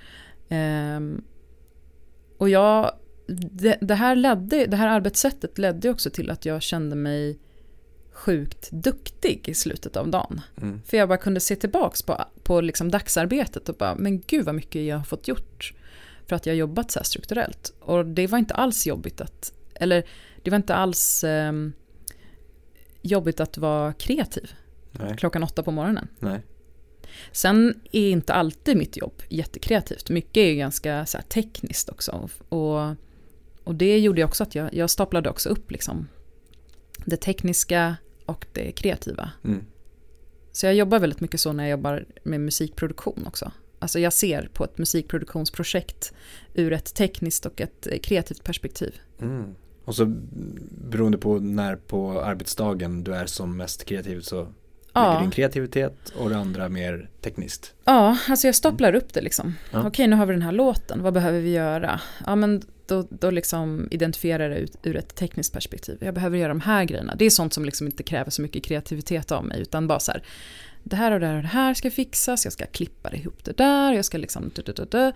Ehm, 0.48 1.24
och 2.38 2.48
jag, 2.48 2.92
det, 3.26 3.78
det, 3.80 3.94
här 3.94 4.16
ledde, 4.16 4.66
det 4.66 4.76
här 4.76 4.88
arbetssättet 4.88 5.58
ledde 5.58 5.90
också 5.90 6.10
till 6.10 6.30
att 6.30 6.44
jag 6.44 6.62
kände 6.62 6.96
mig 6.96 7.38
sjukt 8.12 8.70
duktig 8.70 9.48
i 9.48 9.54
slutet 9.54 9.96
av 9.96 10.08
dagen. 10.08 10.40
Mm. 10.62 10.80
För 10.86 10.96
jag 10.96 11.08
bara 11.08 11.18
kunde 11.18 11.40
se 11.40 11.56
tillbaks 11.56 12.02
på, 12.02 12.24
på 12.42 12.60
liksom 12.60 12.90
dagsarbetet 12.90 13.68
och 13.68 13.74
bara, 13.74 13.94
men 13.94 14.20
gud 14.20 14.44
vad 14.44 14.54
mycket 14.54 14.82
jag 14.82 14.96
har 14.96 15.04
fått 15.04 15.28
gjort. 15.28 15.74
För 16.26 16.36
att 16.36 16.46
jag 16.46 16.52
har 16.52 16.58
jobbat 16.58 16.90
så 16.90 16.98
här 16.98 17.04
strukturellt. 17.04 17.72
Och 17.80 18.06
det 18.06 18.26
var 18.26 18.38
inte 18.38 18.54
alls 18.54 18.86
jobbigt 18.86 19.20
att, 19.20 19.52
eller 19.82 20.04
det 20.42 20.50
var 20.50 20.56
inte 20.56 20.74
alls 20.74 21.24
eh, 21.24 21.52
jobbigt 23.02 23.40
att 23.40 23.58
vara 23.58 23.92
kreativ 23.92 24.54
Nej. 24.92 25.16
klockan 25.16 25.42
åtta 25.42 25.62
på 25.62 25.70
morgonen. 25.70 26.08
Nej. 26.18 26.40
Sen 27.32 27.80
är 27.92 28.10
inte 28.10 28.32
alltid 28.32 28.76
mitt 28.76 28.96
jobb 28.96 29.22
jättekreativt. 29.28 30.10
Mycket 30.10 30.36
är 30.36 30.46
ju 30.46 30.54
ganska 30.54 31.06
så 31.06 31.18
här, 31.18 31.24
tekniskt 31.24 31.88
också. 31.88 32.28
Och, 32.48 32.94
och 33.64 33.74
det 33.74 33.98
gjorde 33.98 34.24
också 34.24 34.42
att 34.42 34.54
jag, 34.54 34.74
jag 34.74 34.90
staplade 34.90 35.30
också 35.30 35.48
upp 35.48 35.70
liksom 35.70 36.08
det 37.04 37.16
tekniska 37.16 37.96
och 38.26 38.46
det 38.52 38.72
kreativa. 38.72 39.30
Mm. 39.44 39.64
Så 40.52 40.66
jag 40.66 40.74
jobbar 40.74 40.98
väldigt 40.98 41.20
mycket 41.20 41.40
så 41.40 41.52
när 41.52 41.64
jag 41.64 41.70
jobbar 41.70 42.06
med 42.22 42.40
musikproduktion 42.40 43.24
också. 43.26 43.52
Alltså 43.78 43.98
jag 43.98 44.12
ser 44.12 44.50
på 44.52 44.64
ett 44.64 44.78
musikproduktionsprojekt 44.78 46.12
ur 46.54 46.72
ett 46.72 46.94
tekniskt 46.94 47.46
och 47.46 47.60
ett 47.60 47.86
eh, 47.86 47.98
kreativt 47.98 48.44
perspektiv. 48.44 49.00
Mm. 49.20 49.54
Och 49.84 49.94
så 49.94 50.04
beroende 50.90 51.18
på 51.18 51.38
när 51.38 51.76
på 51.76 52.22
arbetsdagen 52.22 53.04
du 53.04 53.14
är 53.14 53.26
som 53.26 53.56
mest 53.56 53.84
kreativ 53.84 54.20
så 54.20 54.48
Ja. 54.94 55.18
din 55.20 55.30
kreativitet 55.30 56.12
och 56.16 56.30
det 56.30 56.36
andra 56.36 56.68
mer 56.68 57.10
tekniskt. 57.20 57.74
Ja, 57.84 58.18
alltså 58.28 58.48
jag 58.48 58.54
staplar 58.54 58.94
upp 58.94 59.12
det 59.12 59.20
liksom. 59.20 59.54
Ja. 59.70 59.86
Okej, 59.86 60.06
nu 60.06 60.16
har 60.16 60.26
vi 60.26 60.32
den 60.32 60.42
här 60.42 60.52
låten, 60.52 61.02
vad 61.02 61.14
behöver 61.14 61.40
vi 61.40 61.50
göra? 61.50 62.00
Ja, 62.26 62.36
men 62.36 62.62
då, 62.86 63.06
då 63.10 63.30
liksom 63.30 63.88
identifierar 63.90 64.42
jag 64.42 64.52
det 64.52 64.58
ut, 64.58 64.76
ur 64.82 64.96
ett 64.96 65.14
tekniskt 65.14 65.52
perspektiv. 65.52 65.98
Jag 66.00 66.14
behöver 66.14 66.38
göra 66.38 66.48
de 66.48 66.60
här 66.60 66.84
grejerna. 66.84 67.14
Det 67.14 67.24
är 67.24 67.30
sånt 67.30 67.52
som 67.52 67.64
liksom 67.64 67.86
inte 67.86 68.02
kräver 68.02 68.30
så 68.30 68.42
mycket 68.42 68.64
kreativitet 68.64 69.32
av 69.32 69.44
mig, 69.44 69.60
utan 69.60 69.86
bara 69.86 70.00
så 70.00 70.12
här, 70.12 70.22
det 70.82 70.96
här 70.96 71.12
och 71.12 71.20
det 71.20 71.26
här 71.26 71.36
och 71.36 71.42
det 71.42 71.48
här 71.48 71.74
ska 71.74 71.90
fixas, 71.90 72.44
jag 72.44 72.52
ska 72.52 72.66
klippa 72.66 73.12
ihop 73.14 73.44
det 73.44 73.56
där, 73.56 73.92
jag 73.92 74.04
ska 74.04 74.18
liksom... 74.18 74.50
Du, 74.54 74.72
du, 74.72 74.84
du. 74.90 75.12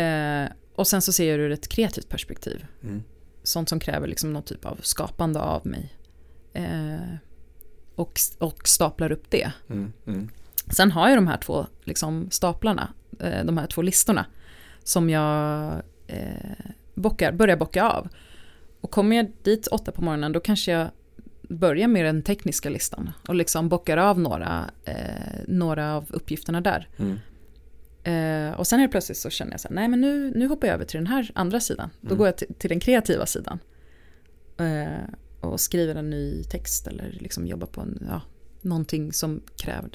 Eh, 0.00 0.48
och 0.74 0.86
sen 0.86 1.02
så 1.02 1.12
ser 1.12 1.30
jag 1.30 1.38
det 1.38 1.44
ur 1.44 1.52
ett 1.52 1.68
kreativt 1.68 2.08
perspektiv. 2.08 2.66
Mm. 2.82 3.02
Sånt 3.42 3.68
som 3.68 3.80
kräver 3.80 4.08
liksom 4.08 4.32
någon 4.32 4.42
typ 4.42 4.64
av 4.64 4.78
skapande 4.82 5.40
av 5.40 5.66
mig. 5.66 5.94
Eh, 6.52 7.14
och, 7.94 8.20
och 8.38 8.68
staplar 8.68 9.12
upp 9.12 9.30
det. 9.30 9.52
Mm. 9.68 9.92
Mm. 10.06 10.28
Sen 10.70 10.90
har 10.90 11.08
jag 11.08 11.18
de 11.18 11.26
här 11.26 11.36
två 11.36 11.66
liksom, 11.84 12.30
staplarna, 12.30 12.88
eh, 13.20 13.44
de 13.44 13.58
här 13.58 13.66
två 13.66 13.82
listorna, 13.82 14.26
som 14.84 15.10
jag 15.10 15.72
eh, 16.06 16.66
bockar, 16.94 17.32
börjar 17.32 17.56
bocka 17.56 17.84
av. 17.84 18.08
Och 18.80 18.90
kommer 18.90 19.16
jag 19.16 19.32
dit 19.42 19.66
åtta 19.66 19.92
på 19.92 20.02
morgonen, 20.02 20.32
då 20.32 20.40
kanske 20.40 20.72
jag 20.72 20.88
börjar 21.48 21.88
med 21.88 22.04
den 22.04 22.22
tekniska 22.22 22.68
listan 22.68 23.10
och 23.28 23.34
liksom 23.34 23.68
bockar 23.68 23.96
av 23.96 24.20
några, 24.20 24.70
eh, 24.84 24.94
några 25.48 25.94
av 25.94 26.06
uppgifterna 26.10 26.60
där. 26.60 26.88
Mm. 26.96 27.18
Eh, 28.04 28.50
och 28.58 28.66
sen 28.66 28.80
helt 28.80 28.90
plötsligt 28.92 29.18
så 29.18 29.30
känner 29.30 29.50
jag 29.52 29.60
så 29.60 29.68
här, 29.68 29.74
nej 29.74 29.88
men 29.88 30.00
nu, 30.00 30.32
nu 30.36 30.46
hoppar 30.46 30.66
jag 30.68 30.74
över 30.74 30.84
till 30.84 30.98
den 30.98 31.06
här 31.06 31.30
andra 31.34 31.60
sidan. 31.60 31.90
Då 32.00 32.06
Mm. 32.08 32.18
går 32.18 32.26
jag 32.26 32.36
till, 32.36 32.54
till 32.58 32.68
den 32.70 32.80
kreativa 32.80 33.26
sidan. 33.26 33.58
Eh, 34.58 35.04
och 35.40 35.60
skriver 35.60 35.94
en 35.94 36.10
ny 36.10 36.44
text 36.44 36.86
eller 36.86 37.16
liksom 37.20 37.46
jobbar 37.46 37.66
på 37.66 37.80
en, 37.80 38.06
ja, 38.08 38.22
någonting 38.60 39.12
som 39.12 39.42
kräver 39.56 39.90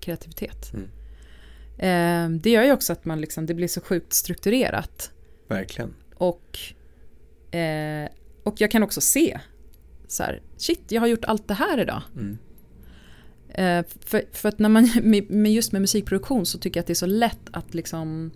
kreativitet. 0.00 0.72
Mm. 0.74 0.88
Eh, 1.78 2.40
det 2.40 2.50
gör 2.50 2.62
ju 2.62 2.72
också 2.72 2.92
att 2.92 3.04
man 3.04 3.20
liksom, 3.20 3.46
det 3.46 3.54
blir 3.54 3.68
så 3.68 3.80
sjukt 3.80 4.12
strukturerat. 4.12 5.10
Verkligen. 5.48 5.94
Och, 6.14 6.58
eh, 7.56 8.08
och 8.42 8.60
jag 8.60 8.70
kan 8.70 8.82
också 8.82 9.00
se, 9.00 9.40
så 10.08 10.22
här, 10.22 10.42
shit, 10.56 10.80
jag 10.88 11.00
har 11.00 11.08
gjort 11.08 11.24
allt 11.24 11.48
det 11.48 11.54
här 11.54 11.80
idag. 11.80 12.02
Mm. 12.16 12.38
Eh, 13.54 13.84
för, 14.04 14.22
för 14.32 14.48
att 14.48 14.58
när 14.58 14.68
man, 14.68 14.90
med, 15.28 15.52
just 15.52 15.72
med 15.72 15.80
musikproduktion 15.80 16.46
så 16.46 16.58
tycker 16.58 16.78
jag 16.78 16.82
att 16.82 16.86
det 16.86 16.92
är 16.92 16.94
så 16.94 17.06
lätt 17.06 17.48
att 17.50 17.74
liksom 17.74 18.30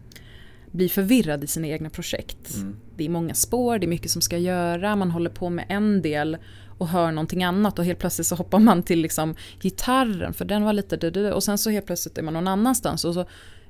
bli 0.71 0.89
förvirrad 0.89 1.45
i 1.45 1.47
sina 1.47 1.67
egna 1.67 1.91
projekt. 1.91 2.55
Mm. 2.55 2.77
Det 2.97 3.05
är 3.05 3.09
många 3.09 3.35
spår, 3.35 3.79
det 3.79 3.87
är 3.87 3.89
mycket 3.89 4.11
som 4.11 4.23
ska 4.23 4.39
göra, 4.39 4.97
man 4.97 5.11
håller 5.11 5.31
på 5.31 5.51
med 5.51 5.67
en 5.69 6.03
del 6.03 6.37
och 6.79 6.89
hör 6.89 7.13
någonting 7.13 7.45
annat 7.45 7.79
och 7.79 7.85
helt 7.85 7.99
plötsligt 7.99 8.27
så 8.27 8.35
hoppar 8.35 8.59
man 8.59 8.83
till 8.83 9.01
liksom 9.01 9.35
gitarren 9.61 10.35
för 10.35 10.45
den 10.45 10.63
var 10.63 10.73
lite 10.73 10.97
du, 10.97 11.33
och 11.33 11.45
sen 11.45 11.59
så 11.59 11.71
helt 11.71 11.87
plötsligt 11.87 12.19
är 12.19 12.23
man 12.23 12.35
någon 12.35 12.49
annanstans 12.49 13.05
och 13.05 13.15
så 13.15 13.27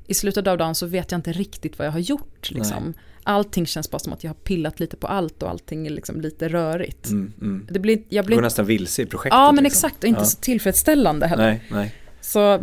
i 0.06 0.14
slutet 0.14 0.46
av 0.46 0.58
dagen 0.58 0.74
så 0.74 0.86
vet 0.86 1.10
jag 1.10 1.18
inte 1.18 1.32
riktigt 1.32 1.78
vad 1.78 1.86
jag 1.86 1.92
har 1.92 1.98
gjort. 1.98 2.50
Liksom. 2.50 2.94
Allting 3.26 3.66
känns 3.66 3.90
bara 3.90 3.98
som 3.98 4.12
att 4.12 4.24
jag 4.24 4.30
har 4.30 4.34
pillat 4.34 4.80
lite 4.80 4.96
på 4.96 5.06
allt 5.06 5.42
och 5.42 5.50
allting 5.50 5.86
är 5.86 5.90
liksom 5.90 6.20
lite 6.20 6.48
rörigt. 6.48 7.06
Mm. 7.08 7.32
Mm. 7.40 7.66
Det 7.70 7.78
blir, 7.78 8.02
jag 8.08 8.24
Du 8.24 8.26
blir, 8.26 8.36
går 8.36 8.42
nästan 8.42 8.66
vilse 8.66 9.02
i 9.02 9.06
projektet. 9.06 9.32
ja 9.38 9.52
men 9.52 9.64
liksom. 9.64 9.86
exakt 9.88 10.02
och 10.04 10.08
inte 10.08 10.20
Ja. 10.20 10.24
så 10.24 10.40
tillfredsställande 10.40 11.26
heller. 11.26 11.44
Nej, 11.50 11.62
nej. 11.70 11.94
Så 12.20 12.58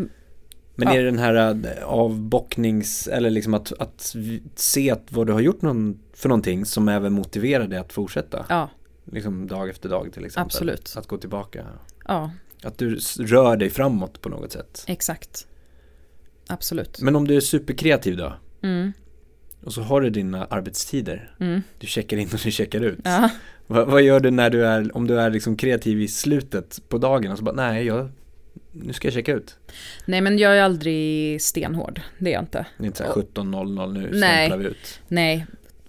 Men 0.76 0.88
Ja. 0.88 0.94
är 0.94 0.98
det 1.00 1.06
den 1.06 1.20
här 1.20 1.36
äh, 1.80 1.84
avbocknings, 1.86 3.08
eller 3.08 3.30
liksom 3.30 3.54
att, 3.54 3.74
att 3.80 4.16
se 4.56 4.92
att 4.92 5.04
vad 5.12 5.28
du 5.28 5.34
har 5.34 5.40
gjort 5.40 5.62
någon, 5.62 6.00
för 6.14 6.30
någonting 6.30 6.66
som 6.66 6.90
även 6.90 7.14
motiverar 7.14 7.68
dig 7.68 7.80
att 7.80 7.94
fortsätta? 7.94 8.46
ja, 8.50 8.70
Liksom 9.12 9.48
dag 9.48 9.70
efter 9.70 9.90
dag 9.90 10.14
till 10.14 10.26
exempel. 10.26 10.46
Absolut. 10.46 10.94
Att 10.98 11.08
gå 11.08 11.18
tillbaka. 11.18 11.66
ja, 12.08 12.32
Att 12.64 12.78
du 12.78 12.96
rör 13.20 13.58
dig 13.58 13.70
framåt 13.70 14.22
på 14.22 14.30
något 14.30 14.52
sätt. 14.52 14.84
exakt. 14.88 15.48
Absolut. 16.48 17.02
Men 17.02 17.16
om 17.16 17.28
du 17.28 17.36
är 17.36 17.40
superkreativ 17.42 18.18
då? 18.18 18.34
Mm, 18.62 18.94
Och 19.66 19.74
så 19.74 19.82
har 19.82 20.02
du 20.02 20.10
dina 20.10 20.46
arbetstider. 20.46 21.36
mm, 21.40 21.62
Du 21.80 21.88
checkar 21.88 22.18
in 22.18 22.30
och 22.34 22.40
du 22.44 22.52
checkar 22.52 22.82
ut. 22.82 23.00
ja. 23.04 23.30
Vad, 23.68 23.88
vad 23.88 24.02
gör 24.02 24.20
du 24.20 24.32
när 24.32 24.50
du 24.50 24.66
är, 24.66 24.98
om 24.98 25.08
du 25.08 25.20
är 25.20 25.30
liksom 25.30 25.58
kreativ 25.58 26.02
i 26.02 26.08
slutet 26.08 26.80
på 26.90 26.98
dagen 26.98 27.32
och 27.32 27.38
så 27.38 27.44
bara, 27.44 27.56
nej, 27.56 27.86
jag, 27.86 28.10
nu 28.72 28.94
ska 28.94 29.08
jag 29.08 29.14
checka 29.14 29.34
ut. 29.34 29.58
Nej 30.06 30.22
men 30.22 30.38
jag 30.38 30.58
är 30.58 30.62
aldrig 30.62 31.42
stenhård, 31.42 32.02
det 32.20 32.30
är 32.30 32.34
jag 32.34 32.44
inte. 32.44 32.66
Det 32.78 32.84
är 32.84 32.86
inte 32.86 32.98
så 32.98 33.04
här 33.04 33.12
Och- 33.18 33.18
17.00 33.36 33.94
nu, 33.94 34.00
Nej. 34.14 34.48
stämplar 34.48 34.58
vi 34.58 34.66
ut. 34.66 35.00
Nej, 35.08 35.46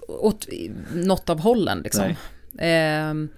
åt 0.08 0.48
något 0.94 1.30
av 1.30 1.40
hållen 1.40 1.80
liksom. 1.84 2.14
Ehm, 2.58 3.28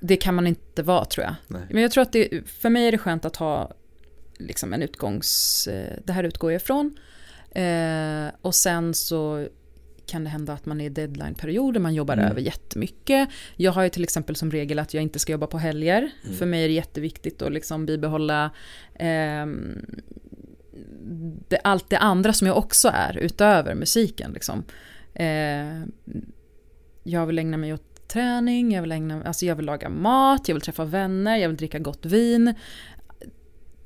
det 0.00 0.16
kan 0.16 0.34
man 0.34 0.46
inte 0.46 0.82
vara 0.82 1.04
tror 1.04 1.24
jag. 1.24 1.34
Nej. 1.48 1.62
Men 1.70 1.82
jag 1.82 1.90
tror 1.92 2.02
att 2.02 2.12
det, 2.12 2.48
för 2.60 2.70
mig 2.70 2.86
är 2.88 2.92
det 2.92 2.98
skönt 2.98 3.24
att 3.24 3.36
ha 3.36 3.70
liksom 4.38 4.72
en 4.72 4.82
utgångs... 4.82 5.66
eh, 5.66 5.96
Det 6.04 6.12
här 6.12 6.24
utgår 6.24 6.52
jag 6.52 6.60
ifrån. 6.60 6.98
Eh, 7.50 8.26
och 8.40 8.54
sen 8.54 8.94
så 8.94 9.46
kan 10.06 10.24
det 10.24 10.30
hända 10.30 10.52
att 10.52 10.66
man 10.66 10.80
är 10.80 10.84
i 10.84 10.88
deadline-perioder, 10.88 11.80
man 11.80 11.94
jobbar 11.94 12.14
Mm. 12.14 12.30
över 12.30 12.40
jättemycket. 12.40 13.28
Jag 13.56 13.72
har 13.72 13.82
ju 13.82 13.88
till 13.88 14.02
exempel 14.02 14.36
som 14.36 14.50
regel 14.50 14.78
att 14.78 14.94
jag 14.94 15.02
inte 15.02 15.18
ska 15.18 15.32
jobba 15.32 15.46
på 15.46 15.58
helger. 15.58 16.10
Mm. 16.24 16.36
För 16.36 16.46
mig 16.46 16.64
är 16.64 16.68
det 16.68 16.74
jätteviktigt 16.74 17.42
att 17.42 17.52
liksom 17.52 17.86
bibehålla 17.86 18.50
ehm, 18.94 19.86
det, 21.48 21.58
allt 21.64 21.90
det 21.90 21.98
andra 21.98 22.32
som 22.32 22.46
jag 22.46 22.56
också 22.58 22.90
är 22.94 23.16
utöver 23.16 23.74
musiken. 23.74 24.32
Liksom. 24.32 24.64
Eh, 25.14 25.82
jag 27.02 27.26
vill 27.26 27.38
ägna 27.38 27.56
mig 27.56 27.74
åt 27.74 28.08
träning, 28.08 28.72
jag 28.72 28.82
vill, 28.82 28.92
ägna, 28.92 29.22
alltså 29.24 29.46
jag 29.46 29.56
vill 29.56 29.66
laga 29.66 29.88
mat, 29.88 30.48
jag 30.48 30.54
vill 30.54 30.62
träffa 30.62 30.84
vänner, 30.84 31.36
jag 31.36 31.48
vill 31.48 31.56
dricka 31.56 31.78
gott 31.78 32.06
vin. 32.06 32.54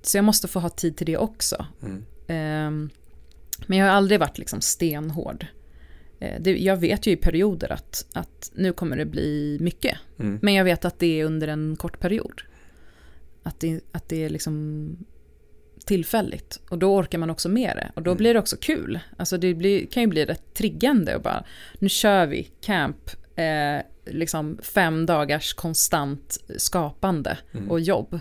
Så 0.02 0.16
jag 0.18 0.24
måste 0.24 0.48
få 0.48 0.60
ha 0.60 0.68
tid 0.68 0.96
till 0.96 1.06
det 1.06 1.16
också. 1.16 1.66
Mm. 1.82 2.04
Ehm, 2.28 2.90
men 3.66 3.78
jag 3.78 3.86
har 3.86 3.92
aldrig 3.92 4.20
varit 4.20 4.38
liksom 4.38 4.60
stenhård. 4.60 5.46
Eh, 6.20 6.40
det, 6.40 6.58
jag 6.58 6.76
vet 6.76 7.06
ju 7.06 7.10
i 7.10 7.16
perioder 7.16 7.72
att, 7.72 8.06
att 8.12 8.50
nu 8.54 8.72
kommer 8.72 8.96
det 8.96 9.04
bli 9.04 9.58
mycket. 9.60 9.98
Mm. 10.18 10.38
Men 10.42 10.54
jag 10.54 10.64
vet 10.64 10.84
att 10.84 10.98
det 10.98 11.20
är 11.20 11.24
under 11.24 11.48
en 11.48 11.76
kort 11.76 12.00
period. 12.00 12.42
Att 13.42 13.60
det, 13.60 13.80
att 13.92 14.08
det 14.08 14.24
är 14.24 14.28
liksom 14.30 14.96
tillfälligt. 15.84 16.60
Och 16.70 16.78
då 16.78 16.96
orkar 16.96 17.18
man 17.18 17.30
också 17.30 17.48
med 17.48 17.76
det. 17.76 17.92
Och 17.94 18.02
då 18.02 18.10
Mm. 18.10 18.18
blir 18.18 18.34
det 18.34 18.40
också 18.40 18.56
kul. 18.60 18.98
Alltså 19.16 19.38
det 19.38 19.54
blir, 19.54 19.86
kan 19.86 20.02
ju 20.02 20.06
bli 20.06 20.24
rätt 20.24 20.54
triggande 20.54 21.16
och 21.16 21.22
bara, 21.22 21.44
nu 21.78 21.88
kör 21.88 22.26
vi 22.26 22.42
camp, 22.60 23.10
eh, 23.36 23.78
liksom 24.06 24.58
fem 24.62 25.06
dagars 25.06 25.54
konstant 25.54 26.38
skapande 26.56 27.38
Mm. 27.54 27.70
och 27.70 27.80
jobb. 27.80 28.20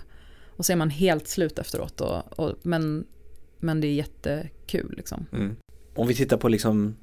Och 0.57 0.65
så 0.65 0.71
är 0.71 0.75
man 0.75 0.89
helt 0.89 1.27
slut 1.27 1.59
efteråt. 1.59 2.01
Och, 2.01 2.39
och, 2.39 2.55
men, 2.61 3.05
men 3.59 3.81
det 3.81 3.87
är 3.87 3.93
jättekul 3.93 4.93
liksom. 4.97 5.25
Mm. 5.33 5.55
Om 5.95 6.07
vi 6.07 6.15
tittar 6.15 6.37
på 6.37 6.47
liksom 6.49 6.95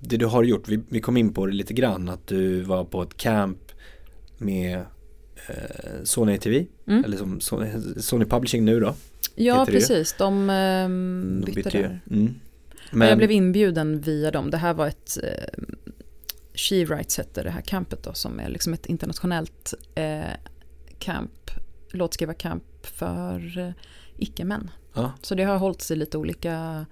det 0.00 0.16
du 0.16 0.26
har 0.26 0.42
gjort, 0.42 0.68
vi, 0.68 0.80
vi 0.88 1.00
kom 1.00 1.16
in 1.16 1.34
på 1.34 1.46
det 1.46 1.52
lite 1.52 1.74
grann, 1.74 2.08
att 2.08 2.26
du 2.26 2.60
var 2.60 2.84
på 2.84 3.02
ett 3.02 3.16
camp 3.16 3.72
med 4.38 4.78
eh, 5.48 6.02
Sony 6.04 6.38
TV, 6.38 6.66
mm. 6.86 7.04
eller 7.04 7.16
som 7.16 7.40
Sony, 7.40 7.70
Sony, 7.96 8.24
Publishing 8.24 8.64
nu 8.64 8.80
då. 8.80 8.94
Ja, 9.34 9.66
precis, 9.68 10.14
de 10.18 10.50
eh, 10.50 10.88
bytte, 11.46 11.56
bytte 11.56 11.70
där. 11.70 12.00
Mm. 12.10 12.34
Men... 12.90 13.08
Jag 13.08 13.18
blev 13.18 13.30
inbjuden 13.30 14.00
via 14.00 14.30
dem, 14.30 14.50
det 14.50 14.56
här 14.56 14.74
var 14.74 14.86
ett 14.86 15.18
eh, 15.22 15.64
She 16.54 16.84
Rights 16.84 17.16
hette 17.16 17.42
det 17.42 17.50
här 17.50 17.60
campet 17.60 18.02
då, 18.02 18.12
som 18.12 18.40
är 18.40 18.48
liksom 18.48 18.74
ett 18.74 18.86
internationellt 18.86 19.74
eh, 19.94 20.22
camp, 20.98 21.50
låtskrivarcamp 21.90 22.86
för 22.86 23.58
eh, 23.58 23.70
icke-män. 24.16 24.70
Ja. 24.94 25.12
Så 25.22 25.34
det 25.34 25.44
har 25.44 25.58
hållits 25.58 25.90
i 25.90 25.96
lite 25.96 26.18
olika 26.18 26.86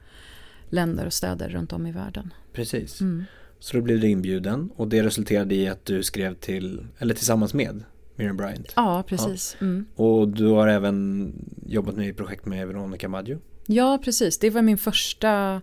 länder 0.69 1.07
och 1.07 1.13
städer 1.13 1.49
runt 1.49 1.73
om 1.73 1.87
i 1.87 1.93
världen. 1.93 2.35
Precis. 2.53 3.01
Mm. 3.01 3.25
Så 3.59 3.77
då 3.77 3.83
blev 3.83 4.01
du 4.01 4.09
inbjuden 4.09 4.71
och 4.77 4.89
det 4.89 5.03
resulterade 5.03 5.55
i 5.55 5.69
att 5.69 5.85
du 5.85 6.03
skrev 6.03 6.35
till, 6.35 6.87
eller 6.99 7.15
tillsammans 7.15 7.55
med 7.55 7.85
Miriam 8.17 8.37
Bryant. 8.37 8.73
Ja, 8.77 9.05
precis. 9.07 9.57
Ja. 9.61 9.67
Mm. 9.67 9.87
Och 9.95 10.29
du 10.29 10.47
har 10.47 10.69
även 10.69 11.33
jobbat 11.67 11.97
med 11.97 12.09
i 12.09 12.13
projekt 12.13 12.47
med 12.47 12.69
Veronica 12.69 13.09
Maggio. 13.09 13.39
Ja, 13.67 13.99
precis. 14.05 14.39
Det 14.39 14.51
var 14.51 14.63
min 14.63 14.79
första, 14.79 15.63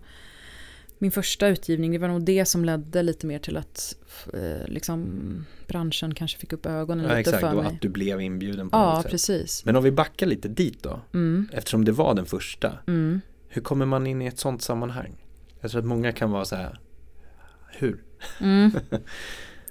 min 0.98 1.10
första 1.10 1.48
utgivning. 1.48 1.92
Det 1.92 1.98
var 1.98 2.08
nog 2.08 2.24
det 2.24 2.44
som 2.44 2.64
ledde 2.64 3.02
lite 3.02 3.26
mer 3.26 3.38
till 3.38 3.56
att 3.56 3.96
eh, 4.34 4.68
liksom, 4.68 5.06
branschen 5.66 6.14
kanske 6.14 6.38
fick 6.38 6.52
upp 6.52 6.66
ögonen 6.66 7.04
ja, 7.04 7.16
lite 7.16 7.20
exakt, 7.20 7.40
för 7.40 7.52
mig. 7.52 7.60
Exakt, 7.60 7.74
att 7.74 7.82
du 7.82 7.88
blev 7.88 8.20
inbjuden 8.20 8.70
på 8.70 8.76
ja, 8.76 8.94
något 8.94 9.02
sätt. 9.02 9.10
precis. 9.10 9.64
Men 9.64 9.76
om 9.76 9.84
vi 9.84 9.90
backar 9.90 10.26
lite 10.26 10.48
dit 10.48 10.82
då. 10.82 11.00
Mm. 11.14 11.48
Eftersom 11.52 11.84
det 11.84 11.92
var 11.92 12.14
den 12.14 12.26
första. 12.26 12.78
Mm. 12.86 13.20
Hur 13.54 13.62
kommer 13.62 13.86
man 13.86 14.06
in 14.06 14.22
i 14.22 14.26
ett 14.26 14.38
sånt 14.38 14.62
sammanhang? 14.62 15.14
Jag 15.60 15.70
tror 15.70 15.80
att 15.80 15.86
många 15.86 16.12
kan 16.12 16.30
vara 16.30 16.44
så 16.44 16.56
här, 16.56 16.78
hur? 17.70 18.02
Mm. 18.40 18.70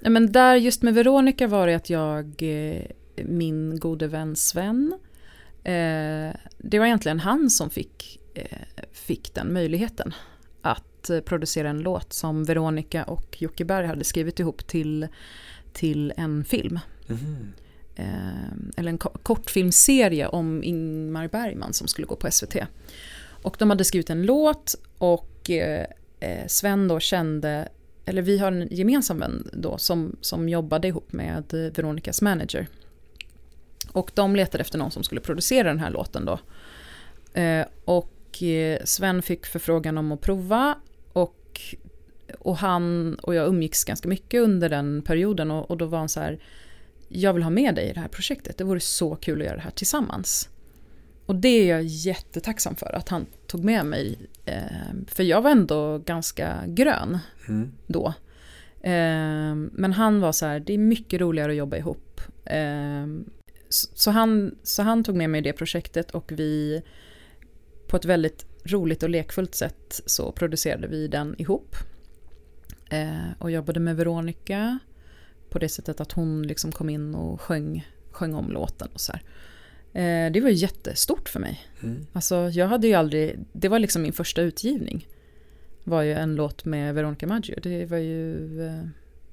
Ja, 0.00 0.10
men 0.10 0.32
där 0.32 0.56
just 0.56 0.82
med 0.82 0.94
Veronica 0.94 1.46
var 1.46 1.66
det 1.66 1.74
att 1.74 1.90
jag, 1.90 2.42
eh, 2.42 2.82
min 3.24 3.78
gode 3.78 4.06
vän 4.06 4.36
Sven, 4.36 4.94
eh, 5.64 6.34
det 6.58 6.78
var 6.78 6.86
egentligen 6.86 7.20
han 7.20 7.50
som 7.50 7.70
fick, 7.70 8.20
eh, 8.34 8.58
fick 8.92 9.34
den 9.34 9.52
möjligheten 9.52 10.14
att 10.62 11.10
producera 11.24 11.70
en 11.70 11.78
låt 11.78 12.12
som 12.12 12.44
Veronica 12.44 13.04
och 13.04 13.42
Jocke 13.42 13.64
Berg 13.64 13.86
hade 13.86 14.04
skrivit 14.04 14.40
ihop 14.40 14.66
till, 14.66 15.08
till 15.72 16.12
en 16.16 16.44
film. 16.44 16.78
Mm. 17.08 17.52
eller 18.76 18.90
en 18.90 18.98
kortfilmserie 18.98 20.26
om 20.26 20.64
Ingmar 20.64 21.28
Bergman 21.28 21.72
som 21.72 21.88
skulle 21.88 22.06
gå 22.06 22.16
på 22.16 22.30
SVT. 22.30 22.56
Och 23.44 23.56
de 23.58 23.70
hade 23.70 23.84
skrivit 23.84 24.10
en 24.10 24.22
låt 24.22 24.74
och 24.98 25.50
eh, 25.50 25.86
eh, 26.20 26.46
Sven 26.46 26.88
då 26.88 27.00
kände, 27.00 27.68
eller 28.04 28.22
vi 28.22 28.38
har 28.38 28.52
en 28.52 28.68
gemensam 28.70 29.18
vän 29.18 29.48
då 29.52 29.78
som, 29.78 30.16
som 30.20 30.48
jobbade 30.48 30.88
ihop 30.88 31.12
med 31.12 31.54
eh, 31.54 31.72
Veronicas 31.72 32.22
manager. 32.22 32.66
Och 33.92 34.10
de 34.14 34.36
letade 34.36 34.62
efter 34.62 34.78
någon 34.78 34.90
som 34.90 35.02
skulle 35.02 35.20
producera 35.20 35.68
den 35.68 35.78
här 35.78 35.90
låten 35.90 36.24
då. 36.24 36.38
Eh, 37.40 37.66
och 37.84 38.42
eh, 38.42 38.78
Sven 38.84 39.22
fick 39.22 39.46
förfrågan 39.46 39.98
om 39.98 40.12
att 40.12 40.20
prova 40.20 40.74
och, 41.12 41.60
och 42.38 42.56
han 42.56 43.14
och 43.14 43.34
jag 43.34 43.48
umgicks 43.48 43.84
ganska 43.84 44.08
mycket 44.08 44.42
under 44.42 44.68
den 44.68 45.02
perioden 45.02 45.50
och, 45.50 45.70
och 45.70 45.76
då 45.76 45.86
var 45.86 45.98
han 45.98 46.08
så 46.08 46.20
här, 46.20 46.38
jag 47.08 47.32
vill 47.32 47.42
ha 47.42 47.50
med 47.50 47.74
dig 47.74 47.90
i 47.90 47.92
det 47.92 48.00
här 48.00 48.08
projektet, 48.08 48.58
det 48.58 48.64
vore 48.64 48.80
så 48.80 49.16
kul 49.16 49.40
att 49.40 49.46
göra 49.46 49.56
det 49.56 49.62
här 49.62 49.70
tillsammans. 49.70 50.48
Och 51.26 51.36
det 51.36 51.48
är 51.48 51.68
jag 51.68 51.84
jättetacksam 51.84 52.76
för 52.76 52.96
att 52.96 53.08
han 53.08 53.26
tog 53.46 53.64
med 53.64 53.86
mig. 53.86 54.18
Eh, 54.44 54.92
för 55.06 55.22
jag 55.22 55.42
var 55.42 55.50
ändå 55.50 55.98
ganska 55.98 56.62
grön 56.66 57.18
mm. 57.48 57.72
då. 57.86 58.06
Eh, 58.80 59.54
men 59.72 59.92
han 59.92 60.20
var 60.20 60.32
så 60.32 60.46
här, 60.46 60.60
det 60.60 60.74
är 60.74 60.78
mycket 60.78 61.20
roligare 61.20 61.52
att 61.52 61.58
jobba 61.58 61.76
ihop. 61.76 62.20
Eh, 62.44 63.06
så, 63.68 64.10
han, 64.10 64.58
så 64.62 64.82
han 64.82 65.04
tog 65.04 65.16
med 65.16 65.30
mig 65.30 65.42
det 65.42 65.52
projektet 65.52 66.10
och 66.10 66.32
vi 66.32 66.82
på 67.86 67.96
ett 67.96 68.04
väldigt 68.04 68.46
roligt 68.64 69.02
och 69.02 69.10
lekfullt 69.10 69.54
sätt 69.54 70.00
så 70.06 70.32
producerade 70.32 70.86
vi 70.86 71.08
den 71.08 71.34
ihop. 71.38 71.76
Och 73.38 73.50
jobbade 73.50 73.80
med 73.80 73.96
Veronica 73.96 74.78
på 75.50 75.58
det 75.58 75.68
sättet 75.68 76.00
att 76.00 76.12
hon 76.12 76.42
liksom 76.42 76.72
kom 76.72 76.90
in 76.90 77.14
och 77.14 77.40
sjöng, 77.40 77.88
sjöng 78.10 78.34
om 78.34 78.50
låten 78.50 78.88
och 78.92 79.00
så 79.00 79.12
här. 79.12 79.22
Eh, 79.94 80.32
det 80.32 80.40
var 80.40 80.48
jättestort 80.48 81.28
för 81.28 81.40
mig. 81.40 81.60
Mm. 81.82 82.06
Alltså 82.12 82.50
jag 82.52 82.66
hade 82.66 82.86
ju 82.86 82.94
aldrig, 82.94 83.38
det 83.52 83.68
var 83.68 83.78
liksom 83.78 84.02
min 84.02 84.12
första 84.12 84.42
utgivning. 84.42 85.08
Var 85.84 86.02
ju 86.02 86.12
en 86.12 86.34
låt 86.34 86.64
med 86.64 86.94
Veronica 86.94 87.26
Maggio. 87.26 87.60
Det 87.62 87.86
var 87.86 87.98
ju 87.98 88.60
eh, 88.66 88.86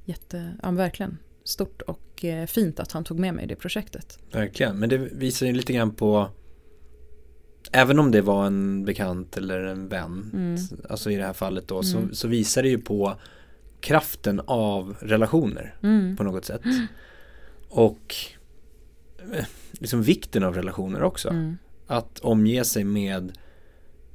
jätte, 0.05 0.53
ja 0.63 0.71
verkligen 0.71 1.17
stort 1.43 1.81
och 1.81 2.25
eh, 2.25 2.45
fint 2.45 2.79
att 2.79 2.91
han 2.91 3.03
tog 3.03 3.19
med 3.19 3.33
mig 3.33 3.45
i 3.45 3.47
det 3.47 3.55
projektet. 3.55 4.19
Verkligen, 4.31 4.79
men 4.79 4.89
det 4.89 4.97
visar 4.97 5.45
ju 5.45 5.53
lite 5.53 5.73
grann 5.73 5.91
på 5.91 6.29
Även 7.71 7.99
om 7.99 8.11
det 8.11 8.21
var 8.21 8.45
en 8.45 8.85
bekant 8.85 9.37
eller 9.37 9.63
en 9.63 9.87
vän, 9.87 10.31
mm. 10.33 10.57
alltså 10.89 11.11
i 11.11 11.15
det 11.15 11.25
här 11.25 11.33
fallet 11.33 11.67
då, 11.67 11.75
mm. 11.75 11.83
så, 11.83 12.15
så 12.15 12.27
visar 12.27 12.63
det 12.63 12.69
ju 12.69 12.77
på 12.77 13.15
kraften 13.79 14.41
av 14.45 14.95
relationer 14.99 15.75
mm. 15.83 16.17
på 16.17 16.23
något 16.23 16.45
sätt. 16.45 16.61
Och 17.69 18.15
liksom 19.81 20.01
vikten 20.03 20.43
av 20.43 20.55
relationer 20.55 21.03
också. 21.03 21.29
Mm. 21.29 21.57
Att 21.87 22.19
omge 22.19 22.63
sig 22.63 22.83
med 22.83 23.37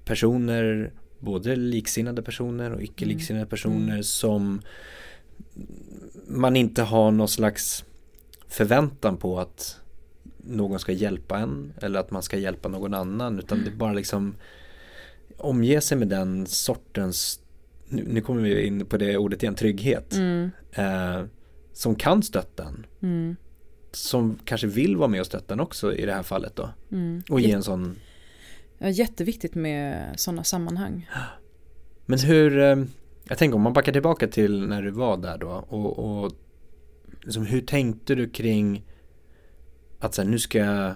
personer, 0.05 0.93
både 1.19 1.57
liksinnade 1.57 2.23
personer 2.23 2.73
och 2.73 2.83
icke 2.83 3.05
liksinnade 3.05 3.43
mm. 3.43 3.49
personer 3.49 3.93
mm. 3.93 4.03
som 4.03 4.63
man 6.29 6.57
inte 6.57 6.83
har 6.83 7.11
någon 7.11 7.29
slags 7.29 7.85
förväntan 8.49 9.17
på 9.17 9.41
att 9.41 9.81
någon 10.37 10.79
ska 10.79 10.93
hjälpa 10.93 11.39
en 11.39 11.73
eller 11.81 12.01
att 12.01 12.11
man 12.11 12.23
ska 12.23 12.39
hjälpa 12.39 12.69
någon 12.69 12.95
annan 12.95 13.39
utan 13.39 13.65
det 13.65 13.71
är 13.71 13.77
bara 13.77 13.93
liksom 13.93 14.35
omge 15.37 15.81
sig 15.81 15.99
med 15.99 16.09
den 16.09 16.47
sortens 16.47 17.41
nu, 17.89 18.05
nu 18.09 18.21
kommer 18.21 18.43
vi 18.43 18.67
in 18.67 18.87
på 18.87 18.97
det 18.97 19.17
ordet 19.17 19.43
igen, 19.43 19.55
trygghet 19.55 20.15
mm. 20.15 20.51
eh, 20.73 21.25
som 21.73 21.95
kan 21.95 22.23
stötta 22.23 22.65
en 22.65 22.87
mm 23.03 23.37
som 23.97 24.39
kanske 24.45 24.67
vill 24.67 24.97
vara 24.97 25.09
med 25.09 25.21
och 25.21 25.27
stötta 25.27 25.55
en 25.55 25.61
också 25.61 25.95
i 25.95 26.07
det 26.07 26.13
här 26.13 26.23
fallet 26.23 26.57
då. 26.57 26.71
Mm. 26.93 27.23
Och 27.31 27.41
ge 27.41 27.53
en 27.53 27.63
sån 27.63 27.97
Ja, 28.79 28.89
jätteviktigt 28.89 29.55
med 29.55 30.13
sådana 30.21 30.45
sammanhang. 30.45 31.11
Men 32.07 32.19
hur, 32.19 32.59
eh, 32.59 32.85
jag 33.25 33.39
tänker 33.39 33.57
om 33.57 33.63
man 33.63 33.73
backar 33.73 33.93
tillbaka 33.93 34.29
till 34.29 34.67
när 34.67 34.83
du 34.83 34.91
var 34.91 35.17
där 35.17 35.39
då 35.39 35.65
och, 35.69 35.99
och 35.99 36.33
liksom, 37.23 37.47
hur 37.47 37.61
tänkte 37.61 38.15
du 38.15 38.29
kring 38.29 38.85
att 39.99 40.15
så 40.15 40.23
här, 40.23 40.29
nu 40.29 40.39
ska 40.39 40.59
jag 40.59 40.95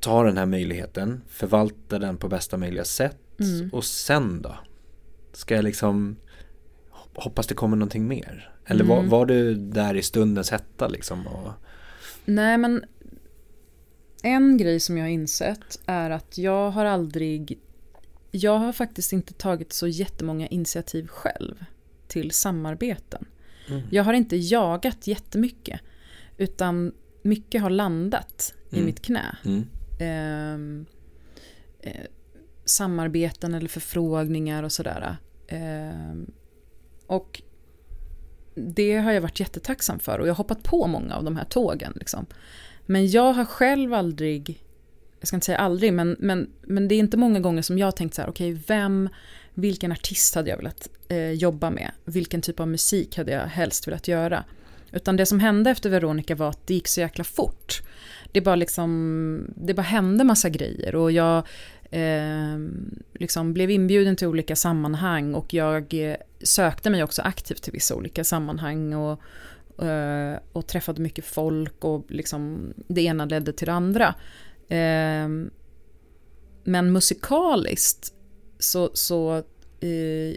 ta 0.00 0.22
den 0.22 0.36
här 0.36 0.46
möjligheten, 0.46 1.22
förvalta 1.28 1.98
den 1.98 2.16
på 2.16 2.28
bästa 2.28 2.56
möjliga 2.56 2.84
sätt 2.84 3.40
mm. 3.40 3.70
och 3.72 3.84
sen 3.84 4.42
då? 4.42 4.56
Ska 5.32 5.54
jag 5.54 5.64
liksom 5.64 6.16
hoppas 7.14 7.46
det 7.46 7.54
kommer 7.54 7.76
någonting 7.76 8.08
mer? 8.08 8.54
Eller 8.66 8.84
mm. 8.84 8.96
var, 8.96 9.18
var, 9.18 9.26
du 9.26 9.54
där 9.54 9.94
i 9.94 10.02
stundens 10.02 10.50
hetta 10.50 10.88
liksom? 10.88 11.26
Och... 11.26 11.52
Nej 12.34 12.58
men 12.58 12.84
en 14.22 14.56
grej 14.56 14.80
som 14.80 14.96
jag 14.96 15.04
har 15.04 15.10
insett 15.10 15.80
är 15.86 16.10
att 16.10 16.38
jag 16.38 16.70
har 16.70 16.84
aldrig 16.84 17.58
jag 18.30 18.58
har 18.58 18.72
faktiskt 18.72 19.12
inte 19.12 19.34
tagit 19.34 19.72
så 19.72 19.86
jättemånga 19.86 20.46
initiativ 20.46 21.06
själv 21.06 21.64
till 22.08 22.30
samarbeten. 22.30 23.26
Mm. 23.68 23.82
Jag 23.90 24.04
har 24.04 24.12
inte 24.12 24.36
jagat 24.36 25.06
jättemycket 25.06 25.80
utan 26.36 26.92
mycket 27.22 27.62
har 27.62 27.70
landat 27.70 28.54
mm. 28.70 28.82
i 28.82 28.86
mitt 28.86 29.02
knä. 29.02 29.36
Mm. 29.44 29.66
Eh, 29.98 30.86
eh, 31.90 32.06
samarbeten 32.64 33.54
eller 33.54 33.68
förfrågningar 33.68 34.62
och 34.62 34.72
sådär. 34.72 35.16
Eh, 35.46 36.14
och 37.06 37.42
det 38.60 38.96
har 38.96 39.12
jag 39.12 39.20
varit 39.20 39.40
jättetacksam 39.40 39.98
för 39.98 40.18
och 40.18 40.26
jag 40.26 40.32
har 40.32 40.36
hoppat 40.36 40.62
på 40.62 40.86
många 40.86 41.16
av 41.16 41.24
de 41.24 41.36
här 41.36 41.44
tågen. 41.44 41.92
Liksom. 41.96 42.26
Men 42.86 43.10
jag 43.10 43.32
har 43.32 43.44
själv 43.44 43.94
aldrig, 43.94 44.62
jag 45.20 45.28
ska 45.28 45.36
inte 45.36 45.46
säga 45.46 45.58
aldrig, 45.58 45.92
men, 45.92 46.16
men, 46.18 46.50
men 46.62 46.88
det 46.88 46.94
är 46.94 46.98
inte 46.98 47.16
många 47.16 47.40
gånger 47.40 47.62
som 47.62 47.78
jag 47.78 47.86
har 47.86 47.92
tänkt 47.92 48.14
så 48.14 48.22
här, 48.22 48.28
okej, 48.28 48.52
okay, 48.52 48.62
vem, 48.66 49.08
vilken 49.54 49.92
artist 49.92 50.34
hade 50.34 50.50
jag 50.50 50.56
velat 50.56 50.88
eh, 51.08 51.30
jobba 51.30 51.70
med? 51.70 51.90
Vilken 52.04 52.42
typ 52.42 52.60
av 52.60 52.68
musik 52.68 53.16
hade 53.16 53.32
jag 53.32 53.46
helst 53.46 53.86
velat 53.88 54.08
göra? 54.08 54.44
Utan 54.92 55.16
det 55.16 55.26
som 55.26 55.40
hände 55.40 55.70
efter 55.70 55.90
Veronica 55.90 56.34
var 56.34 56.48
att 56.48 56.66
det 56.66 56.74
gick 56.74 56.88
så 56.88 57.00
jäkla 57.00 57.24
fort. 57.24 57.82
Det 58.32 58.40
bara 58.40 58.56
liksom, 58.56 59.54
det 59.56 59.74
bara 59.74 59.82
hände 59.82 60.24
massa 60.24 60.48
grejer 60.48 60.94
och 60.94 61.12
jag 61.12 61.46
eh, 61.90 62.58
liksom 63.14 63.52
blev 63.52 63.70
inbjuden 63.70 64.16
till 64.16 64.26
olika 64.28 64.56
sammanhang 64.56 65.34
och 65.34 65.54
jag 65.54 65.94
eh, 65.94 66.16
sökte 66.42 66.90
mig 66.90 67.02
också 67.02 67.22
aktivt 67.22 67.62
till 67.62 67.72
vissa 67.72 67.94
olika 67.94 68.24
sammanhang 68.24 68.94
och, 68.94 69.22
eh, 69.84 70.38
och 70.52 70.66
träffade 70.66 71.02
mycket 71.02 71.24
folk 71.24 71.84
och 71.84 72.06
liksom 72.08 72.72
det 72.88 73.02
ena 73.02 73.24
ledde 73.24 73.52
till 73.52 73.66
det 73.66 73.72
andra. 73.72 74.14
Eh, 74.68 75.28
men 76.64 76.92
musikaliskt 76.92 78.12
så, 78.58 78.90
så 78.94 79.36
eh, 79.80 80.36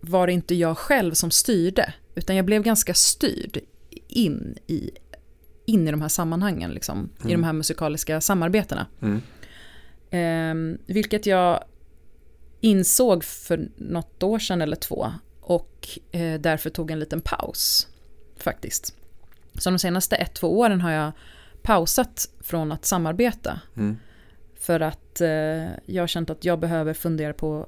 var 0.00 0.26
det 0.26 0.32
inte 0.32 0.54
jag 0.54 0.78
själv 0.78 1.12
som 1.14 1.30
styrde, 1.30 1.94
utan 2.14 2.36
jag 2.36 2.44
blev 2.44 2.62
ganska 2.62 2.94
styrd 2.94 3.58
in 4.08 4.58
i, 4.66 4.90
in 5.66 5.88
i 5.88 5.90
de 5.90 6.00
här 6.00 6.08
sammanhangen, 6.08 6.70
liksom, 6.70 6.98
Mm. 6.98 7.30
i 7.30 7.32
de 7.32 7.44
här 7.44 7.52
musikaliska 7.52 8.20
samarbetena. 8.20 8.86
Mm. 9.02 9.22
Eh, 10.18 10.54
vilket 10.86 11.26
jag 11.26 11.64
insåg 12.60 13.24
för 13.24 13.68
något 13.76 14.22
år 14.22 14.38
sedan 14.38 14.62
eller 14.62 14.76
två 14.76 15.12
och 15.40 15.88
eh, 16.10 16.40
därför 16.40 16.70
tog 16.70 16.90
en 16.90 17.00
liten 17.00 17.20
paus 17.20 17.88
faktiskt. 18.36 18.94
Så 19.58 19.70
de 19.70 19.78
senaste 19.78 20.16
ett, 20.16 20.34
två 20.34 20.58
åren 20.58 20.80
har 20.80 20.90
jag 20.90 21.12
pausat 21.62 22.28
från 22.40 22.72
att 22.72 22.84
samarbeta 22.84 23.60
Mm. 23.76 23.96
för 24.54 24.80
att 24.80 25.20
eh, 25.20 25.68
jag 25.86 26.02
har 26.02 26.06
känt 26.06 26.30
att 26.30 26.44
jag 26.44 26.58
behöver 26.60 26.94
fundera 26.94 27.32
på 27.32 27.66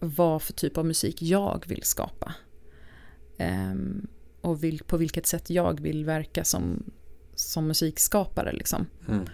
vad 0.00 0.42
för 0.42 0.52
typ 0.52 0.78
av 0.78 0.86
musik 0.86 1.22
jag 1.22 1.64
vill 1.66 1.82
skapa. 1.82 2.34
Ehm, 3.38 4.06
och 4.40 4.58
på 4.86 4.96
vilket 4.96 5.26
sätt 5.26 5.50
jag 5.50 5.80
vill 5.80 6.04
verka 6.04 6.44
som, 6.44 6.92
som 7.34 7.66
musikskapare. 7.66 8.52
Liksom. 8.52 8.86
Mm. 9.08 9.26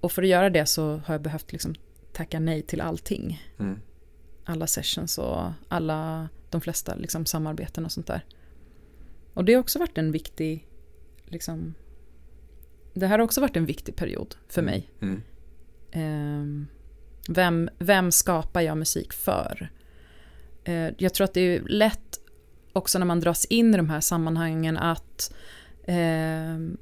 Och 0.00 0.12
för 0.12 0.22
att 0.22 0.28
göra 0.28 0.50
det 0.50 0.66
så 0.66 0.96
har 0.96 1.14
jag 1.14 1.22
behövt 1.22 1.52
liksom 1.52 1.74
tacka 2.12 2.40
nej 2.40 2.62
till 2.62 2.80
allting. 2.80 3.42
Mm. 3.58 3.80
Alla 4.44 4.66
sessions 4.66 5.18
och 5.18 5.50
alla, 5.68 6.28
de 6.50 6.60
flesta 6.60 6.94
liksom 6.94 7.26
samarbeten 7.26 7.84
och 7.84 7.92
sånt 7.92 8.06
där. 8.06 8.24
Och 9.34 9.44
det 9.44 9.54
har 9.54 9.60
också 9.60 9.78
varit 9.78 9.98
en 9.98 10.12
viktig, 10.12 10.68
liksom, 11.24 11.74
det 12.94 13.06
här 13.06 13.18
har 13.18 13.24
också 13.24 13.40
varit 13.40 13.56
en 13.56 13.66
viktig 13.66 13.96
period 13.96 14.36
för 14.48 14.62
mig. 14.62 14.90
Mm. 15.00 15.22
Ehm, 15.92 16.66
vem, 17.28 17.68
vem 17.78 18.12
skapar 18.12 18.60
jag 18.60 18.78
musik 18.78 19.12
för? 19.12 19.70
Eh, 20.64 20.90
jag 20.98 21.14
tror 21.14 21.24
att 21.24 21.34
det 21.34 21.40
är 21.40 21.62
lätt 21.62 22.20
också 22.72 22.98
när 22.98 23.06
man 23.06 23.20
dras 23.20 23.44
in 23.44 23.74
i 23.74 23.76
de 23.76 23.90
här 23.90 24.00
sammanhangen 24.00 24.76
att 24.76 25.34
ehm, 25.86 26.76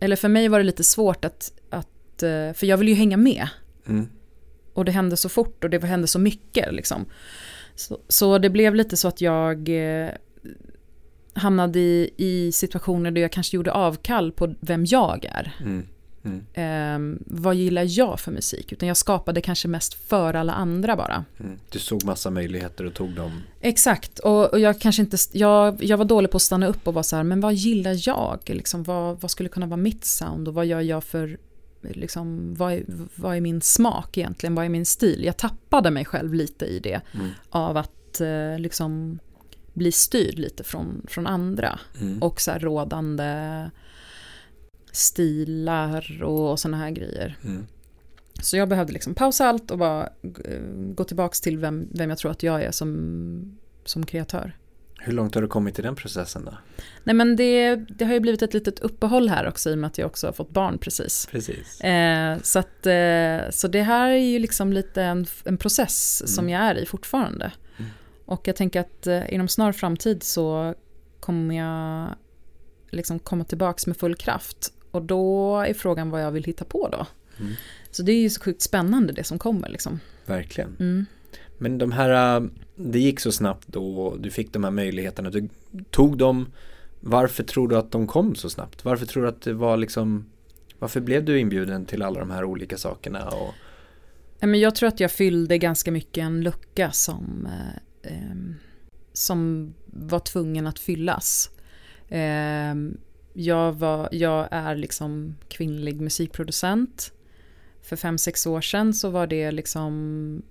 eller 0.00 0.16
för 0.16 0.28
mig 0.28 0.48
var 0.48 0.58
det 0.58 0.64
lite 0.64 0.84
svårt 0.84 1.24
att, 1.24 1.52
att 1.70 1.76
eh, 1.76 1.91
för 2.54 2.64
jag 2.64 2.76
vill 2.76 2.88
ju 2.88 2.94
hänga 2.94 3.16
med 3.16 3.48
Mm. 3.86 4.08
och 4.72 4.84
det 4.84 4.92
hände 4.92 5.16
så 5.16 5.28
fort 5.28 5.64
och 5.64 5.70
det 5.70 5.84
hände 5.84 6.06
så 6.06 6.18
mycket 6.18 6.74
liksom. 6.74 7.06
Så, 7.74 7.98
så 8.08 8.38
det 8.38 8.50
blev 8.50 8.74
lite 8.74 8.96
så 8.96 9.08
att 9.08 9.20
jag 9.20 9.68
eh, 9.68 10.10
hamnade 11.34 11.78
i, 11.78 12.10
i 12.16 12.52
situationer 12.52 13.10
där 13.10 13.22
jag 13.22 13.32
kanske 13.32 13.56
gjorde 13.56 13.72
avkall 13.72 14.32
på 14.32 14.54
vem 14.60 14.84
jag 14.84 15.24
är. 15.24 15.54
Mm. 15.60 15.86
Mm. 16.24 16.44
Eh, 16.54 17.18
vad 17.26 17.54
gillar 17.54 17.98
jag 17.98 18.20
för 18.20 18.32
musik? 18.32 18.72
Utan 18.72 18.88
jag 18.88 18.96
skapade 18.96 19.40
kanske 19.40 19.68
mest 19.68 19.94
för 19.94 20.34
alla 20.34 20.52
andra 20.52 20.96
bara. 20.96 21.24
Mm. 21.40 21.58
Du 21.70 21.78
såg 21.78 22.04
massa 22.04 22.30
möjligheter 22.30 22.84
och 22.86 22.94
tog 22.94 23.10
dem. 23.14 23.42
Exakt, 23.60 24.18
och, 24.18 24.52
och 24.52 24.60
jag 24.60 24.80
kanske 24.80 25.02
inte, 25.02 25.16
jag, 25.32 25.84
jag 25.84 25.96
var 25.96 26.04
dålig 26.04 26.30
på 26.30 26.36
att 26.36 26.42
stanna 26.42 26.66
upp 26.66 26.88
och 26.88 26.94
vara 26.94 27.02
så 27.02 27.16
här, 27.16 27.22
men 27.22 27.40
vad 27.40 27.54
gillar 27.54 28.08
jag? 28.08 28.38
Liksom, 28.46 28.82
vad, 28.82 29.20
vad 29.20 29.30
skulle 29.30 29.48
kunna 29.48 29.66
vara 29.66 29.76
mitt 29.76 30.04
sound 30.04 30.48
och 30.48 30.54
vad 30.54 30.66
gör 30.66 30.80
jag 30.80 31.04
för, 31.04 31.38
liksom, 31.82 32.54
vad, 32.54 32.72
är, 32.72 32.84
vad 33.16 33.36
är 33.36 33.40
min 33.40 33.60
smak 33.60 34.18
egentligen? 34.18 34.54
Vad 34.54 34.64
är 34.64 34.68
min 34.68 34.86
stil? 34.86 35.24
Jag 35.24 35.36
tappade 35.36 35.90
mig 35.90 36.04
själv 36.04 36.34
lite 36.34 36.64
i 36.66 36.78
det 36.78 37.00
Mm. 37.14 37.28
av 37.50 37.76
att 37.76 38.20
eh, 38.20 38.58
liksom 38.58 39.18
bli 39.74 39.92
styrd 39.92 40.38
lite 40.38 40.64
från, 40.64 41.06
från 41.08 41.26
andra 41.26 41.78
Mm. 42.00 42.22
och 42.22 42.40
så 42.40 42.50
här 42.50 42.60
rådande 42.60 43.70
stilar 44.92 46.22
och 46.22 46.60
sådana 46.60 46.76
här 46.76 46.90
grejer. 46.90 47.36
Mm. 47.44 47.66
Så 48.42 48.56
jag 48.56 48.68
behövde 48.68 48.92
liksom 48.92 49.14
pausa 49.14 49.46
allt 49.46 49.70
och 49.70 49.78
bara 49.78 50.08
eh, 50.44 50.60
gå 50.94 51.04
tillbaka 51.04 51.34
till 51.42 51.58
vem, 51.58 51.88
vem 51.90 52.10
jag 52.10 52.18
tror 52.18 52.30
att 52.30 52.42
jag 52.42 52.62
är 52.62 52.70
som, 52.70 53.58
som 53.84 54.06
kreatör. 54.06 54.56
Hur 55.04 55.12
långt 55.12 55.34
har 55.34 55.42
du 55.42 55.48
kommit 55.48 55.78
i 55.78 55.82
den 55.82 55.96
processen 55.96 56.44
då? 56.44 56.58
Nej 57.04 57.14
men 57.14 57.36
det, 57.36 57.76
det 57.76 58.04
har 58.04 58.12
ju 58.12 58.20
blivit 58.20 58.42
ett 58.42 58.54
litet 58.54 58.78
uppehåll 58.78 59.28
här 59.28 59.48
också 59.48 59.70
i 59.70 59.74
och 59.74 59.78
med 59.78 59.88
att 59.88 59.98
jag 59.98 60.06
också 60.06 60.26
har 60.26 60.32
fått 60.32 60.50
barn 60.50 60.78
precis. 60.78 61.28
Precis. 61.30 61.80
Eh, 61.80 62.38
så, 62.42 62.58
att, 62.58 62.86
eh, 62.86 63.50
så 63.50 63.68
det 63.68 63.82
här 63.82 64.10
är 64.10 64.16
ju 64.16 64.38
liksom 64.38 64.72
lite 64.72 65.02
en, 65.02 65.26
en 65.44 65.58
process 65.58 66.22
som 66.34 66.48
jag 66.48 66.62
är 66.62 66.74
i 66.78 66.86
fortfarande. 66.86 67.52
Mm. 67.78 67.90
Och 68.24 68.48
jag 68.48 68.56
tänker 68.56 68.80
att 68.80 69.06
eh, 69.06 69.34
inom 69.34 69.48
snar 69.48 69.72
framtid 69.72 70.22
så 70.22 70.74
kommer 71.20 71.54
jag 71.58 72.14
liksom 72.90 73.18
komma 73.18 73.44
tillbaka 73.44 73.82
med 73.86 73.96
full 73.96 74.14
kraft. 74.14 74.72
Och 74.90 75.02
då 75.02 75.56
är 75.60 75.74
frågan 75.74 76.10
vad 76.10 76.22
jag 76.22 76.30
vill 76.30 76.44
hitta 76.44 76.64
på 76.64 76.88
då. 76.88 77.06
Mm. 77.40 77.52
Så 77.90 78.02
det 78.02 78.12
är 78.12 78.20
ju 78.20 78.30
så 78.30 78.40
sjukt 78.40 78.62
spännande 78.62 79.12
det 79.12 79.24
som 79.24 79.38
kommer 79.38 79.68
liksom. 79.68 80.00
Verkligen. 80.26 81.06
Men 81.58 81.78
de 81.78 81.92
här, 81.92 82.36
äh, 82.36 82.48
det 82.76 82.98
gick 82.98 83.20
så 83.20 83.32
snabbt 83.32 83.68
då 83.68 83.96
och 83.96 84.20
du 84.20 84.30
fick 84.30 84.52
de 84.52 84.64
här 84.64 84.70
möjligheterna. 84.70 85.30
Du 85.30 85.48
tog 85.90 86.18
dem. 86.18 86.46
Varför 87.00 87.42
tror 87.42 87.68
du 87.68 87.76
att 87.76 87.90
de 87.90 88.06
kom 88.06 88.34
så 88.34 88.50
snabbt? 88.50 88.84
Varför 88.84 89.06
tror 89.06 89.22
du 89.22 89.28
att 89.28 89.42
det 89.42 89.52
var 89.52 89.76
liksom, 89.76 90.26
varför 90.78 91.00
blev 91.00 91.24
du 91.24 91.38
inbjuden 91.38 91.84
till 91.84 92.02
alla 92.02 92.20
de 92.20 92.30
här 92.30 92.44
olika 92.44 92.76
sakerna? 92.78 93.28
Och, 93.28 93.54
men 94.40 94.60
jag 94.60 94.74
tror 94.74 94.88
att 94.88 95.00
jag 95.00 95.10
fyllde 95.10 95.58
ganska 95.58 95.92
mycket 95.92 96.24
en 96.24 96.40
lucka 96.40 96.90
som, 96.92 97.48
eh, 97.52 98.12
ehm, 98.12 98.54
som 99.12 99.74
var 99.86 100.18
tvungen 100.18 100.66
att 100.66 100.78
fyllas. 100.78 101.50
Ehm, 102.08 102.96
jag, 103.32 103.72
var, 103.72 104.08
jag 104.12 104.48
är 104.50 104.76
liksom 104.76 105.36
kvinnlig 105.48 106.00
musikproducent. 106.00 107.12
För 107.82 107.96
fem 107.96 108.18
sex 108.18 108.46
år 108.46 108.60
sedan 108.60 108.94
så 108.94 109.10
var 109.10 109.26
det 109.26 109.50
liksom 109.50 110.42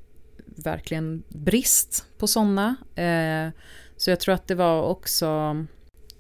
verkligen 0.66 1.24
brist 1.30 2.06
på 2.18 2.28
sådana. 2.28 2.76
Eh, 2.96 3.50
så 3.98 4.10
jag 4.10 4.20
tror 4.20 4.36
att 4.36 4.48
det 4.48 4.56
var 4.56 4.84
också 4.84 5.56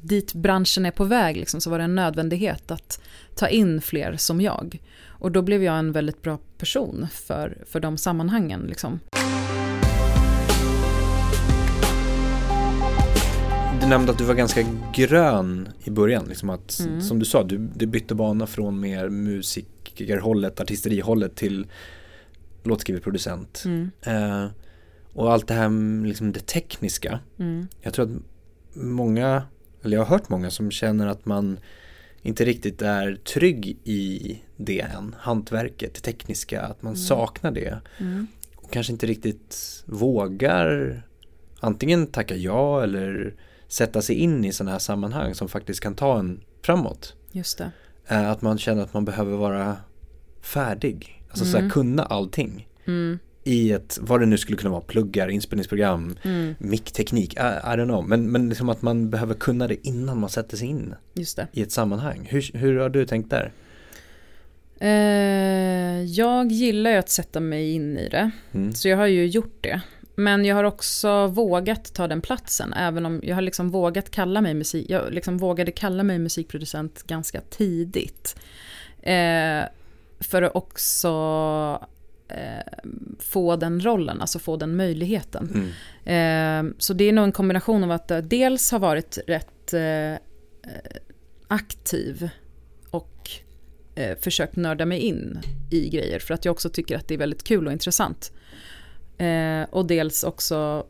dit 0.02 0.34
branschen 0.34 0.86
är 0.86 0.92
på 0.92 1.04
väg 1.04 1.38
liksom, 1.38 1.62
så 1.62 1.70
var 1.70 1.78
det 1.78 1.84
en 1.84 1.96
nödvändighet 1.96 2.72
att 2.72 3.02
ta 3.36 3.48
in 3.48 3.82
fler 3.82 4.18
som 4.18 4.42
jag. 4.42 4.82
Och 5.08 5.32
då 5.32 5.42
blev 5.42 5.64
jag 5.64 5.80
en 5.80 5.92
väldigt 5.92 6.22
bra 6.22 6.40
person 6.58 7.08
för, 7.12 7.58
för 7.66 7.80
de 7.80 7.98
sammanhangen. 7.98 8.62
Liksom. 8.62 9.00
du 13.82 13.88
nämnde 13.88 14.12
att 14.12 14.18
du 14.18 14.24
var 14.24 14.34
ganska 14.34 14.62
grön 14.94 15.70
i 15.84 15.90
början. 15.90 16.26
Liksom 16.26 16.50
att, 16.50 16.80
Mm. 16.80 17.02
Som 17.02 17.20
du 17.20 17.26
sa, 17.26 17.44
du, 17.44 17.58
du 17.58 17.86
bytte 17.86 18.16
bana 18.16 18.48
från 18.48 18.80
mer 18.80 19.10
musikerhållet, 19.10 20.60
artisterihållet 20.60 21.36
till 21.36 21.68
låtskriven 22.64 23.02
producent. 23.02 23.64
Mm, 23.66 23.92
Eh, 24.02 24.48
och 25.14 25.34
allt 25.34 25.48
det 25.48 25.54
här 25.54 26.06
liksom 26.08 26.32
det 26.32 26.46
tekniska. 26.48 27.20
mm, 27.40 27.68
Jag 27.82 27.94
tror 27.94 28.06
att 28.06 28.22
många, 28.76 29.44
eller 29.84 29.98
jag 29.98 30.06
har 30.06 30.18
hört 30.18 30.30
många 30.30 30.50
som 30.50 30.72
känner 30.72 31.08
att 31.08 31.26
man 31.26 31.60
inte 32.22 32.46
riktigt 32.46 32.82
är 32.82 33.16
trygg 33.16 33.78
i 33.84 34.42
det 34.58 34.80
än. 34.82 35.16
Hantverket, 35.20 35.94
det 35.94 36.02
tekniska, 36.02 36.62
att 36.62 36.82
man 36.82 36.94
Mm. 36.94 37.04
saknar 37.06 37.52
det. 37.52 37.80
mm, 38.00 38.28
Och 38.56 38.72
kanske 38.72 38.94
inte 38.94 39.06
riktigt 39.06 39.84
vågar 39.86 41.02
antingen 41.60 42.08
tacka 42.08 42.36
ja 42.36 42.84
eller 42.84 43.36
sätta 43.68 44.02
sig 44.02 44.16
in 44.16 44.46
i 44.46 44.54
sådana 44.54 44.72
här 44.72 44.80
sammanhang 44.80 45.36
som 45.36 45.50
faktiskt 45.50 45.80
kan 45.80 45.96
ta 45.96 46.20
en 46.20 46.42
framåt. 46.62 47.16
just 47.32 47.58
det. 47.58 47.72
Eh, 48.08 48.30
Att 48.32 48.42
man 48.42 48.58
känner 48.58 48.84
att 48.84 48.94
man 48.94 49.06
behöver 49.06 49.38
vara 49.38 49.78
färdig. 50.42 51.21
Alltså 51.32 51.46
så 51.46 51.52
här, 51.52 51.60
Mm. 51.60 51.70
kunna 51.72 52.04
allting. 52.04 52.68
Mm, 52.86 53.20
I 53.44 53.72
ett, 53.72 53.98
vad 54.02 54.20
det 54.20 54.26
nu 54.26 54.38
skulle 54.38 54.58
kunna 54.58 54.70
vara, 54.72 54.82
pluggar, 54.82 55.28
inspelningsprogram, 55.28 56.16
mm, 56.24 56.56
mickteknik, 56.60 57.34
I, 57.34 57.38
I 57.38 57.42
don't 57.78 57.86
know. 57.86 58.08
Men, 58.08 58.32
men 58.32 58.50
liksom 58.50 58.70
att 58.70 58.82
man 58.82 59.10
behöver 59.10 59.34
kunna 59.34 59.68
det 59.68 59.88
innan 59.88 60.20
man 60.20 60.30
sätter 60.30 60.58
sig 60.58 60.68
in 60.68 60.96
i 61.52 61.62
ett 61.62 61.72
sammanhang. 61.72 62.28
Hur, 62.32 62.58
hur 62.58 62.80
har 62.80 62.90
du 62.90 63.06
tänkt 63.06 63.30
där? 63.30 63.52
Eh, 64.80 66.04
jag 66.04 66.52
gillar 66.52 66.92
ju 66.92 66.98
att 66.98 67.10
sätta 67.10 67.40
mig 67.40 67.72
in 67.72 67.98
i 67.98 68.10
det. 68.10 68.32
Mm. 68.52 68.74
Så 68.74 68.88
jag 68.88 68.98
har 68.98 69.08
ju 69.08 69.28
gjort 69.28 69.58
det. 69.62 69.82
Men 70.16 70.46
jag 70.46 70.56
har 70.56 70.64
också 70.64 71.28
vågat 71.28 71.94
ta 71.94 72.08
den 72.08 72.22
platsen, 72.22 72.74
även 72.74 73.06
om 73.06 73.20
jag 73.24 73.36
har 73.36 73.42
liksom 73.42 73.70
vågat 73.70 74.12
kalla 74.12 74.42
mig 74.42 74.54
musik, 74.54 74.86
jag 74.90 75.14
liksom 75.14 75.38
vågade 75.38 75.72
kalla 75.72 76.04
mig 76.04 76.20
musikproducent 76.20 77.04
ganska 77.04 77.42
tidigt. 77.42 78.36
Eh, 79.02 79.62
för 80.22 80.42
att 80.42 80.56
också 80.56 81.08
eh, 82.28 82.90
få 83.20 83.56
den 83.56 83.86
rollen, 83.86 84.22
alltså 84.22 84.40
få 84.40 84.58
den 84.58 84.76
möjligheten. 84.76 85.74
Mm. 86.06 86.70
Eh, 86.70 86.76
så 86.78 86.94
det 86.94 87.04
är 87.04 87.12
nog 87.12 87.26
en 87.26 87.32
kombination 87.32 87.84
av 87.84 87.92
att 87.92 88.10
jag 88.10 88.24
dels 88.24 88.72
har 88.72 88.80
varit 88.80 89.18
rätt 89.28 89.74
eh, 89.74 90.16
aktiv 91.48 92.30
och 92.92 93.30
eh, 93.96 94.18
försökt 94.18 94.56
nörda 94.56 94.86
mig 94.86 95.00
in 95.00 95.40
i 95.72 95.90
grejer 95.90 96.20
för 96.20 96.34
att 96.34 96.46
jag 96.46 96.52
också 96.52 96.70
tycker 96.70 96.98
att 96.98 97.08
det 97.08 97.14
är 97.14 97.18
väldigt 97.18 97.44
kul 97.44 97.68
och 97.68 97.74
intressant. 97.74 98.32
Eh, 99.18 99.64
och 99.70 99.86
dels 99.86 100.24
också 100.24 100.86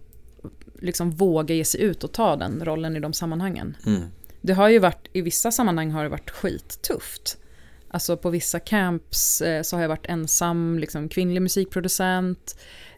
liksom 0.80 1.12
våga 1.12 1.56
ge 1.56 1.66
sig 1.66 1.82
ut 1.82 2.04
och 2.04 2.12
ta 2.12 2.36
den 2.36 2.66
rollen 2.66 2.96
i 2.96 3.00
de 3.00 3.14
sammanhangen. 3.14 3.78
Mm. 3.86 4.02
Det 4.42 4.54
har 4.54 4.70
ju 4.70 4.80
varit, 4.80 5.08
i 5.14 5.22
vissa 5.22 5.52
sammanhang 5.52 5.92
har 5.92 6.04
det 6.04 6.10
varit 6.10 6.30
skittufft. 6.30 7.38
Alltså 7.94 8.18
på 8.18 8.30
vissa 8.30 8.60
camps 8.60 9.42
eh, 9.42 9.62
så 9.62 9.76
har 9.76 9.82
jag 9.82 9.90
varit 9.90 10.06
ensam 10.06 10.80
liksom, 10.80 11.10
kvinnlig 11.10 11.42
musikproducent. 11.42 12.56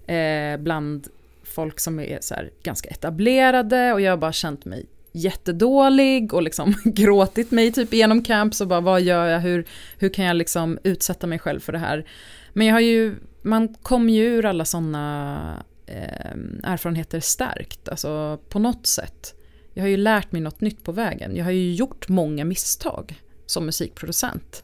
Eh, 0.08 0.58
bland 0.58 1.08
folk 1.44 1.80
som 1.80 2.00
är 2.00 2.18
så 2.22 2.36
här, 2.36 2.52
ganska 2.64 2.90
etablerade 2.90 3.94
och 3.94 4.02
jag 4.02 4.12
har 4.12 4.18
bara 4.18 4.34
känt 4.34 4.66
mig 4.66 4.86
jättedålig 5.12 6.34
och 6.34 6.44
liksom 6.44 6.76
gråtit 6.86 7.52
mig 7.52 7.72
typ 7.72 7.94
igenom 7.94 8.24
camps 8.24 8.62
och 8.62 8.68
bara 8.68 8.82
vad 8.82 9.02
gör 9.02 9.26
jag, 9.26 9.40
hur, 9.40 9.66
hur 9.98 10.10
kan 10.10 10.26
jag 10.26 10.36
liksom 10.36 10.80
utsätta 10.84 11.28
mig 11.28 11.40
själv 11.40 11.60
för 11.60 11.72
det 11.72 11.80
här. 11.80 12.06
Men 12.54 12.68
jag 12.68 12.74
har 12.74 12.82
ju, 12.82 13.16
man 13.42 13.74
kommer 13.74 14.14
ju 14.14 14.24
ur 14.24 14.46
alla 14.46 14.66
sådana 14.66 15.64
eh, 15.86 16.32
erfarenheter 16.64 17.20
stärkt, 17.20 17.90
alltså 17.90 18.40
på 18.50 18.60
något 18.60 18.88
sätt. 18.88 19.36
Jag 19.74 19.84
har 19.84 19.88
ju 19.90 19.98
lärt 19.98 20.32
mig 20.32 20.42
något 20.42 20.62
nytt 20.62 20.84
på 20.84 20.92
vägen. 20.92 21.36
Jag 21.36 21.46
har 21.46 21.52
ju 21.52 21.74
gjort 21.74 22.10
många 22.10 22.46
misstag 22.46 23.22
som 23.46 23.66
musikproducent. 23.66 24.64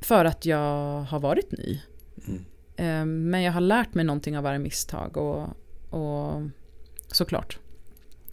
För 0.00 0.24
att 0.24 0.46
jag 0.46 1.02
har 1.02 1.20
varit 1.20 1.52
ny. 1.52 1.80
Mm. 2.26 2.44
Eh, 2.76 3.06
men 3.30 3.42
jag 3.42 3.52
har 3.52 3.60
lärt 3.60 3.94
mig 3.94 4.04
någonting 4.04 4.38
av 4.38 4.44
varje 4.44 4.58
misstag 4.58 5.16
och, 5.16 5.48
och 5.90 6.42
såklart. 7.06 7.58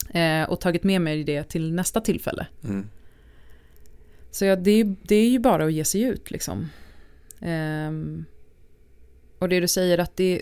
Eh, 0.09 0.43
och 0.43 0.61
tagit 0.61 0.83
med 0.83 1.01
mig 1.01 1.23
det 1.23 1.43
till 1.43 1.73
nästa 1.73 2.01
tillfälle. 2.01 2.47
Mm. 2.63 2.89
Så 4.31 4.45
ja, 4.45 4.55
det, 4.55 4.83
det, 4.83 5.15
är 5.15 5.29
ju 5.29 5.39
bara 5.39 5.65
att 5.65 5.73
ge 5.73 5.85
sig 5.85 6.01
ut 6.01 6.31
liksom. 6.31 6.69
Eh, 7.39 7.91
och 9.39 9.49
det 9.49 9.59
du 9.59 9.67
säger 9.67 9.97
att 9.97 10.17
det, 10.17 10.41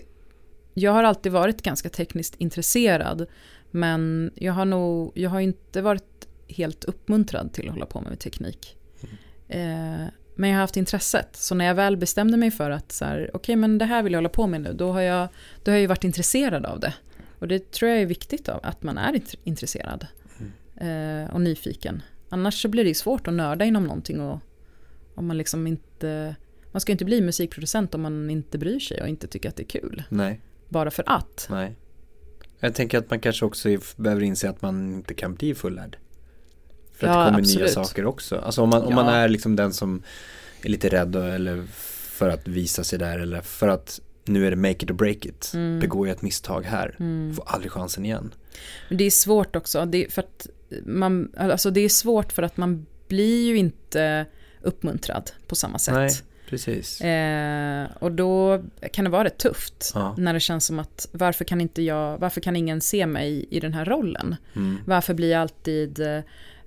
jag 0.74 0.92
har 0.92 1.04
alltid 1.04 1.32
varit 1.32 1.62
ganska 1.62 1.88
tekniskt 1.88 2.34
intresserad. 2.34 3.26
Men 3.70 4.30
jag 4.34 4.52
har 4.52 4.64
nog, 4.64 5.12
jag 5.14 5.30
har 5.30 5.40
inte 5.40 5.82
varit 5.82 6.28
helt 6.48 6.84
uppmuntrad 6.84 7.52
till 7.52 7.68
att 7.68 7.74
hålla 7.74 7.86
på 7.86 8.00
med 8.00 8.18
teknik. 8.18 8.76
Mm. 9.48 10.00
Eh, 10.02 10.08
men 10.34 10.50
jag 10.50 10.56
har 10.56 10.60
haft 10.60 10.76
intresset. 10.76 11.36
Så 11.36 11.54
när 11.54 11.64
jag 11.64 11.74
väl 11.74 11.96
bestämde 11.96 12.36
mig 12.36 12.50
för 12.50 12.70
att 12.70 12.92
så 12.92 13.04
här, 13.04 13.36
okay, 13.36 13.56
men 13.56 13.78
det 13.78 13.84
här 13.84 14.02
vill 14.02 14.12
jag 14.12 14.18
hålla 14.18 14.28
på 14.28 14.46
med 14.46 14.60
nu. 14.60 14.72
Då 14.72 14.92
har 14.92 15.00
jag, 15.00 15.28
då 15.62 15.70
har 15.70 15.76
jag 15.76 15.80
ju 15.80 15.86
varit 15.86 16.04
intresserad 16.04 16.66
av 16.66 16.80
det. 16.80 16.94
Och 17.38 17.48
det 17.48 17.70
tror 17.70 17.90
jag 17.90 18.00
är 18.00 18.06
viktigt 18.06 18.48
av, 18.48 18.60
att 18.62 18.82
man 18.82 18.98
är 18.98 19.22
intresserad. 19.44 20.06
Mm. 20.38 21.24
Eh, 21.24 21.34
och 21.34 21.40
nyfiken. 21.40 22.02
Annars 22.28 22.62
så 22.62 22.68
blir 22.68 22.84
det 22.84 22.94
svårt 22.94 23.28
att 23.28 23.34
nörda 23.34 23.64
inom 23.64 23.84
någonting. 23.84 24.20
Och, 24.20 24.40
om 25.14 25.26
man 25.26 25.38
liksom 25.38 25.66
inte... 25.66 26.36
Man 26.72 26.80
ska 26.80 26.92
inte 26.92 27.04
bli 27.04 27.20
musikproducent 27.20 27.94
om 27.94 28.02
man 28.02 28.30
inte 28.30 28.58
bryr 28.58 28.80
sig 28.80 29.02
och 29.02 29.08
inte 29.08 29.26
tycker 29.26 29.48
att 29.48 29.56
det 29.56 29.62
är 29.62 29.80
kul. 29.80 30.02
Nej. 30.08 30.40
Bara 30.68 30.90
för 30.90 31.04
att. 31.06 31.46
Nej. 31.50 31.76
Jag 32.60 32.74
tänker 32.74 32.98
att 32.98 33.10
man 33.10 33.20
kanske 33.20 33.44
också 33.44 33.68
behöver 33.96 34.22
inse 34.22 34.50
att 34.50 34.62
man 34.62 34.94
inte 34.94 35.14
kan 35.14 35.34
bli 35.34 35.54
fullärd. 35.54 35.96
För 36.94 37.06
att 37.06 37.14
ja, 37.14 37.20
det 37.20 37.26
kommer 37.26 37.38
absolut. 37.38 37.60
nya 37.60 37.84
saker 37.84 38.06
också. 38.06 38.36
Alltså 38.36 38.62
om 38.62 38.68
man, 38.68 38.82
om 38.82 38.90
ja. 38.90 38.96
man 38.96 39.08
är 39.08 39.28
liksom 39.28 39.56
den 39.56 39.72
som 39.72 40.02
är 40.62 40.68
lite 40.68 40.88
rädd 40.88 41.16
eller 41.16 41.64
för 42.14 42.28
att 42.28 42.48
visa 42.48 42.84
sig 42.84 42.98
där 42.98 43.18
eller 43.18 43.40
för 43.40 43.68
att 43.68 44.00
nu 44.24 44.46
är 44.46 44.50
det 44.50 44.56
make 44.56 44.70
it 44.70 44.90
or 44.90 44.94
break 44.94 45.26
it. 45.26 45.50
Mm. 45.54 45.80
Begår 45.80 46.08
jag 46.08 46.16
ett 46.16 46.22
misstag 46.22 46.62
här, 46.62 46.96
mm. 47.00 47.34
får 47.34 47.44
aldrig 47.48 47.72
chansen 47.72 48.04
igen. 48.04 48.34
Men 48.88 48.98
det 48.98 49.04
är 49.04 49.10
svårt 49.10 49.56
också, 49.56 49.84
det 49.84 50.04
är, 50.04 50.10
för 50.10 50.22
att 50.22 50.46
man, 50.84 51.32
alltså 51.36 51.70
det 51.70 51.80
är 51.80 51.88
svårt 51.88 52.32
för 52.32 52.42
att 52.42 52.56
man 52.56 52.86
blir 53.08 53.46
ju 53.46 53.56
inte 53.56 54.26
uppmuntrad 54.62 55.30
på 55.46 55.54
samma 55.54 55.78
sätt. 55.78 55.94
Nej, 55.94 56.10
precis. 56.48 57.00
Eh, 57.00 57.86
och 57.98 58.12
då 58.12 58.62
kan 58.92 59.04
det 59.04 59.10
vara 59.10 59.24
rätt 59.24 59.38
tufft 59.38 59.92
ja. 59.94 60.14
när 60.18 60.34
det 60.34 60.40
känns 60.40 60.66
som 60.66 60.78
att 60.78 61.08
varför 61.12 61.44
kan 61.44 61.60
inte 61.60 61.82
jag, 61.82 62.18
varför 62.18 62.40
kan 62.40 62.56
ingen 62.56 62.80
se 62.80 63.06
mig 63.06 63.46
i 63.50 63.60
den 63.60 63.74
här 63.74 63.84
rollen? 63.84 64.36
Mm. 64.56 64.78
Varför 64.84 65.14
blir 65.14 65.30
jag 65.30 65.40
alltid 65.40 66.00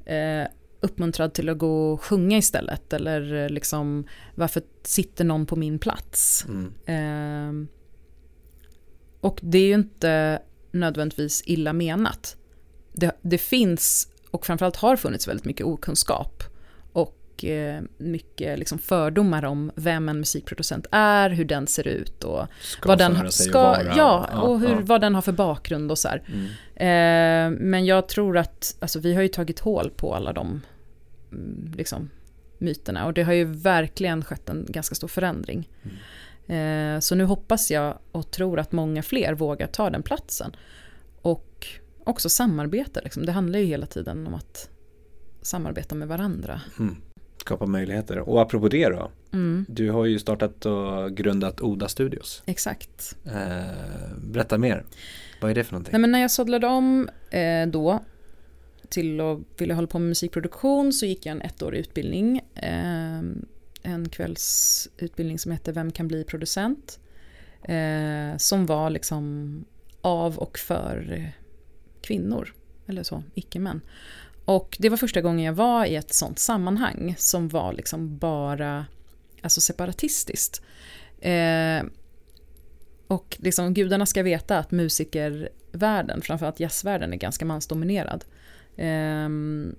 eh, 0.08 0.48
uppmuntrad 0.80 1.34
till 1.34 1.50
att 1.50 1.58
gå 1.58 1.94
och 1.94 2.04
sjunga 2.04 2.38
istället. 2.38 2.94
Eller 2.94 3.34
eh, 3.34 3.50
liksom, 3.50 4.08
varför 4.36 4.62
sitter 4.84 5.26
någon 5.26 5.46
på 5.46 5.56
min 5.56 5.80
plats? 5.80 6.46
Mm. 6.48 6.74
Eh, 6.86 7.68
och 9.22 9.40
det 9.42 9.58
är 9.58 9.68
ju 9.68 9.74
inte 9.74 10.42
nödvändigtvis 10.72 11.44
illa 11.46 11.74
menat. 11.74 12.38
Det, 12.94 13.18
det, 13.22 13.38
finns, 13.38 14.08
och 14.32 14.46
framförallt 14.46 14.76
har 14.76 14.96
funnits 14.96 15.28
väldigt 15.28 15.46
mycket 15.46 15.66
okunskap 15.66 16.44
eh, 17.44 17.82
mycket 17.98 18.60
liksom 18.60 18.80
fördomar 18.80 19.46
om 19.46 19.72
vem 19.76 20.10
en 20.10 20.20
musikproducent 20.20 20.88
är, 20.92 21.30
hur 21.30 21.46
den 21.46 21.68
ser 21.68 21.88
ut 21.88 22.24
och 22.24 22.48
ska 22.60 22.90
vad 22.90 22.98
den 22.98 23.32
ska, 23.32 23.62
vara. 23.62 23.96
ja, 23.96 24.42
och 24.42 24.60
hur, 24.60 24.70
ja. 24.70 24.82
vad 24.82 25.02
den 25.02 25.16
har 25.16 25.22
för 25.22 25.32
bakgrund 25.32 25.92
och 25.92 25.98
så 25.98 26.08
mm. 26.08 26.46
eh, 26.76 27.60
men 27.60 27.86
jag 27.86 28.08
tror 28.08 28.38
att, 28.38 28.78
alltså 28.80 29.00
vi 29.00 29.16
har 29.16 29.22
ju 29.22 29.28
tagit 29.28 29.60
hål 29.60 29.90
på 29.90 30.16
alla 30.16 30.34
de 30.34 30.62
mm, 31.32 31.74
liksom, 31.78 32.10
myterna 32.58 33.06
och 33.06 33.14
det 33.14 33.24
har 33.24 33.34
ju 33.34 33.44
verkligen 33.44 34.24
skett 34.24 34.50
en 34.50 34.66
ganska 34.70 34.96
stor 34.96 35.08
förändring. 35.08 35.70
Mm. 35.84 35.98
Eh, 36.48 37.00
så 37.00 37.16
nu 37.16 37.24
hoppas 37.24 37.72
jag 37.72 37.98
och 38.12 38.32
tror 38.32 38.60
att 38.60 38.72
många 38.72 39.04
fler 39.04 39.34
vågar 39.34 39.68
ta 39.68 39.90
den 39.90 40.04
platsen. 40.04 40.56
Och 41.22 41.68
också 42.04 42.30
samarbeta, 42.30 43.00
liksom. 43.04 43.26
det 43.26 43.32
handlar 43.32 43.60
ju 43.60 43.66
hela 43.66 43.86
tiden 43.86 44.28
om 44.28 44.34
att 44.34 44.70
samarbeta 45.42 45.96
med 45.96 46.08
varandra. 46.08 46.62
Mm 46.80 46.96
skapa 47.48 47.66
möjligheter. 47.66 48.20
Och 48.20 48.42
apropå 48.42 48.68
det 48.68 48.90
då, 48.90 49.12
mm. 49.34 49.66
du 49.70 49.92
har 49.92 50.06
ju 50.06 50.20
startat 50.20 50.66
och 50.66 51.18
grundat 51.18 51.62
Oda 51.62 51.88
Studios. 51.88 52.44
Exakt. 52.46 53.16
Eh, 53.26 54.18
berätta 54.18 54.58
mer, 54.58 54.86
vad 55.42 55.52
är 55.52 55.56
det 55.56 55.64
för 55.64 55.74
någonting? 55.74 55.92
Nej, 55.92 56.02
men 56.02 56.12
när 56.12 56.20
jag 56.20 56.32
sådlade 56.32 56.68
om 56.68 57.10
eh, 57.32 57.68
då 57.68 58.00
till 58.90 59.22
att 59.22 59.40
vilja 59.58 59.76
hålla 59.76 59.88
på 59.88 60.00
med 60.00 60.10
musikproduktion 60.10 60.94
så 60.94 61.06
gick 61.06 61.26
jag 61.26 61.32
en 61.32 61.42
ettårig 61.42 61.80
utbildning. 61.80 62.42
Eh, 62.56 63.20
en 63.82 64.10
kvällsutbildning 64.12 65.40
som 65.40 65.52
hette 65.52 65.72
Vem 65.72 65.92
kan 65.92 66.08
bli 66.08 66.24
producent? 66.24 67.00
Eh, 67.64 68.38
som 68.38 68.66
var 68.66 68.90
liksom 68.90 69.66
av 70.02 70.38
och 70.38 70.58
för 70.58 71.32
kvinnor, 72.02 72.54
eller 72.88 73.04
så, 73.04 73.24
icke-män. 73.34 73.82
Och 74.48 74.78
det 74.80 74.90
var 74.90 74.98
första 74.98 75.22
gången 75.22 75.46
jag 75.46 75.54
var 75.54 75.86
i 75.86 75.96
ett 75.96 76.14
sånt 76.14 76.40
sammanhang 76.40 77.16
som 77.18 77.48
var 77.48 77.74
liksom 77.74 78.18
bara 78.18 78.86
alltså 79.42 79.62
separatistiskt. 79.62 80.62
Eh, 81.22 81.84
och 83.08 83.38
liksom, 83.40 83.74
gudarna 83.74 84.06
ska 84.06 84.24
veta 84.24 84.58
att 84.58 84.72
musikervärlden, 84.72 86.22
framförallt 86.22 86.60
jazzvärlden, 86.60 87.14
är 87.14 87.18
ganska 87.18 87.46
mansdominerad. 87.46 88.26
Eh, 88.78 89.30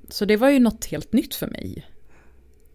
så 0.09 0.25
det 0.25 0.37
var 0.37 0.51
ju 0.51 0.59
något 0.59 0.85
helt 0.85 1.13
nytt 1.13 1.35
för 1.35 1.47
mig. 1.47 1.87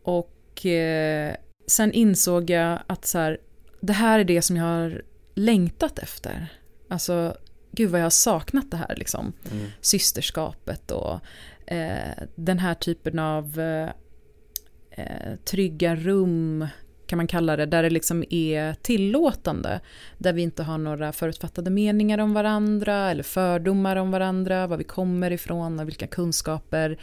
Och 0.03 0.65
eh, 0.65 1.35
sen 1.67 1.91
insåg 1.91 2.49
jag 2.49 2.79
att 2.87 3.05
så 3.05 3.17
här, 3.17 3.37
det 3.81 3.93
här 3.93 4.19
är 4.19 4.23
det 4.23 4.41
som 4.41 4.57
jag 4.57 4.65
har 4.65 5.01
längtat 5.35 5.99
efter. 5.99 6.47
Alltså, 6.87 7.37
gud 7.71 7.89
vad 7.89 7.99
jag 7.99 8.05
har 8.05 8.09
saknat 8.09 8.71
det 8.71 8.77
här 8.77 8.95
liksom. 8.95 9.33
Mm. 9.51 9.65
Systerskapet 9.81 10.91
och 10.91 11.19
eh, 11.65 12.23
den 12.35 12.59
här 12.59 12.73
typen 12.73 13.19
av 13.19 13.59
eh, 13.59 13.89
eh, 14.91 15.35
trygga 15.45 15.95
rum 15.95 16.67
kan 17.05 17.17
man 17.17 17.27
kalla 17.27 17.55
det, 17.55 17.65
där 17.65 17.83
det 17.83 17.89
liksom 17.89 18.23
är 18.29 18.73
tillåtande. 18.73 19.79
Där 20.17 20.33
vi 20.33 20.41
inte 20.41 20.63
har 20.63 20.77
några 20.77 21.11
förutfattade 21.11 21.69
meningar 21.69 22.17
om 22.17 22.33
varandra 22.33 23.11
eller 23.11 23.23
fördomar 23.23 23.95
om 23.95 24.11
varandra, 24.11 24.67
var 24.67 24.77
vi 24.77 24.83
kommer 24.83 25.31
ifrån 25.31 25.79
och 25.79 25.87
vilka 25.87 26.07
kunskaper, 26.07 26.97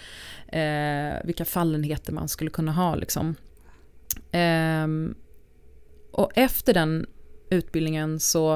eh, 0.49 1.25
vilka 1.25 1.45
fallenheter 1.45 2.13
man 2.13 2.29
skulle 2.29 2.51
kunna 2.51 2.73
ha. 2.73 2.95
Liksom. 2.95 3.35
Eh, 4.33 4.87
och 6.13 6.31
efter 6.35 6.75
den 6.75 7.07
utbildningen 7.51 8.21
så 8.21 8.55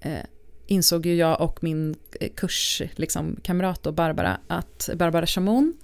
eh, 0.00 0.24
insåg 0.66 1.06
ju 1.06 1.14
jag 1.14 1.40
och 1.40 1.64
min 1.64 1.96
eh, 2.20 2.30
kurskamrat 2.36 2.98
liksom, 2.98 3.36
kamrat 3.42 3.82
Barbara, 3.82 4.40
att, 4.46 4.90
Barbara 4.94 5.26
Chamon, 5.26 5.74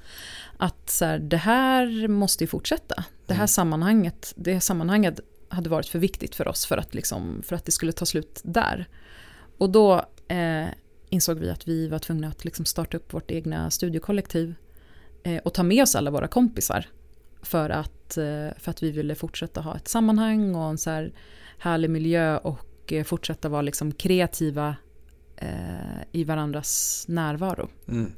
att 0.57 0.91
så 0.91 1.05
här, 1.05 1.19
det 1.19 1.37
här 1.37 2.09
måste 2.09 2.45
ju 2.45 2.49
fortsätta. 2.49 3.05
Det 3.27 3.35
här 3.35 3.41
mm. 3.41 3.49
sammanhanget, 3.49 4.33
det 4.37 4.53
här 4.53 4.61
sammanhanget 4.61 5.21
hade 5.49 5.71
varit 5.71 5.87
för 5.87 5.99
viktigt 5.99 6.35
för 6.35 6.49
oss 6.49 6.67
för 6.67 6.77
att, 6.77 6.95
liksom, 6.95 7.43
för 7.45 7.57
att 7.57 7.65
det 7.65 7.73
skulle 7.73 7.93
ta 7.93 8.07
slut 8.07 8.41
där. 8.45 8.89
Och 9.59 9.71
då 9.71 10.05
eh, 10.29 10.67
insåg 11.09 11.39
vi 11.39 11.51
att 11.51 11.69
vi 11.69 11.89
var 11.89 11.99
tvungna 11.99 12.29
att 12.29 12.45
liksom 12.45 12.65
starta 12.65 12.97
upp 12.97 13.15
vårt 13.15 13.31
egna 13.31 13.71
studiekollektiv 13.71 14.55
eh, 15.23 15.39
och 15.39 15.55
ta 15.55 15.63
med 15.63 15.83
oss 15.83 15.95
alla 15.95 16.11
våra 16.11 16.29
kompisar 16.29 16.87
för 17.43 17.71
att, 17.71 18.17
eh, 18.17 18.49
för 18.59 18.71
att 18.71 18.83
vi 18.83 18.91
ville 18.91 19.15
fortsätta 19.15 19.61
ha 19.61 19.77
ett 19.77 19.89
sammanhang 19.89 20.55
och 20.55 20.71
en 20.71 20.79
så 20.79 20.91
här 20.91 21.13
härlig 21.59 21.91
miljö 21.91 22.39
och 22.39 22.72
och 22.83 22.93
eh, 22.93 23.05
fortsätta 23.05 23.49
vara 23.49 23.63
liksom 23.63 23.93
kreativa 23.93 24.77
eh, 25.37 26.03
i 26.13 26.25
varandras 26.25 27.05
närvaro. 27.09 27.69
Mm. 27.89 28.13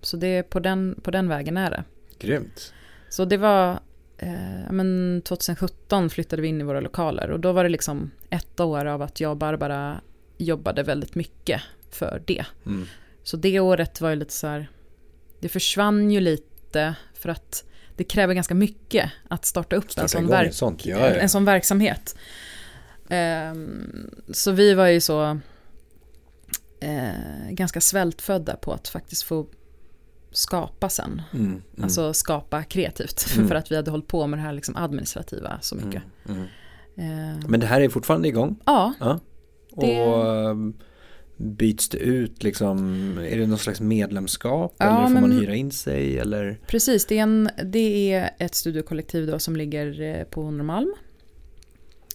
Så 0.00 0.16
det 0.16 0.26
är 0.26 0.42
på 0.42 0.60
den, 0.60 1.00
på 1.02 1.10
den 1.10 1.28
vägen 1.28 1.56
är 1.56 1.70
det. 1.70 1.84
Grymt. 2.18 2.72
Så 3.08 3.24
det 3.24 3.36
var, 3.36 3.80
eh, 4.18 4.70
men 4.70 5.22
2017 5.24 6.10
flyttade 6.10 6.42
vi 6.42 6.48
in 6.48 6.60
i 6.60 6.64
våra 6.64 6.80
lokaler 6.80 7.30
och 7.30 7.40
då 7.40 7.52
var 7.52 7.64
det 7.64 7.70
liksom 7.70 8.10
ett 8.30 8.60
år 8.60 8.84
av 8.84 9.02
att 9.02 9.20
jag 9.20 9.30
och 9.30 9.36
Barbara 9.36 10.00
jobbade 10.38 10.82
väldigt 10.82 11.14
mycket 11.14 11.62
för 11.90 12.22
det. 12.26 12.44
Mm. 12.66 12.86
Så 13.22 13.36
det 13.36 13.60
året 13.60 14.00
var 14.00 14.10
ju 14.10 14.16
lite 14.16 14.32
så 14.32 14.46
här, 14.46 14.70
det 15.40 15.48
försvann 15.48 16.10
ju 16.10 16.20
lite 16.20 16.94
för 17.14 17.28
att 17.28 17.64
det 17.96 18.04
kräver 18.04 18.34
ganska 18.34 18.54
mycket 18.54 19.10
att 19.28 19.44
starta 19.44 19.76
upp 19.76 19.92
Starta 19.92 20.02
en, 20.02 20.08
sån 20.08 20.26
verk, 20.26 20.48
ett 20.48 20.54
sånt, 20.54 20.86
ja, 20.86 20.98
ja. 20.98 21.06
en 21.06 21.28
sån 21.28 21.44
verksamhet. 21.44 22.16
Ehm, 23.10 24.10
så 24.32 24.52
vi 24.52 24.74
var 24.74 24.86
ju 24.86 25.00
så 25.00 25.38
eh, 26.80 27.50
ganska 27.50 27.80
svältfödda 27.80 28.56
på 28.56 28.72
att 28.72 28.88
faktiskt 28.88 29.22
få 29.22 29.46
skapa 30.32 30.88
sen. 30.88 31.22
Mm, 31.34 31.46
mm, 31.46 31.62
Alltså 31.82 32.12
skapa 32.12 32.62
kreativt. 32.64 33.26
Mm. 33.36 33.48
För 33.48 33.54
att 33.54 33.70
vi 33.72 33.76
hade 33.76 33.90
hållit 33.90 34.06
på 34.08 34.26
med 34.26 34.38
det 34.38 34.42
här 34.42 34.52
liksom 34.52 34.76
administrativa 34.76 35.58
så 35.60 35.74
mycket. 35.76 36.02
mm, 36.28 36.38
mm. 36.38 36.46
Ehm, 36.96 37.40
Men 37.48 37.60
det 37.60 37.66
här 37.66 37.80
är 37.80 37.88
fortfarande 37.88 38.28
igång? 38.28 38.56
ja, 38.66 38.92
Ja. 39.00 39.20
Det- 39.76 40.00
Och 40.06 40.50
um, 40.50 40.74
byts 41.36 41.88
det 41.88 41.98
ut 41.98 42.42
liksom, 42.42 42.78
är 43.18 43.38
det 43.38 43.46
någon 43.46 43.58
slags 43.58 43.80
medlemskap 43.80 44.74
Ja, 44.78 44.86
eller 44.86 45.06
får 45.06 45.12
men- 45.14 45.20
man 45.22 45.32
hyra 45.32 45.54
in 45.54 45.70
sig 45.70 46.18
eller? 46.18 46.60
precis. 46.66 47.06
Det 47.06 47.18
är, 47.18 47.22
en, 47.22 47.50
det 47.64 48.12
är 48.12 48.30
ett 48.38 48.54
studiokollektiv 48.54 49.26
då 49.26 49.38
som 49.38 49.56
ligger 49.56 50.00
eh, 50.00 50.24
på 50.24 50.50
Norrmalm 50.50 50.94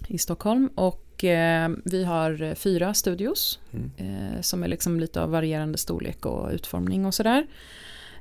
i 0.08 0.18
Stockholm. 0.18 0.68
Och 0.76 1.24
eh, 1.24 1.72
vi 1.86 2.04
har 2.04 2.56
fyra 2.56 2.94
studios 2.94 3.60
Mm. 3.72 3.92
eh, 3.98 4.42
som 4.42 4.64
är 4.64 4.68
liksom 4.68 5.00
lite 5.00 5.22
av 5.22 5.30
varierande 5.30 5.78
storlek 5.78 6.26
och 6.26 6.52
utformning 6.52 7.06
och 7.06 7.14
sådär. 7.14 7.48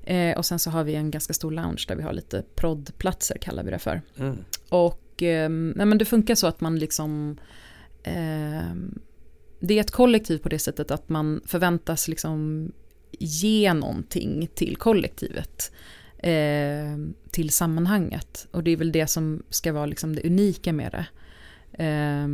Eh, 0.05 0.39
och 0.39 0.47
sen 0.47 0.59
så 0.59 0.71
har 0.71 0.85
vi 0.85 0.95
en 0.95 1.11
ganska 1.11 1.33
stor 1.33 1.51
lounge 1.51 1.85
där 1.89 1.97
vi 1.97 2.03
har 2.03 2.13
lite 2.13 2.43
proddplatser 2.55 3.39
kallar 3.39 3.63
vi 3.65 3.71
det 3.71 3.79
för. 3.79 4.03
Mm. 4.19 4.37
Och 4.69 5.23
eh, 5.23 5.51
nej 5.51 5.87
men 5.87 5.99
det 5.99 6.05
funkar 6.05 6.35
så 6.35 6.47
att 6.47 6.61
man 6.61 6.79
liksom 6.79 7.37
eh, 8.03 8.75
Det 9.61 9.75
är 9.75 9.81
ett 9.81 9.91
kollektiv 9.91 10.39
på 10.39 10.49
det 10.49 10.59
sättet 10.59 10.91
att 10.91 11.09
man 11.09 11.41
förväntas 11.47 12.09
liksom 12.09 12.73
ge 13.19 13.75
någonting 13.75 14.49
till 14.55 14.77
kollektivet. 14.77 15.73
Eh, 16.19 16.99
till 17.31 17.51
sammanhanget. 17.51 18.47
Och 18.51 18.63
det 18.65 18.71
är 18.71 18.77
väl 18.77 18.93
det 18.93 19.07
som 19.07 19.43
ska 19.51 19.73
vara 19.73 19.87
liksom 19.87 20.15
det 20.17 20.27
unika 20.27 20.73
med 20.73 20.93
det. 20.93 21.07
Eh, 21.73 22.29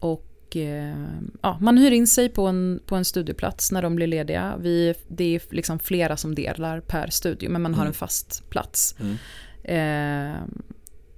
och 0.00 0.56
eh, 0.56 1.06
ja, 1.42 1.58
man 1.60 1.78
hyr 1.78 1.90
in 1.90 2.06
sig 2.06 2.28
på 2.28 2.46
en, 2.46 2.80
på 2.86 2.96
en 2.96 3.04
studieplats 3.04 3.72
när 3.72 3.82
de 3.82 3.96
blir 3.96 4.06
lediga. 4.06 4.56
Vi, 4.60 4.94
det 5.08 5.34
är 5.34 5.42
liksom 5.50 5.78
flera 5.78 6.16
som 6.16 6.34
delar 6.34 6.80
per 6.80 7.10
studio 7.10 7.50
men 7.50 7.62
man 7.62 7.74
har 7.74 7.82
Mm. 7.82 7.88
en 7.90 7.94
fast 7.94 8.50
plats. 8.50 8.94
Mm. 9.00 9.16
Eh, 9.64 10.42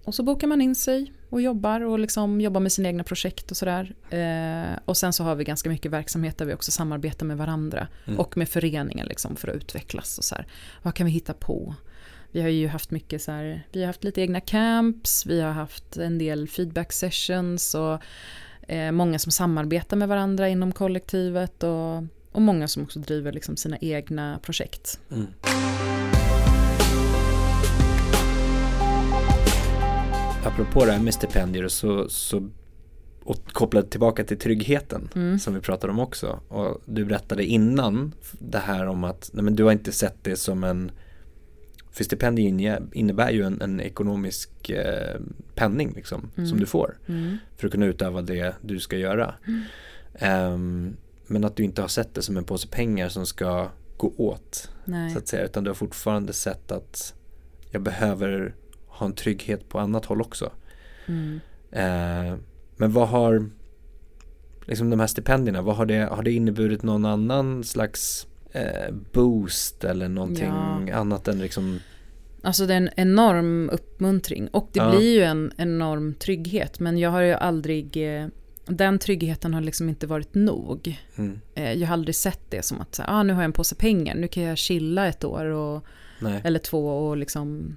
och 0.04 0.14
så 0.14 0.22
bokar 0.22 0.46
man 0.46 0.60
in 0.62 0.74
sig 0.74 1.12
och 1.30 1.40
jobbar 1.42 1.80
och 1.80 1.98
liksom 1.98 2.40
jobbar 2.40 2.60
med 2.60 2.72
sina 2.72 2.88
egna 2.88 3.04
projekt 3.04 3.50
och 3.50 3.56
sådär. 3.56 3.94
Eh, 4.10 4.78
och 4.84 4.96
sen 4.96 5.12
så 5.12 5.24
har 5.24 5.34
vi 5.34 5.44
ganska 5.44 5.68
mycket 5.70 5.92
verksamhet 5.92 6.38
där 6.38 6.44
vi 6.46 6.54
också 6.54 6.70
samarbetar 6.70 7.26
med 7.26 7.36
varandra 7.36 7.88
Mm. 8.06 8.18
och 8.20 8.36
med 8.36 8.48
föreningen 8.48 9.06
liksom 9.06 9.36
för 9.36 9.48
att 9.48 9.54
utvecklas 9.56 10.18
och 10.18 10.24
så 10.24 10.34
här. 10.34 10.46
Vad 10.82 10.94
kan 10.94 11.06
vi 11.06 11.12
hitta 11.12 11.32
på? 11.34 11.74
Vi 12.34 12.42
har 12.42 12.48
ju 12.48 12.68
haft 12.68 12.90
mycket 12.90 13.22
så 13.22 13.32
här, 13.32 13.66
vi 13.72 13.80
har 13.80 13.86
haft 13.86 14.04
lite 14.04 14.20
egna 14.20 14.40
camps, 14.40 15.26
vi 15.26 15.40
har 15.40 15.52
haft 15.52 15.96
en 15.96 16.18
del 16.18 16.48
feedback 16.48 16.92
sessions 16.92 17.74
och 17.74 17.98
eh, 18.68 18.92
många 18.92 19.18
som 19.18 19.32
samarbetar 19.32 19.96
med 19.96 20.08
varandra 20.08 20.48
inom 20.48 20.72
kollektivet 20.72 21.62
och, 21.62 21.96
och 22.32 22.42
många 22.42 22.68
som 22.68 22.82
också 22.82 22.98
driver 22.98 23.32
liksom 23.32 23.56
sina 23.56 23.78
egna 23.80 24.38
projekt. 24.42 25.00
Mm. 25.10 25.26
Apropå 30.44 30.84
det 30.84 30.92
här 30.92 31.02
med 31.02 31.14
stipendier 31.14 31.68
så, 31.68 32.08
så 32.08 32.48
och 33.24 33.44
kopplat 33.52 33.90
tillbaka 33.90 34.24
till 34.24 34.38
tryggheten 34.38 35.08
Mm. 35.14 35.38
som 35.38 35.54
vi 35.54 35.60
pratade 35.60 35.92
om 35.92 35.98
också. 35.98 36.40
Och 36.48 36.82
du 36.84 37.04
berättade 37.04 37.44
innan 37.44 38.12
det 38.32 38.58
här 38.58 38.86
om 38.86 39.04
att 39.04 39.30
nej 39.32 39.44
men 39.44 39.56
du 39.56 39.64
har 39.64 39.72
inte 39.72 39.92
sett 39.92 40.24
det 40.24 40.36
som 40.36 40.64
en 40.64 40.90
för 41.92 42.04
stipendier 42.04 42.48
inne- 42.48 42.88
innebär 42.92 43.30
ju 43.30 43.42
en, 43.42 43.60
en 43.62 43.80
ekonomisk 43.80 44.70
eh, 44.70 45.20
penning 45.54 45.92
liksom, 45.96 46.30
Mm. 46.36 46.48
som 46.48 46.60
du 46.60 46.66
får 46.66 46.98
Mm. 47.08 47.36
för 47.56 47.66
att 47.66 47.72
kunna 47.72 47.86
utöva 47.86 48.22
det 48.22 48.54
du 48.62 48.80
ska 48.80 48.96
göra. 48.96 49.34
Ehm, 50.14 50.96
men 51.26 51.44
att 51.44 51.56
du 51.56 51.62
inte 51.62 51.80
har 51.80 51.88
sett 51.88 52.14
det 52.14 52.22
som 52.22 52.36
en 52.36 52.44
påse 52.44 52.68
pengar 52.68 53.08
som 53.08 53.26
ska 53.26 53.68
gå 53.96 54.12
åt 54.16 54.70
Nej. 54.84 55.10
så 55.10 55.18
att 55.18 55.28
säga, 55.28 55.44
utan 55.44 55.64
du 55.64 55.70
har 55.70 55.74
fortfarande 55.74 56.32
sett 56.32 56.72
att 56.72 57.14
jag 57.70 57.82
behöver 57.82 58.54
ha 58.86 59.06
en 59.06 59.12
trygghet 59.14 59.68
på 59.68 59.78
annat 59.78 60.04
håll 60.04 60.20
också. 60.20 60.52
Mm. 61.06 61.40
Eh, 61.70 62.36
men 62.76 62.92
vad 62.92 63.08
har 63.08 63.50
liksom 64.66 64.90
de 64.90 65.00
här 65.00 65.06
stipendierna, 65.06 65.62
vad 65.62 65.76
har 65.76 65.86
det, 65.86 65.98
har 66.12 66.22
det 66.22 66.32
inneburit 66.32 66.82
någon 66.82 67.04
annan 67.04 67.64
slags 67.64 68.26
eh, 68.52 68.94
boost 69.12 69.84
eller 69.84 70.08
någonting 70.08 70.52
Ja. 70.88 70.94
annat 70.94 71.28
än 71.28 71.38
liksom 71.38 71.78
Alltså 72.44 72.66
det 72.66 72.72
är 72.74 72.76
en 72.76 72.90
enorm 72.96 73.70
uppmuntring 73.70 74.48
och 74.48 74.70
det 74.72 74.78
Ja. 74.80 74.90
blir 74.90 75.14
ju 75.14 75.22
en 75.22 75.52
enorm 75.56 76.14
trygghet 76.14 76.80
men 76.80 76.98
jag 76.98 77.10
har 77.10 77.20
ju 77.20 77.32
aldrig 77.32 78.16
eh, 78.16 78.26
den 78.66 78.98
tryggheten 78.98 79.54
har 79.54 79.60
liksom 79.60 79.88
inte 79.88 80.06
varit 80.06 80.34
nog. 80.34 81.00
mm, 81.16 81.40
Eh, 81.54 81.72
Jag 81.72 81.86
har 81.88 81.92
aldrig 81.92 82.14
sett 82.14 82.40
det 82.50 82.64
som 82.64 82.80
att 82.80 82.94
så 82.94 83.02
här, 83.02 83.10
ah, 83.12 83.22
nu 83.22 83.32
har 83.32 83.40
jag 83.42 83.44
en 83.44 83.52
påse 83.52 83.74
pengar, 83.74 84.14
nu 84.14 84.28
kan 84.28 84.42
jag 84.42 84.58
chilla 84.58 85.06
ett 85.06 85.24
år 85.24 85.44
och, 85.44 85.84
nej, 86.20 86.40
eller 86.44 86.58
två 86.58 86.88
och 87.08 87.16
liksom 87.16 87.76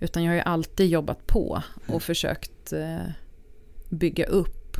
utan 0.00 0.24
jag 0.24 0.30
har 0.30 0.36
ju 0.36 0.40
alltid 0.42 0.86
jobbat 0.88 1.26
på 1.26 1.62
och 1.74 1.88
Mm. 1.88 2.00
försökt 2.00 2.72
eh, 2.72 2.98
bygga 3.88 4.26
upp. 4.26 4.76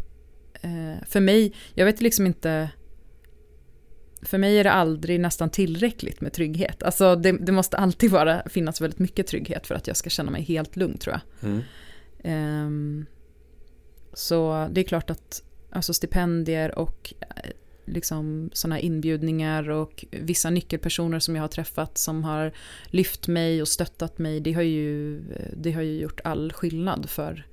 Eh, 0.62 1.04
för 1.08 1.20
mig, 1.20 1.52
jag 1.74 1.86
vet 1.86 2.00
liksom 2.00 2.26
inte 2.26 2.70
för 4.24 4.38
mig 4.38 4.58
är 4.58 4.64
det 4.64 4.72
aldrig 4.72 5.20
nästan 5.20 5.50
tillräckligt 5.50 6.20
med 6.20 6.32
trygghet. 6.32 6.82
Alltså 6.82 7.16
det, 7.16 7.32
det 7.32 7.52
måste 7.52 7.76
alltid 7.76 8.10
vara, 8.10 8.42
finnas 8.48 8.80
väldigt 8.80 8.98
mycket 8.98 9.26
trygghet 9.26 9.66
för 9.66 9.74
att 9.74 9.86
jag 9.86 9.96
ska 9.96 10.10
känna 10.10 10.30
mig 10.30 10.42
helt 10.42 10.76
lugn 10.76 10.98
tror 10.98 11.14
jag. 11.14 11.50
mm, 11.50 11.62
Ehm, 12.24 13.06
så 14.12 14.68
det 14.72 14.80
är 14.80 14.84
klart 14.84 15.10
att 15.10 15.42
alltså 15.70 15.94
stipendier 15.94 16.78
och 16.78 17.14
eh, 17.20 17.50
liksom 17.84 18.50
sådana 18.52 18.80
inbjudningar 18.80 19.70
och 19.70 20.04
vissa 20.10 20.50
nyckelpersoner 20.50 21.18
som 21.18 21.36
jag 21.36 21.42
har 21.42 21.48
träffat 21.48 21.98
som 21.98 22.24
har 22.24 22.52
lyft 22.86 23.28
mig 23.28 23.62
och 23.62 23.68
stöttat 23.68 24.18
mig, 24.18 24.40
det 24.40 24.52
har 24.52 24.62
ju, 24.62 25.20
det 25.56 25.72
har 25.72 25.82
ju 25.82 26.00
gjort 26.00 26.20
all 26.24 26.52
skillnad 26.52 27.10
för, 27.10 27.46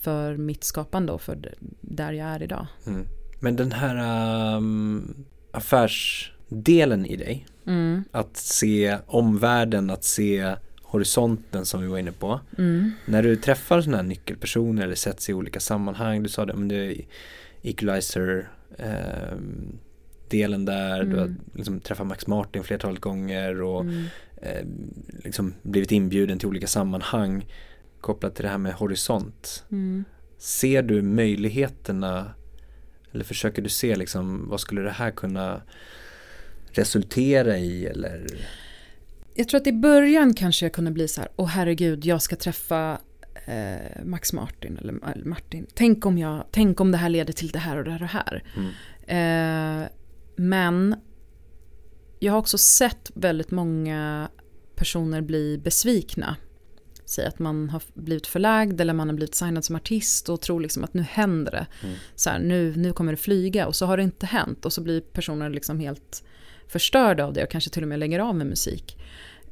för 0.00 0.36
mitt 0.36 0.64
skapande 0.64 1.12
och 1.12 1.22
för 1.22 1.54
där 1.80 2.12
jag 2.12 2.28
är 2.28 2.42
idag. 2.42 2.66
mm. 2.86 3.06
Men 3.40 3.56
den 3.56 3.72
här 3.72 4.56
um, 4.56 5.24
affärsdelen 5.56 7.06
i 7.06 7.16
dig, 7.16 7.46
Mm, 7.66 8.04
att 8.12 8.36
se 8.36 8.98
omvärlden, 9.06 9.90
att 9.90 10.04
se 10.04 10.54
horisonten 10.82 11.64
som 11.66 11.80
vi 11.82 11.86
var 11.86 11.98
inne 11.98 12.12
på. 12.12 12.40
mm, 12.58 12.90
När 13.06 13.22
du 13.22 13.36
träffar 13.36 13.80
sådana 13.80 13.96
här 13.96 14.04
nyckelpersoner 14.04 14.82
eller 14.82 14.94
sätts 14.94 15.28
i 15.30 15.34
olika 15.34 15.60
sammanhang, 15.60 16.22
du 16.22 16.28
sa 16.28 16.44
det, 16.46 16.54
men 16.54 16.70
är 16.70 17.04
equalizer 17.62 18.48
eh, 18.78 19.36
delen 20.28 20.64
där, 20.64 21.04
du 21.04 21.16
har 21.16 21.24
Mm. 21.24 21.40
liksom 21.54 21.80
träffat 21.80 22.06
Max 22.06 22.26
Martin 22.26 22.62
flertalet 22.64 23.00
gånger 23.00 23.62
och 23.62 23.80
mm. 23.80 24.04
eh, 24.42 24.64
liksom 25.24 25.54
blivit 25.62 25.92
inbjuden 25.92 26.38
till 26.38 26.48
olika 26.48 26.66
sammanhang 26.66 27.46
kopplat 28.00 28.34
till 28.34 28.44
det 28.44 28.50
här 28.50 28.58
med 28.58 28.72
horisont. 28.72 29.64
Mm. 29.70 30.04
Ser 30.38 30.82
du 30.82 31.02
möjligheterna 31.02 32.30
eller 33.16 33.24
försöker 33.24 33.62
du 33.62 33.68
se 33.68 33.96
liksom 33.96 34.48
vad 34.48 34.60
skulle 34.60 34.80
det 34.80 34.90
här 34.90 35.10
kunna 35.10 35.62
resultera 36.72 37.58
i 37.58 37.86
eller 37.86 38.26
Jag 39.34 39.48
tror 39.48 39.60
att 39.60 39.66
i 39.66 39.72
början 39.72 40.34
kanske 40.34 40.64
jag 40.64 40.72
kunde 40.72 40.90
bli 40.90 41.08
så 41.08 41.20
här, 41.20 41.30
åh 41.36 41.46
herregud, 41.46 42.04
jag 42.04 42.22
ska 42.22 42.36
träffa 42.36 42.98
eh, 43.46 44.04
Max 44.04 44.32
Martin 44.32 44.78
eller 44.78 45.12
eller 45.12 45.24
Martin. 45.24 45.66
Tänk 45.74 46.06
om, 46.06 46.18
jag, 46.18 46.44
tänk 46.50 46.80
om 46.80 46.92
det 46.92 46.98
här 46.98 47.08
leder 47.08 47.32
till 47.32 47.48
det 47.48 47.58
här 47.58 47.76
och 47.76 47.84
det 47.84 47.90
här 47.90 48.02
och 48.02 48.08
det 48.08 48.12
här. 48.12 48.44
mm, 48.56 48.70
Eh, 49.06 49.88
men 50.36 50.96
jag 52.18 52.32
har 52.32 52.38
också 52.38 52.58
sett 52.58 53.10
väldigt 53.14 53.50
många 53.50 54.28
personer 54.76 55.20
bli 55.20 55.58
besvikna. 55.58 56.36
Säg 57.06 57.26
att 57.26 57.38
man 57.38 57.70
har 57.70 57.82
blivit 57.94 58.26
förlagd 58.26 58.80
eller 58.80 58.92
man 58.92 59.08
har 59.08 59.16
blivit 59.16 59.34
signad 59.34 59.64
som 59.64 59.76
artist 59.76 60.28
och 60.28 60.40
tror 60.40 60.60
liksom 60.60 60.84
att 60.84 60.94
nu 60.94 61.02
händer 61.02 61.52
det. 61.52 61.66
Mm. 61.82 61.96
Så 62.14 62.30
här, 62.30 62.38
nu, 62.38 62.76
nu 62.76 62.92
kommer 62.92 63.12
det 63.12 63.16
flyga 63.16 63.66
och 63.66 63.76
så 63.76 63.86
har 63.86 63.96
det 63.96 64.02
inte 64.02 64.26
hänt 64.26 64.64
och 64.64 64.72
så 64.72 64.80
blir 64.80 65.00
personer 65.00 65.50
liksom 65.50 65.80
helt 65.80 66.22
förstörda 66.68 67.24
av 67.24 67.32
det 67.32 67.42
och 67.42 67.50
kanske 67.50 67.70
till 67.70 67.82
och 67.82 67.88
med 67.88 67.98
lägger 67.98 68.18
av 68.18 68.34
med 68.34 68.46
musik. 68.46 68.98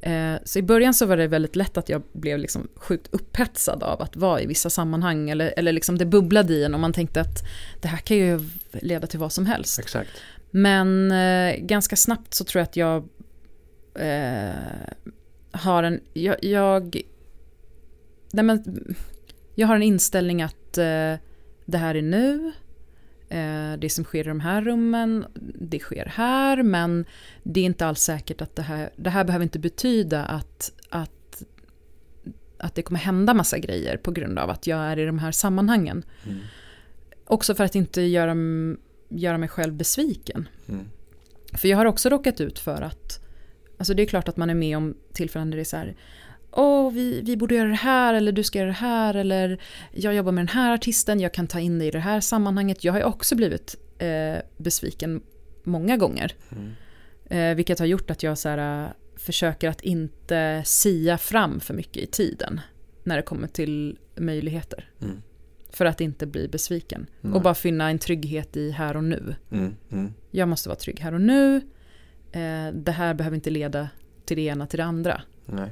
Eh, 0.01 0.35
så 0.43 0.59
i 0.59 0.61
början 0.61 0.93
så 0.93 1.05
var 1.05 1.17
det 1.17 1.27
väldigt 1.27 1.55
lätt 1.55 1.77
att 1.77 1.89
jag 1.89 2.01
blev 2.11 2.39
liksom 2.39 2.67
sjukt 2.75 3.07
upphetsad 3.11 3.83
av 3.83 4.01
att 4.01 4.15
vara 4.15 4.41
i 4.41 4.45
vissa 4.45 4.69
sammanhang 4.69 5.29
eller, 5.29 5.53
eller 5.57 5.71
liksom 5.71 5.97
det 5.97 6.05
bubblade 6.05 6.53
i 6.53 6.63
en 6.63 6.73
och 6.73 6.79
man 6.79 6.93
tänkte 6.93 7.21
att 7.21 7.43
det 7.81 7.87
här 7.87 7.97
kan 7.97 8.17
ju 8.17 8.39
leda 8.71 9.07
till 9.07 9.19
vad 9.19 9.31
som 9.31 9.45
helst. 9.45 9.79
exakt. 9.79 10.09
Men 10.51 11.11
eh, 11.11 11.55
ganska 11.59 11.95
snabbt 11.95 12.33
så 12.33 12.43
tror 12.43 12.59
jag 12.59 12.63
att 12.63 12.75
jag 12.77 13.09
eh, 13.95 14.55
har 15.51 15.83
en... 15.83 15.99
Jag, 16.13 16.43
jag, 16.43 17.01
nej 18.35 18.43
men, 18.43 18.95
jag 19.55 19.67
har 19.67 19.75
en 19.75 19.83
inställning 19.83 20.41
att 20.41 20.77
eh, 20.77 21.15
det 21.65 21.77
här 21.77 21.95
är 21.95 22.01
nu. 22.01 22.51
Eh, 23.29 23.79
det 23.79 23.89
som 23.89 24.03
sker 24.03 24.19
i 24.19 24.27
de 24.27 24.39
här 24.39 24.61
rummen, 24.61 25.25
det 25.59 25.79
sker 25.79 26.05
här. 26.05 26.63
Men 26.63 27.05
det 27.43 27.59
är 27.59 27.65
inte 27.65 27.85
alls 27.85 27.99
säkert 27.99 28.41
att 28.41 28.55
det 28.55 28.61
här... 28.61 28.89
Det 28.95 29.09
här 29.09 29.23
behöver 29.23 29.43
inte 29.43 29.59
betyda 29.59 30.25
att, 30.25 30.71
att 30.89 31.11
att 32.57 32.75
det 32.75 32.81
kommer 32.81 32.99
hända 32.99 33.33
massa 33.33 33.59
grejer 33.59 33.97
på 33.97 34.11
grund 34.11 34.39
av 34.39 34.49
att 34.49 34.67
jag 34.67 34.79
är 34.79 34.99
i 34.99 35.05
de 35.05 35.19
här 35.19 35.31
sammanhangen. 35.31 36.03
Mm. 36.25 36.39
Också 37.25 37.55
för 37.55 37.63
att 37.63 37.75
inte 37.75 38.01
göra, 38.01 38.35
göra 39.09 39.37
mig 39.37 39.49
själv 39.49 39.73
besviken. 39.73 40.49
Mm. 40.69 40.85
För 41.53 41.67
jag 41.67 41.77
har 41.77 41.85
också 41.85 42.09
råkat 42.09 42.41
ut 42.41 42.59
för 42.59 42.81
att, 42.81 43.19
alltså 43.77 43.93
det 43.93 44.03
är 44.03 44.07
klart 44.07 44.27
att 44.27 44.37
man 44.37 44.49
är 44.49 44.55
med 44.55 44.77
om 44.77 44.97
tillfällen 45.13 45.49
där 45.49 45.55
det 45.57 45.61
är 45.61 45.65
så 45.65 45.77
här, 45.77 45.95
åh 46.55 46.91
vi, 46.91 47.21
vi 47.21 47.37
borde 47.37 47.55
göra 47.55 47.69
det 47.69 47.75
här 47.75 48.13
eller 48.13 48.31
du 48.31 48.43
ska 48.43 48.59
göra 48.59 48.67
det 48.67 48.73
här 48.73 49.13
eller 49.13 49.61
jag 49.91 50.13
jobbar 50.13 50.31
med 50.31 50.41
den 50.41 50.55
här 50.55 50.73
artisten, 50.73 51.19
jag 51.19 51.33
kan 51.33 51.47
ta 51.47 51.59
in 51.59 51.79
dig 51.79 51.87
i 51.87 51.91
det 51.91 51.99
här 51.99 52.21
sammanhanget. 52.21 52.83
Jag 52.83 52.93
har 52.93 52.99
ju 52.99 53.05
också 53.05 53.35
blivit 53.35 53.75
eh, 53.97 54.37
besviken 54.57 55.21
många 55.63 55.97
gånger. 55.97 56.33
Mm. 56.51 56.71
Eh, 57.29 57.55
vilket 57.55 57.79
har 57.79 57.85
gjort 57.85 58.11
att 58.11 58.23
jag 58.23 58.37
så 58.37 58.49
här, 58.49 58.83
eh, 58.83 58.89
försöker 59.15 59.69
att 59.69 59.81
inte 59.81 60.61
sia 60.65 61.17
fram 61.17 61.59
för 61.59 61.73
mycket 61.73 62.03
i 62.03 62.05
tiden 62.05 62.61
när 63.03 63.15
det 63.15 63.21
kommer 63.21 63.47
till 63.47 63.97
möjligheter. 64.15 64.89
Mm. 65.01 65.21
För 65.69 65.85
att 65.85 66.01
inte 66.01 66.25
bli 66.25 66.47
besviken. 66.47 67.07
Nej. 67.21 67.33
Och 67.33 67.41
bara 67.41 67.55
finna 67.55 67.89
en 67.89 67.99
trygghet 67.99 68.57
i 68.57 68.71
här 68.71 68.97
och 68.97 69.03
nu. 69.03 69.35
Mm. 69.51 69.75
Mm. 69.91 70.13
Jag 70.31 70.47
måste 70.47 70.69
vara 70.69 70.79
trygg 70.79 70.99
här 70.99 71.13
och 71.13 71.21
nu. 71.21 71.55
Eh, 72.31 72.67
det 72.73 72.91
här 72.91 73.13
behöver 73.13 73.35
inte 73.35 73.49
leda 73.49 73.89
till 74.25 74.37
det 74.37 74.43
ena 74.43 74.67
till 74.67 74.77
det 74.77 74.83
andra. 74.83 75.21
Nej. 75.45 75.69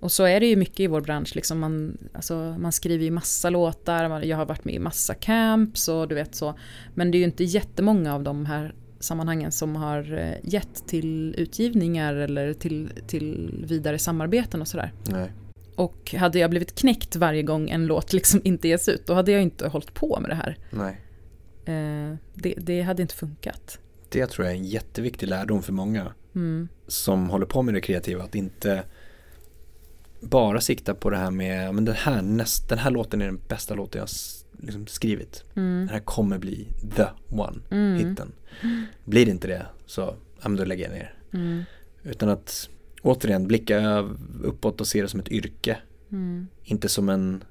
Och 0.00 0.12
så 0.12 0.24
är 0.24 0.40
det 0.40 0.46
ju 0.46 0.56
mycket 0.56 0.80
i 0.80 0.86
vår 0.86 1.00
bransch. 1.00 1.32
Liksom 1.36 1.58
man, 1.58 1.98
alltså, 2.14 2.56
man 2.58 2.72
skriver 2.72 3.04
ju 3.04 3.10
massa 3.10 3.50
låtar, 3.50 4.08
man- 4.08 4.28
jag 4.28 4.36
har 4.36 4.46
varit 4.46 4.64
med 4.64 4.74
i 4.74 4.78
massa 4.78 5.14
camps 5.14 5.88
och 5.88 6.08
du 6.08 6.14
vet 6.14 6.34
så. 6.34 6.54
Men 6.94 7.10
det 7.10 7.16
är 7.16 7.20
ju 7.20 7.24
inte 7.24 7.44
jättemånga 7.44 8.14
av 8.14 8.22
de 8.22 8.46
här 8.46 8.74
sammanhangen 9.00 9.52
som 9.52 9.76
har 9.76 10.18
eh, 10.18 10.34
gett 10.52 10.86
till 10.88 11.34
utgivningar 11.38 12.14
eller 12.14 12.52
till, 12.52 12.90
till 13.06 13.64
vidare 13.68 13.98
samarbeten 13.98 14.60
och 14.60 14.68
sådär. 14.68 14.92
Nej. 15.10 15.32
Och 15.74 16.14
hade 16.18 16.38
jag 16.38 16.50
blivit 16.50 16.74
knäckt 16.74 17.16
varje 17.16 17.42
gång 17.42 17.70
en 17.70 17.86
låt 17.86 18.12
liksom 18.12 18.40
inte 18.44 18.68
ges 18.68 18.88
ut, 18.88 19.06
då 19.06 19.14
hade 19.14 19.32
jag 19.32 19.42
inte 19.42 19.68
hållit 19.68 19.94
på 19.94 20.18
med 20.20 20.30
det 20.30 20.34
här. 20.34 20.56
Nej. 20.70 21.00
Eh, 21.64 22.16
det, 22.34 22.54
det 22.58 22.82
hade 22.82 23.02
inte 23.02 23.14
funkat. 23.14 23.78
Det 24.08 24.26
tror 24.26 24.46
jag 24.46 24.54
är 24.54 24.58
en 24.58 24.64
jätteviktig 24.64 25.26
lärdom 25.28 25.62
för 25.62 25.72
många 25.72 26.12
Mm. 26.34 26.68
som 26.86 27.30
håller 27.30 27.46
på 27.46 27.62
med 27.62 27.74
det 27.74 27.80
kreativa. 27.80 28.22
Att 28.24 28.34
inte 28.34 28.82
bara 30.20 30.60
sikta 30.60 30.94
på 30.94 31.10
det 31.10 31.16
här 31.16 31.30
med, 31.30 31.74
men 31.74 31.84
den 31.84 31.94
här, 31.94 32.22
näst, 32.22 32.68
den 32.68 32.78
här 32.78 32.90
låten 32.90 33.22
är 33.22 33.26
den 33.26 33.40
bästa 33.48 33.74
låten 33.74 33.98
jag 33.98 34.08
liksom 34.64 34.86
skrivit. 34.86 35.44
Mm. 35.54 35.78
Den 35.78 35.88
här 35.88 36.00
kommer 36.00 36.38
bli 36.38 36.68
the 36.96 37.06
one, 37.28 37.58
Mm. 37.70 37.96
hitten. 38.08 38.32
Blir 39.04 39.24
det 39.26 39.30
inte 39.30 39.48
det 39.48 39.66
så, 39.86 40.14
ja 40.42 40.48
då 40.48 40.64
lägger 40.64 40.84
jag 40.84 40.92
ner. 40.92 41.14
Mm. 41.32 41.62
Utan 42.02 42.28
att 42.28 42.68
återigen 43.02 43.46
blicka 43.46 44.08
uppåt 44.42 44.80
och 44.80 44.86
se 44.86 45.02
det 45.02 45.08
som 45.08 45.20
ett 45.20 45.28
yrke. 45.28 45.78
Mm. 46.12 46.46
Inte 46.64 46.88
som 46.88 47.08
en, 47.08 47.44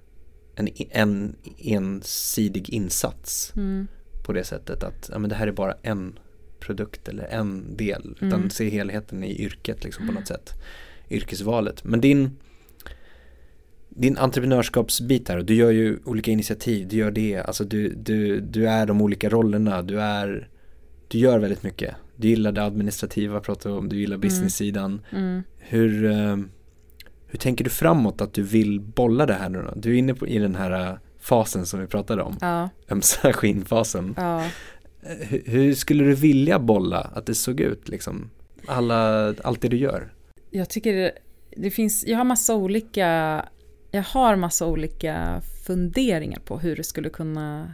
en, 0.55 0.69
en 0.91 1.35
ensidig 1.57 2.69
insats 2.69 3.53
Mm. 3.55 3.87
på 4.25 4.33
det 4.33 4.43
sättet 4.43 4.83
att 4.83 5.09
ja, 5.13 5.19
men 5.19 5.29
det 5.29 5.35
här 5.35 5.47
är 5.47 5.51
bara 5.51 5.75
en 5.81 6.19
produkt 6.59 7.07
eller 7.07 7.23
en 7.23 7.77
del. 7.77 8.15
Utan 8.17 8.33
Mm. 8.33 8.49
se 8.49 8.69
helheten 8.69 9.23
i 9.23 9.41
yrket 9.41 9.83
liksom 9.83 10.07
på 10.07 10.13
något 10.13 10.27
sätt. 10.27 10.53
Yrkesvalet. 11.09 11.83
Men 11.83 12.01
din, 12.01 12.37
din 13.97 14.17
entreprenörskapsbit 14.17 15.29
här, 15.29 15.37
och 15.37 15.45
du 15.45 15.53
gör 15.55 15.71
ju 15.71 15.99
olika 16.05 16.31
initiativ, 16.31 16.87
du 16.87 16.95
gör 16.95 17.11
det, 17.11 17.37
alltså 17.37 17.63
du, 17.63 17.93
du, 17.93 18.39
du 18.39 18.67
är 18.69 18.85
de 18.85 19.01
olika 19.01 19.29
rollerna, 19.29 19.81
du 19.81 20.01
är, 20.01 20.49
du 21.07 21.17
gör 21.17 21.39
väldigt 21.39 21.63
mycket. 21.63 21.95
Du 22.15 22.27
gillar 22.27 22.51
det 22.51 22.63
administrativa, 22.63 23.39
pratar 23.39 23.69
om, 23.69 23.89
du 23.89 23.99
gillar 23.99 24.17
business-sidan. 24.17 25.01
Mm. 25.11 25.43
Hur, 25.57 26.05
eh, 26.05 26.37
hur 27.27 27.39
tänker 27.39 27.63
du 27.63 27.69
framåt 27.69 28.21
att 28.21 28.33
du 28.33 28.43
vill 28.43 28.79
bolla 28.81 29.25
det 29.25 29.33
här 29.33 29.49
nu 29.49 29.61
då? 29.61 29.73
Du 29.75 29.93
är 29.93 29.97
inne 29.97 30.13
på, 30.13 30.27
i 30.27 30.37
den 30.37 30.55
här 30.55 30.89
eh, 30.91 30.97
fasen 31.19 31.65
som 31.65 31.79
vi 31.79 31.87
pratade 31.87 32.21
om, 32.23 32.37
Ja, 32.41 32.69
ömsa 32.91 33.33
skinnfasen. 33.33 34.13
ja. 34.17 34.43
Eh, 35.03 35.27
Hur, 35.27 35.41
hur 35.45 35.73
skulle 35.73 36.03
du 36.03 36.13
vilja 36.15 36.59
bolla 36.59 36.99
att 36.99 37.25
det 37.25 37.35
såg 37.35 37.59
ut 37.59 37.89
liksom? 37.89 38.29
Alla, 38.67 39.27
allt 39.43 39.61
det 39.61 39.67
du 39.67 39.77
gör? 39.77 40.13
Jag 40.51 40.69
tycker 40.69 40.93
det, 40.93 41.11
det 41.57 41.71
finns, 41.71 42.05
jag 42.07 42.17
har 42.17 42.23
massa 42.23 42.55
olika, 42.55 43.45
jag 43.91 44.03
har 44.03 44.35
massa 44.35 44.65
olika 44.65 45.41
funderingar 45.65 46.39
på 46.39 46.59
hur 46.59 46.75
det 46.75 46.83
skulle 46.83 47.09
kunna, 47.09 47.73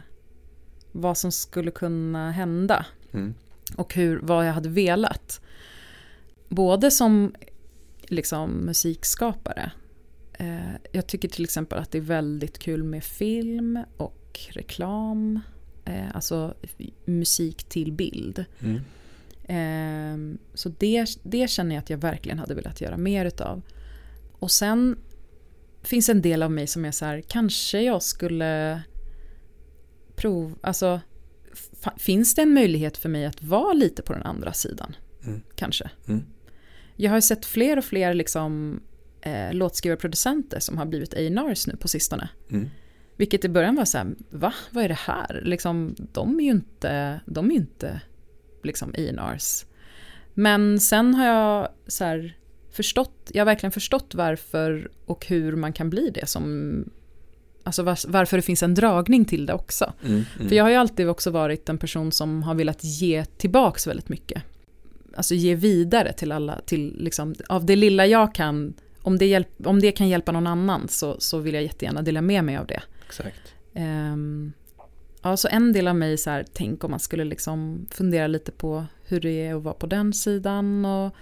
vad 0.92 1.18
som 1.18 1.32
skulle 1.32 1.70
kunna 1.70 2.30
hända 2.30 2.86
Mm. 3.12 3.34
och 3.76 3.94
hur, 3.94 4.20
vad 4.22 4.48
jag 4.48 4.52
hade 4.52 4.68
velat. 4.68 5.40
Både 6.48 6.90
som 6.90 7.34
liksom 8.02 8.50
musikskapare. 8.50 9.72
Eh, 10.38 10.74
jag 10.92 11.06
tycker 11.06 11.28
till 11.28 11.44
exempel 11.44 11.78
att 11.78 11.90
det 11.90 11.98
är 11.98 12.02
väldigt 12.02 12.58
kul 12.58 12.84
med 12.84 13.04
film 13.04 13.78
och 13.96 14.40
reklam. 14.50 15.40
Eh, 15.84 16.14
alltså 16.14 16.54
musik 17.04 17.64
till 17.64 17.92
bild. 17.92 18.44
Mm. 18.60 18.80
Ehm, 19.48 20.38
så 20.54 20.68
det, 20.68 21.06
det 21.22 21.50
känner 21.50 21.74
jag 21.74 21.82
att 21.82 21.90
jag 21.90 21.98
verkligen 21.98 22.38
hade 22.38 22.54
velat 22.54 22.80
göra 22.80 22.96
mer 22.96 23.24
utav. 23.24 23.62
Och 24.38 24.50
sen 24.50 24.96
finns 25.84 26.08
en 26.08 26.22
del 26.22 26.42
av 26.42 26.50
mig 26.50 26.66
som 26.66 26.84
är 26.84 26.90
så 26.90 27.04
här, 27.04 27.20
kanske 27.20 27.80
jag 27.80 28.02
skulle 28.02 28.82
prova, 30.16 30.56
alltså 30.60 31.00
finns 31.96 32.34
det 32.34 32.42
en 32.42 32.54
möjlighet 32.54 32.96
för 32.96 33.08
mig 33.08 33.26
att 33.26 33.42
vara 33.42 33.72
lite 33.72 34.02
på 34.02 34.12
den 34.12 34.22
andra 34.22 34.52
sidan? 34.52 34.96
Mm. 35.24 35.42
Kanske. 35.56 35.90
Mm. 36.08 36.22
Jag 36.96 37.10
har 37.10 37.20
sett 37.20 37.46
fler 37.46 37.76
och 37.76 37.84
fler 37.84 38.14
liksom, 38.14 38.80
eh, 39.20 39.52
låtskrivarproducenter 39.52 40.60
som 40.60 40.78
har 40.78 40.86
blivit 40.86 41.14
A&Rs 41.14 41.66
nu 41.66 41.76
på 41.76 41.88
sistone. 41.88 42.28
Mm. 42.50 42.68
Vilket 43.16 43.44
i 43.44 43.48
början 43.48 43.76
var 43.76 43.84
så 43.84 43.98
här, 43.98 44.14
va? 44.30 44.52
Vad 44.70 44.84
är 44.84 44.88
det 44.88 44.98
här? 44.98 45.42
Liksom, 45.44 45.94
de 45.98 46.40
är 46.40 46.44
ju 46.44 46.50
inte, 46.50 47.20
de 47.26 47.50
är 47.50 47.54
inte 47.54 48.00
liksom 48.62 48.94
A&Rs. 48.98 49.64
Men 50.34 50.80
sen 50.80 51.14
har 51.14 51.26
jag 51.26 51.68
så 51.86 52.04
här 52.04 52.36
förstått, 52.74 53.30
jag 53.34 53.40
har 53.40 53.46
verkligen 53.46 53.72
förstått 53.72 54.14
varför 54.14 54.90
och 55.06 55.26
hur 55.26 55.56
man 55.56 55.72
kan 55.72 55.90
bli 55.90 56.10
det 56.10 56.26
som, 56.26 56.84
alltså 57.62 57.82
var, 57.82 58.10
varför 58.10 58.36
det 58.36 58.42
finns 58.42 58.62
en 58.62 58.74
dragning 58.74 59.24
till 59.24 59.46
det 59.46 59.52
också. 59.52 59.92
Mm. 60.02 60.24
Mm. 60.36 60.48
För 60.48 60.56
jag 60.56 60.64
har 60.64 60.70
ju 60.70 60.76
alltid 60.76 61.08
också 61.08 61.30
varit 61.30 61.68
en 61.68 61.78
person 61.78 62.12
som 62.12 62.42
har 62.42 62.54
velat 62.54 62.84
ge 62.84 63.24
tillbaks 63.24 63.86
väldigt 63.86 64.08
mycket. 64.08 64.42
Alltså 65.16 65.34
ge 65.34 65.54
vidare 65.54 66.12
till 66.12 66.32
alla, 66.32 66.60
till 66.66 66.96
liksom, 66.98 67.34
av 67.48 67.66
det 67.66 67.76
lilla 67.76 68.06
jag 68.06 68.34
kan, 68.34 68.74
om 69.02 69.18
det, 69.18 69.26
hjälp, 69.26 69.48
om 69.64 69.80
det 69.80 69.92
kan 69.92 70.08
hjälpa 70.08 70.32
någon 70.32 70.46
annan 70.46 70.88
så, 70.88 71.16
så 71.18 71.38
vill 71.38 71.54
jag 71.54 71.62
jättegärna 71.62 72.02
dela 72.02 72.22
med 72.22 72.44
mig 72.44 72.56
av 72.56 72.66
det. 72.66 72.82
Exakt. 73.06 73.54
Um, 73.74 74.52
ja, 75.22 75.36
så 75.36 75.48
en 75.48 75.72
del 75.72 75.88
av 75.88 75.96
mig 75.96 76.18
så 76.18 76.30
här, 76.30 76.44
tänk 76.52 76.84
om 76.84 76.90
man 76.90 77.00
skulle 77.00 77.24
liksom 77.24 77.86
fundera 77.90 78.26
lite 78.26 78.52
på 78.52 78.86
hur 79.04 79.20
det 79.20 79.46
är 79.46 79.54
att 79.54 79.62
vara 79.62 79.74
på 79.74 79.86
den 79.86 80.12
sidan. 80.12 80.84
Och, 80.84 81.14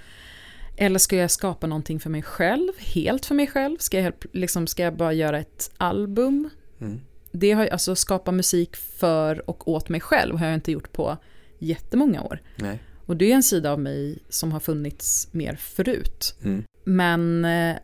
eller 0.77 0.99
ska 0.99 1.17
jag 1.17 1.31
skapa 1.31 1.67
någonting 1.67 2.01
för 2.01 2.11
mig 2.11 2.23
själv, 2.23 2.73
helt 2.79 3.27
för 3.27 3.35
mig 3.35 3.47
själv? 3.47 3.77
Ska 3.79 4.01
jag, 4.01 4.13
liksom, 4.33 4.67
ska 4.67 4.83
jag 4.83 4.97
bara 4.97 5.13
göra 5.13 5.39
ett 5.39 5.71
album? 5.77 6.51
Mm. 6.81 7.01
Det 7.33 7.53
har 7.53 7.63
jag, 7.63 7.73
alltså 7.73 7.95
skapa 7.95 8.33
musik 8.33 8.77
för 8.77 9.51
och 9.51 9.69
åt 9.69 9.89
mig 9.89 10.01
själv 10.01 10.37
har 10.37 10.47
jag 10.47 10.55
inte 10.55 10.73
gjort 10.73 10.93
på 10.93 11.17
jättemånga 11.59 12.23
år. 12.23 12.43
Nej. 12.57 12.83
Och 13.07 13.17
det 13.17 13.31
är 13.31 13.35
en 13.35 13.43
sida 13.43 13.73
av 13.73 13.81
mig 13.81 14.19
som 14.29 14.53
har 14.53 14.61
funnits 14.61 15.29
mer 15.33 15.57
förut. 15.57 16.35
Mm. 16.45 16.65
Men 16.85 17.45
eh, 17.45 17.77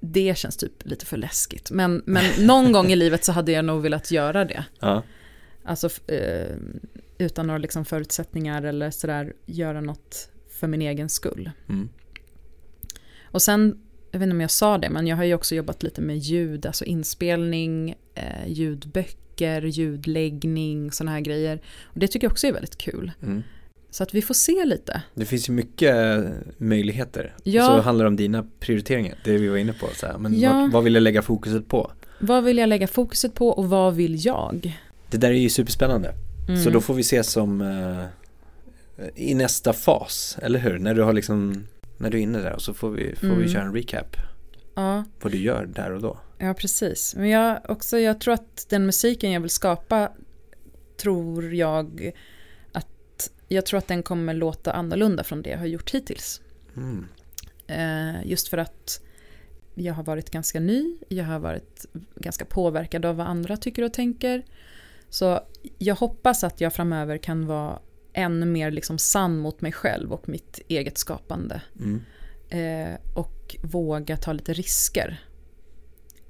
det 0.00 0.38
känns 0.38 0.56
typ 0.56 0.72
lite 0.84 1.06
för 1.06 1.16
läskigt. 1.16 1.70
Men, 1.70 2.02
men 2.06 2.46
någon 2.46 2.72
gång 2.72 2.86
i 2.92 2.96
livet 2.96 3.24
så 3.24 3.32
hade 3.32 3.52
jag 3.52 3.64
nog 3.64 3.82
velat 3.82 4.10
göra 4.10 4.44
det. 4.44 4.64
Ja. 4.80 5.02
Alltså 5.64 5.88
eh, 6.12 6.56
utan 7.18 7.46
några 7.46 7.58
liksom 7.58 7.84
förutsättningar 7.84 8.62
eller 8.62 8.90
sådär 8.90 9.32
göra 9.46 9.80
något 9.80 10.28
för 10.60 10.66
min 10.66 10.82
egen 10.82 11.08
skull. 11.08 11.50
Mm. 11.68 11.88
Och 13.34 13.42
sen, 13.42 13.78
jag 14.10 14.18
vet 14.18 14.26
inte 14.26 14.34
om 14.34 14.40
jag 14.40 14.50
sa 14.50 14.78
det, 14.78 14.90
men 14.90 15.06
jag 15.06 15.16
har 15.16 15.24
ju 15.24 15.34
också 15.34 15.54
jobbat 15.54 15.82
lite 15.82 16.00
med 16.00 16.18
ljud, 16.18 16.66
alltså 16.66 16.84
inspelning, 16.84 17.94
eh, 18.14 18.46
ljudböcker, 18.46 19.62
ljudläggning, 19.62 20.92
sådana 20.92 21.10
här 21.10 21.20
grejer. 21.20 21.60
Och 21.82 21.98
det 21.98 22.08
tycker 22.08 22.24
jag 22.24 22.32
också 22.32 22.46
är 22.46 22.52
väldigt 22.52 22.78
kul. 22.78 23.12
Mm. 23.22 23.42
Så 23.90 24.02
att 24.02 24.14
vi 24.14 24.22
får 24.22 24.34
se 24.34 24.64
lite. 24.64 25.02
Det 25.14 25.24
finns 25.24 25.48
ju 25.48 25.52
mycket 25.52 26.24
möjligheter. 26.58 27.34
Ja. 27.42 27.70
Och 27.70 27.76
så 27.76 27.82
handlar 27.82 28.04
det 28.04 28.08
om 28.08 28.16
dina 28.16 28.46
prioriteringar, 28.60 29.18
det 29.24 29.38
vi 29.38 29.48
var 29.48 29.56
inne 29.56 29.72
på. 29.72 29.86
Så 29.94 30.06
här. 30.06 30.18
Men 30.18 30.40
Ja. 30.40 30.52
vad, 30.52 30.72
vad 30.72 30.84
vill 30.84 30.94
jag 30.94 31.02
lägga 31.02 31.22
fokuset 31.22 31.68
på? 31.68 31.90
Vad 32.20 32.44
vill 32.44 32.58
jag 32.58 32.68
lägga 32.68 32.86
fokuset 32.86 33.34
på 33.34 33.48
och 33.48 33.68
vad 33.68 33.94
vill 33.94 34.26
jag? 34.26 34.78
Det 35.10 35.16
där 35.18 35.30
är 35.30 35.34
ju 35.34 35.48
superspännande. 35.48 36.14
Mm. 36.48 36.64
Så 36.64 36.70
då 36.70 36.80
får 36.80 36.94
vi 36.94 37.02
se 37.02 37.24
som 37.24 37.60
eh, 37.60 38.04
i 39.14 39.34
nästa 39.34 39.72
fas, 39.72 40.38
eller 40.42 40.58
hur? 40.58 40.78
När 40.78 40.94
du 40.94 41.02
har 41.02 41.12
liksom, 41.12 41.66
när 42.04 42.10
du 42.10 42.18
är 42.18 42.22
inne 42.22 42.38
där 42.38 42.52
och 42.52 42.62
så 42.62 42.74
får 42.74 42.90
vi, 42.90 43.16
får 43.16 43.26
vi 43.26 43.32
Mm. 43.34 43.48
köra 43.48 43.62
en 43.62 43.74
recap. 43.74 44.16
Ja, 44.74 45.04
Vad 45.22 45.32
du 45.32 45.38
gör 45.38 45.66
där 45.66 45.90
och 45.92 46.00
då. 46.02 46.18
ja 46.38 46.54
precis. 46.54 47.14
Men 47.16 47.28
jag, 47.28 47.60
också, 47.68 47.98
jag 47.98 48.20
tror 48.20 48.34
att 48.34 48.66
den 48.70 48.86
musiken 48.86 49.32
jag 49.32 49.40
vill 49.40 49.50
skapa 49.50 50.12
tror 50.96 51.54
jag 51.54 52.12
att 52.72 53.30
jag 53.48 53.66
tror 53.66 53.78
att 53.78 53.88
den 53.88 54.02
kommer 54.02 54.34
låta 54.34 54.72
annorlunda 54.72 55.24
från 55.24 55.42
det 55.42 55.50
jag 55.50 55.58
har 55.58 55.66
gjort 55.66 55.90
hittills. 55.90 56.40
Mm. 56.76 57.06
Eh, 57.66 58.26
just 58.26 58.48
för 58.48 58.58
att 58.58 59.00
jag 59.74 59.94
har 59.94 60.02
varit 60.02 60.30
ganska 60.30 60.60
ny, 60.60 60.96
jag 61.08 61.24
har 61.24 61.38
varit 61.38 61.86
ganska 62.14 62.44
påverkad 62.44 63.04
av 63.04 63.16
vad 63.16 63.26
andra 63.26 63.56
tycker 63.56 63.82
och 63.82 63.92
tänker. 63.92 64.44
Så 65.08 65.40
jag 65.78 65.94
hoppas 65.94 66.44
att 66.44 66.60
jag 66.60 66.72
framöver 66.72 67.18
kan 67.18 67.46
vara 67.46 67.78
ännu 68.14 68.46
mer 68.46 68.70
liksom 68.70 68.98
sann 68.98 69.38
mot 69.38 69.60
mig 69.60 69.72
själv 69.72 70.12
och 70.12 70.28
mitt 70.28 70.60
eget 70.68 70.98
skapande. 70.98 71.62
Mm. 71.78 72.02
Eh, 72.48 72.98
och 73.14 73.56
våga 73.62 74.16
ta 74.16 74.32
lite 74.32 74.52
risker 74.52 75.24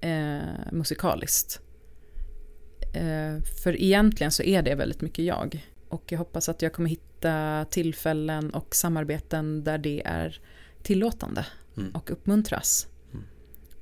eh, 0.00 0.72
musikaliskt. 0.72 1.60
Eh, 2.94 3.42
för 3.62 3.82
egentligen 3.82 4.30
så 4.30 4.42
är 4.42 4.62
det 4.62 4.74
väldigt 4.74 5.00
mycket 5.00 5.24
jag. 5.24 5.66
Och 5.88 6.12
jag 6.12 6.18
hoppas 6.18 6.48
att 6.48 6.62
jag 6.62 6.72
kommer 6.72 6.90
hitta 6.90 7.66
tillfällen 7.70 8.50
och 8.50 8.74
samarbeten 8.74 9.64
där 9.64 9.78
det 9.78 10.02
är 10.04 10.40
tillåtande 10.82 11.46
Mm. 11.76 11.90
och 11.90 12.10
uppmuntras. 12.10 12.86
Mm. 13.12 13.24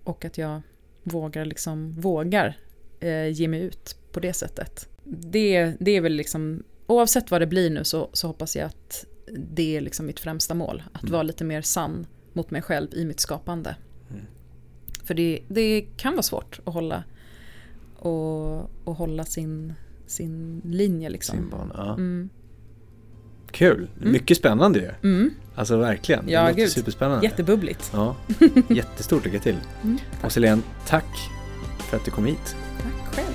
Och 0.04 0.24
att 0.24 0.38
jag 0.38 0.62
vågar, 1.02 1.44
liksom, 1.44 2.00
vågar 2.00 2.58
eh, 3.00 3.28
ge 3.28 3.48
mig 3.48 3.60
ut 3.60 3.96
på 4.12 4.20
det 4.20 4.32
sättet. 4.32 4.88
Det, 5.04 5.72
det 5.80 5.90
är 5.90 6.00
väl 6.00 6.12
liksom, 6.12 6.62
oavsett 6.92 7.30
vad 7.30 7.40
det 7.40 7.46
blir 7.46 7.70
nu 7.70 7.84
så, 7.84 8.10
så 8.12 8.26
hoppas 8.26 8.56
jag 8.56 8.66
att 8.66 9.04
det 9.38 9.76
är 9.76 9.80
liksom 9.80 10.06
mitt 10.06 10.20
främsta 10.20 10.54
mål. 10.54 10.82
Att 10.92 11.02
Mm. 11.02 11.12
vara 11.12 11.22
lite 11.22 11.44
mer 11.44 11.62
sann 11.62 12.06
mot 12.32 12.50
mig 12.50 12.62
själv 12.62 12.88
i 12.94 13.04
mitt 13.04 13.20
skapande. 13.20 13.76
Mm. 14.10 14.22
För 15.04 15.14
det, 15.14 15.40
det 15.48 15.80
kan 15.96 16.12
vara 16.12 16.22
svårt 16.22 16.60
att 16.64 16.74
hålla, 16.74 17.04
och, 17.96 18.60
och 18.84 18.94
hålla 18.94 19.24
sin, 19.24 19.74
sin 20.06 20.60
linje 20.64 21.10
liksom. 21.10 21.36
Sin 21.38 21.50
bana. 21.50 21.74
Ja. 21.76 21.92
Mm. 21.94 22.28
Kul, 23.50 23.88
Mm. 24.00 24.12
mycket 24.12 24.36
spännande 24.36 24.78
ju. 24.78 25.10
Mm. 25.10 25.30
Alltså 25.54 25.76
verkligen, 25.76 26.28
Ja, 26.28 26.40
det 26.42 26.48
låter 26.48 26.60
gud. 26.62 26.70
superspännande. 26.70 27.24
Jättebubbligt. 27.26 27.90
Ja, 27.94 28.16
jättestort 28.68 29.24
lycka 29.24 29.38
till. 29.38 29.56
Mm. 29.82 29.98
Och 30.24 30.32
Selene, 30.32 30.62
tack 30.86 31.30
för 31.78 31.96
att 31.96 32.04
du 32.04 32.10
kom 32.10 32.24
hit. 32.26 32.56
Tack 32.82 33.14
själv. 33.14 33.34